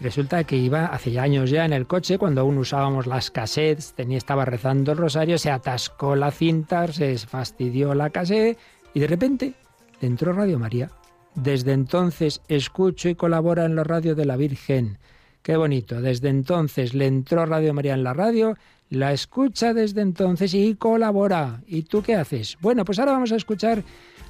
Resulta 0.00 0.44
que 0.44 0.56
iba 0.56 0.86
hace 0.86 1.18
años 1.18 1.50
ya 1.50 1.64
en 1.64 1.72
el 1.72 1.86
coche, 1.86 2.18
cuando 2.18 2.42
aún 2.42 2.58
usábamos 2.58 3.06
las 3.06 3.30
cassettes, 3.30 3.94
tenía, 3.94 4.18
estaba 4.18 4.44
rezando 4.44 4.92
el 4.92 4.98
rosario, 4.98 5.38
se 5.38 5.50
atascó 5.50 6.16
la 6.16 6.30
cinta, 6.30 6.86
se 6.92 7.16
fastidió 7.18 7.94
la 7.94 8.10
cassette 8.10 8.58
y 8.92 9.00
de 9.00 9.06
repente 9.06 9.54
entró 10.02 10.34
Radio 10.34 10.58
María. 10.58 10.90
Desde 11.34 11.72
entonces 11.72 12.42
escucho 12.48 13.08
y 13.08 13.14
colabora 13.14 13.64
en 13.64 13.74
la 13.74 13.84
radio 13.84 14.14
de 14.14 14.26
la 14.26 14.36
Virgen. 14.36 14.98
Qué 15.42 15.56
bonito. 15.56 16.00
Desde 16.00 16.28
entonces 16.28 16.92
le 16.92 17.06
entró 17.06 17.46
Radio 17.46 17.72
María 17.72 17.94
en 17.94 18.04
la 18.04 18.12
radio, 18.12 18.56
la 18.90 19.12
escucha 19.12 19.72
desde 19.72 20.02
entonces 20.02 20.52
y 20.54 20.74
colabora. 20.74 21.62
¿Y 21.66 21.82
tú 21.82 22.02
qué 22.02 22.16
haces? 22.16 22.58
Bueno, 22.60 22.84
pues 22.84 22.98
ahora 22.98 23.12
vamos 23.12 23.32
a 23.32 23.36
escuchar, 23.36 23.82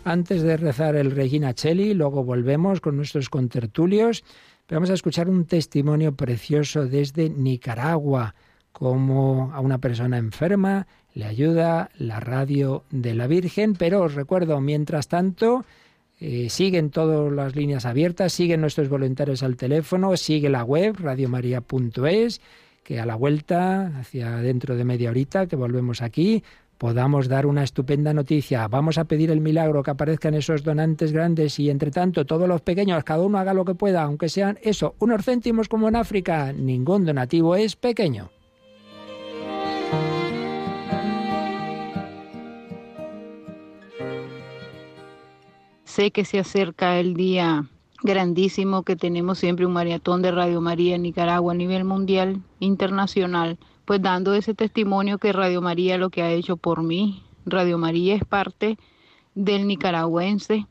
antes 0.04 0.42
de 0.42 0.56
rezar 0.56 0.94
el 0.94 1.10
Regina 1.10 1.54
Cheli, 1.54 1.94
luego 1.94 2.22
volvemos 2.22 2.80
con 2.80 2.96
nuestros 2.96 3.28
contertulios. 3.28 4.24
Vamos 4.68 4.90
a 4.90 4.94
escuchar 4.94 5.28
un 5.28 5.44
testimonio 5.44 6.16
precioso 6.16 6.86
desde 6.86 7.30
Nicaragua, 7.30 8.34
como 8.72 9.52
a 9.54 9.60
una 9.60 9.78
persona 9.78 10.18
enferma 10.18 10.88
le 11.14 11.24
ayuda 11.24 11.90
la 11.96 12.18
radio 12.18 12.82
de 12.90 13.14
la 13.14 13.28
Virgen. 13.28 13.74
Pero 13.74 14.02
os 14.02 14.14
recuerdo, 14.14 14.60
mientras 14.60 15.06
tanto, 15.06 15.64
eh, 16.18 16.48
siguen 16.50 16.90
todas 16.90 17.32
las 17.32 17.54
líneas 17.54 17.86
abiertas, 17.86 18.32
siguen 18.32 18.60
nuestros 18.60 18.88
voluntarios 18.88 19.44
al 19.44 19.56
teléfono, 19.56 20.16
sigue 20.16 20.50
la 20.50 20.64
web 20.64 20.96
radiomaria.es, 20.98 22.40
que 22.82 22.98
a 22.98 23.06
la 23.06 23.14
vuelta, 23.14 23.86
hacia 24.00 24.38
dentro 24.38 24.74
de 24.74 24.84
media 24.84 25.10
horita, 25.10 25.46
que 25.46 25.54
volvemos 25.54 26.02
aquí, 26.02 26.42
podamos 26.78 27.28
dar 27.28 27.46
una 27.46 27.62
estupenda 27.62 28.12
noticia. 28.12 28.68
Vamos 28.68 28.98
a 28.98 29.04
pedir 29.04 29.30
el 29.30 29.40
milagro, 29.40 29.82
que 29.82 29.90
aparezcan 29.90 30.34
esos 30.34 30.62
donantes 30.62 31.12
grandes 31.12 31.58
y 31.58 31.70
entre 31.70 31.90
tanto 31.90 32.24
todos 32.24 32.48
los 32.48 32.60
pequeños, 32.60 33.04
cada 33.04 33.22
uno 33.22 33.38
haga 33.38 33.54
lo 33.54 33.64
que 33.64 33.74
pueda, 33.74 34.02
aunque 34.02 34.28
sean 34.28 34.58
eso, 34.62 34.94
unos 34.98 35.24
céntimos 35.24 35.68
como 35.68 35.88
en 35.88 35.96
África. 35.96 36.52
Ningún 36.52 37.04
donativo 37.04 37.56
es 37.56 37.76
pequeño. 37.76 38.30
Sé 45.84 46.10
que 46.10 46.26
se 46.26 46.38
acerca 46.38 47.00
el 47.00 47.14
día 47.14 47.64
grandísimo 48.02 48.82
que 48.82 48.96
tenemos 48.96 49.38
siempre 49.38 49.64
un 49.64 49.72
maratón 49.72 50.20
de 50.20 50.30
Radio 50.30 50.60
María 50.60 50.96
en 50.96 51.02
Nicaragua 51.02 51.52
a 51.52 51.56
nivel 51.56 51.84
mundial, 51.84 52.42
internacional, 52.60 53.58
pues 53.86 54.02
dando 54.02 54.34
ese 54.34 54.52
testimonio 54.52 55.18
que 55.18 55.32
Radio 55.32 55.62
María 55.62 55.96
lo 55.96 56.10
que 56.10 56.22
ha 56.22 56.32
hecho 56.32 56.56
por 56.56 56.82
mí. 56.82 57.22
Radio 57.46 57.78
María 57.78 58.16
es 58.16 58.24
parte 58.24 58.76
del 59.34 59.66
nicaragüense 59.66 60.66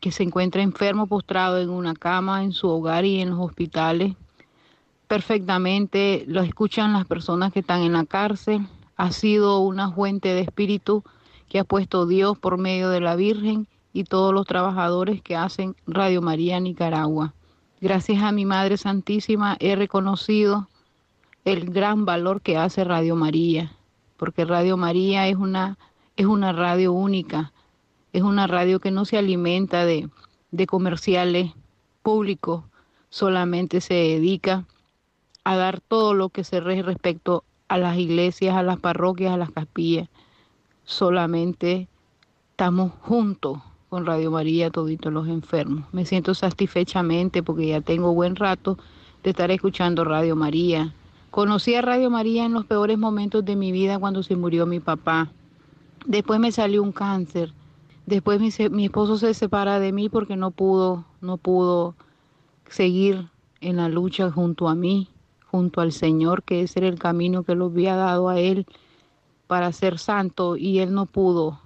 que 0.00 0.12
se 0.12 0.22
encuentra 0.22 0.62
enfermo, 0.62 1.06
postrado 1.06 1.58
en 1.58 1.70
una 1.70 1.94
cama, 1.94 2.44
en 2.44 2.52
su 2.52 2.68
hogar 2.68 3.04
y 3.04 3.20
en 3.20 3.30
los 3.30 3.40
hospitales. 3.40 4.14
Perfectamente 5.08 6.24
lo 6.28 6.42
escuchan 6.42 6.92
las 6.92 7.06
personas 7.06 7.52
que 7.52 7.60
están 7.60 7.80
en 7.82 7.94
la 7.94 8.04
cárcel. 8.04 8.66
Ha 8.96 9.12
sido 9.12 9.60
una 9.60 9.90
fuente 9.90 10.34
de 10.34 10.42
espíritu 10.42 11.02
que 11.48 11.58
ha 11.58 11.64
puesto 11.64 12.06
Dios 12.06 12.38
por 12.38 12.58
medio 12.58 12.90
de 12.90 13.00
la 13.00 13.16
Virgen 13.16 13.66
y 13.94 14.04
todos 14.04 14.34
los 14.34 14.46
trabajadores 14.46 15.22
que 15.22 15.34
hacen 15.34 15.74
Radio 15.86 16.20
María 16.20 16.60
Nicaragua. 16.60 17.32
Gracias 17.80 18.22
a 18.22 18.32
mi 18.32 18.44
Madre 18.44 18.76
Santísima 18.76 19.56
he 19.58 19.74
reconocido 19.74 20.68
el 21.52 21.70
gran 21.70 22.04
valor 22.04 22.42
que 22.42 22.56
hace 22.56 22.84
Radio 22.84 23.16
María, 23.16 23.72
porque 24.16 24.44
Radio 24.44 24.76
María 24.76 25.28
es 25.28 25.36
una, 25.36 25.78
es 26.16 26.26
una 26.26 26.52
radio 26.52 26.92
única, 26.92 27.52
es 28.12 28.22
una 28.22 28.46
radio 28.46 28.80
que 28.80 28.90
no 28.90 29.04
se 29.04 29.18
alimenta 29.18 29.84
de, 29.84 30.08
de 30.50 30.66
comerciales 30.66 31.52
públicos, 32.02 32.64
solamente 33.08 33.80
se 33.80 33.94
dedica 33.94 34.64
a 35.44 35.56
dar 35.56 35.80
todo 35.80 36.14
lo 36.14 36.28
que 36.28 36.44
se 36.44 36.60
re 36.60 36.82
respecto 36.82 37.44
a 37.68 37.78
las 37.78 37.96
iglesias, 37.96 38.54
a 38.54 38.62
las 38.62 38.78
parroquias, 38.78 39.32
a 39.32 39.38
las 39.38 39.50
capillas. 39.50 40.08
Solamente 40.84 41.88
estamos 42.50 42.92
juntos 43.00 43.58
con 43.88 44.04
Radio 44.04 44.30
María, 44.30 44.70
toditos 44.70 45.12
los 45.12 45.28
enfermos. 45.28 45.86
Me 45.92 46.04
siento 46.04 46.34
satisfechamente 46.34 47.42
porque 47.42 47.68
ya 47.68 47.80
tengo 47.80 48.12
buen 48.12 48.36
rato 48.36 48.76
de 49.22 49.30
estar 49.30 49.50
escuchando 49.50 50.04
Radio 50.04 50.36
María. 50.36 50.94
Conocí 51.30 51.74
a 51.74 51.82
Radio 51.82 52.08
María 52.08 52.46
en 52.46 52.54
los 52.54 52.64
peores 52.64 52.98
momentos 52.98 53.44
de 53.44 53.54
mi 53.54 53.70
vida 53.70 53.98
cuando 53.98 54.22
se 54.22 54.34
murió 54.34 54.64
mi 54.64 54.80
papá. 54.80 55.30
Después 56.06 56.40
me 56.40 56.52
salió 56.52 56.82
un 56.82 56.92
cáncer. 56.92 57.52
Después 58.06 58.40
mi, 58.40 58.50
mi 58.70 58.86
esposo 58.86 59.18
se 59.18 59.34
separa 59.34 59.78
de 59.78 59.92
mí 59.92 60.08
porque 60.08 60.36
no 60.36 60.50
pudo, 60.50 61.04
no 61.20 61.36
pudo 61.36 61.94
seguir 62.70 63.28
en 63.60 63.76
la 63.76 63.90
lucha 63.90 64.30
junto 64.30 64.68
a 64.68 64.74
mí, 64.74 65.08
junto 65.50 65.82
al 65.82 65.92
Señor, 65.92 66.42
que 66.42 66.62
ese 66.62 66.78
era 66.78 66.88
el 66.88 66.98
camino 66.98 67.42
que 67.42 67.54
lo 67.54 67.66
había 67.66 67.94
dado 67.94 68.30
a 68.30 68.40
él 68.40 68.66
para 69.46 69.70
ser 69.72 69.98
santo 69.98 70.56
y 70.56 70.78
él 70.78 70.94
no 70.94 71.04
pudo. 71.04 71.60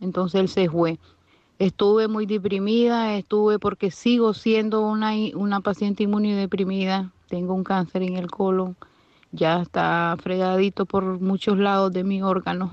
Entonces 0.00 0.40
él 0.40 0.48
se 0.48 0.70
fue. 0.70 0.98
Estuve 1.58 2.08
muy 2.08 2.24
deprimida, 2.24 3.14
estuve 3.14 3.58
porque 3.58 3.90
sigo 3.90 4.32
siendo 4.32 4.80
una, 4.80 5.12
una 5.34 5.60
paciente 5.60 6.04
inmunodeprimida. 6.04 7.12
Tengo 7.28 7.52
un 7.52 7.62
cáncer 7.62 8.02
en 8.02 8.16
el 8.16 8.30
colon, 8.30 8.76
ya 9.32 9.62
está 9.62 10.16
fregadito 10.22 10.86
por 10.86 11.20
muchos 11.20 11.58
lados 11.58 11.92
de 11.92 12.04
mis 12.04 12.22
órganos, 12.22 12.70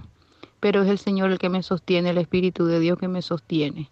pero 0.59 0.83
es 0.83 0.89
el 0.89 0.99
Señor 0.99 1.31
el 1.31 1.39
que 1.39 1.49
me 1.49 1.63
sostiene, 1.63 2.11
el 2.11 2.17
Espíritu 2.17 2.65
de 2.65 2.79
Dios 2.79 2.99
que 2.99 3.07
me 3.07 3.21
sostiene. 3.21 3.89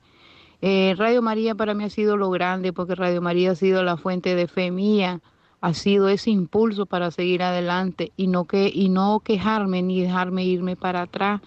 Eh, 0.61 0.95
Radio 0.97 1.21
María 1.21 1.55
para 1.55 1.73
mí 1.73 1.83
ha 1.83 1.89
sido 1.89 2.17
lo 2.17 2.29
grande 2.29 2.73
porque 2.73 2.95
Radio 2.95 3.21
María 3.21 3.51
ha 3.51 3.55
sido 3.55 3.83
la 3.83 3.95
fuente 3.95 4.35
de 4.35 4.47
fe 4.47 4.71
mía, 4.71 5.21
ha 5.61 5.73
sido 5.73 6.09
ese 6.09 6.29
impulso 6.29 6.85
para 6.85 7.11
seguir 7.11 7.43
adelante 7.43 8.11
y 8.17 8.27
no 8.27 8.45
que 8.45 8.71
y 8.73 8.89
no 8.89 9.21
quejarme 9.23 9.81
ni 9.81 10.01
dejarme 10.01 10.45
irme 10.45 10.75
para 10.75 11.03
atrás 11.03 11.41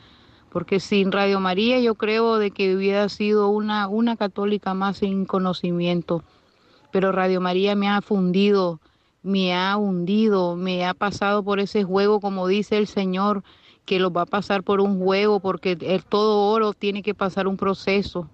porque 0.50 0.80
sin 0.80 1.12
Radio 1.12 1.38
María 1.38 1.78
yo 1.78 1.94
creo 1.94 2.38
de 2.38 2.50
que 2.50 2.74
hubiera 2.74 3.08
sido 3.08 3.48
una 3.48 3.86
una 3.86 4.16
católica 4.16 4.74
más 4.74 4.98
sin 4.98 5.26
conocimiento 5.26 6.24
pero 6.90 7.12
Radio 7.12 7.40
María 7.40 7.76
me 7.76 7.88
ha 7.88 8.00
fundido 8.00 8.80
me 9.22 9.54
ha 9.54 9.76
hundido 9.76 10.56
me 10.56 10.86
ha 10.86 10.94
pasado 10.94 11.42
por 11.42 11.60
ese 11.60 11.84
juego 11.84 12.20
como 12.20 12.46
dice 12.46 12.78
el 12.78 12.86
Señor 12.86 13.42
que 13.84 13.98
lo 13.98 14.10
va 14.10 14.22
a 14.22 14.26
pasar 14.26 14.62
por 14.62 14.80
un 14.80 14.98
juego 15.00 15.40
porque 15.40 15.76
el 15.80 16.04
todo 16.04 16.48
oro 16.50 16.72
tiene 16.72 17.02
que 17.02 17.14
pasar 17.14 17.46
un 17.46 17.56
proceso 17.56 18.28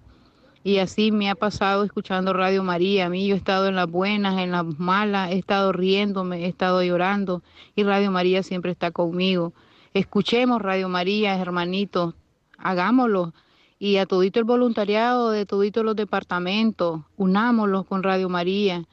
y 0.67 0.79
así 0.79 1.13
me 1.13 1.29
ha 1.29 1.35
pasado 1.35 1.85
escuchando 1.85 2.33
Radio 2.33 2.61
María. 2.61 3.05
A 3.05 3.09
mí 3.09 3.25
yo 3.25 3.35
he 3.35 3.37
estado 3.37 3.67
en 3.67 3.75
las 3.77 3.89
buenas, 3.89 4.37
en 4.37 4.51
las 4.51 4.65
malas, 4.77 5.31
he 5.31 5.37
estado 5.37 5.71
riéndome, 5.71 6.43
he 6.43 6.47
estado 6.47 6.83
llorando 6.83 7.41
y 7.73 7.83
Radio 7.83 8.11
María 8.11 8.43
siempre 8.43 8.71
está 8.73 8.91
conmigo. 8.91 9.53
Escuchemos 9.93 10.61
Radio 10.61 10.89
María, 10.89 11.39
hermanitos, 11.39 12.15
hagámoslo. 12.57 13.33
Y 13.79 13.95
a 13.95 14.05
todito 14.05 14.39
el 14.39 14.45
voluntariado 14.45 15.29
de 15.29 15.45
todito 15.45 15.83
los 15.83 15.95
departamentos, 15.95 16.99
unámoslos 17.15 17.85
con 17.85 18.03
Radio 18.03 18.27
María. 18.27 18.83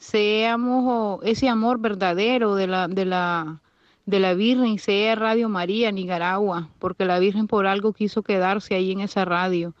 Seamos 0.00 1.20
ese 1.22 1.48
amor 1.48 1.78
verdadero 1.78 2.56
de 2.56 2.66
la, 2.66 2.88
de 2.88 3.04
la, 3.04 3.60
de 4.06 4.18
la 4.18 4.34
Virgen, 4.34 4.80
sea 4.80 5.14
Radio 5.14 5.48
María, 5.48 5.92
Nicaragua, 5.92 6.70
porque 6.80 7.04
la 7.04 7.20
Virgen 7.20 7.46
por 7.46 7.68
algo 7.68 7.92
quiso 7.92 8.22
quedarse 8.22 8.74
ahí 8.74 8.90
en 8.90 9.00
esa 9.00 9.24
radio 9.24 9.72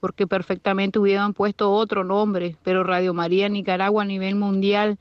porque 0.00 0.26
perfectamente 0.26 0.98
hubieran 0.98 1.32
puesto 1.34 1.72
otro 1.72 2.04
nombre, 2.04 2.56
pero 2.62 2.84
Radio 2.84 3.14
María 3.14 3.48
Nicaragua 3.48 4.02
a 4.02 4.06
nivel 4.06 4.36
mundial, 4.36 4.98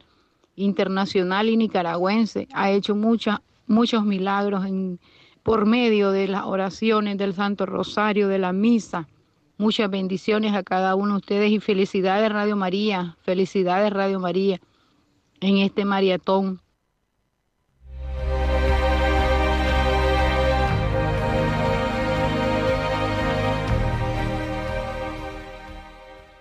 internacional 0.56 1.50
y 1.50 1.58
nicaragüense 1.58 2.48
ha 2.54 2.72
hecho 2.72 2.96
mucha, 2.96 3.42
muchos 3.68 4.06
milagros 4.06 4.66
en, 4.66 5.00
por 5.44 5.66
medio 5.66 6.12
de 6.12 6.28
las 6.28 6.46
oraciones 6.46 7.18
del 7.18 7.34
Santo 7.34 7.66
Rosario, 7.66 8.28
de 8.28 8.40
la 8.40 8.54
misa. 8.54 9.08
Muchas 9.58 9.90
bendiciones 9.90 10.54
a 10.54 10.64
cada 10.64 10.96
uno 10.96 11.14
de 11.14 11.18
ustedes 11.20 11.52
y 11.52 11.60
felicidades 11.60 12.30
Radio 12.30 12.58
María, 12.58 13.16
felicidades 13.22 13.94
Radio 13.94 14.20
María 14.20 14.60
en 15.40 15.58
este 15.58 15.86
maratón 15.86 16.62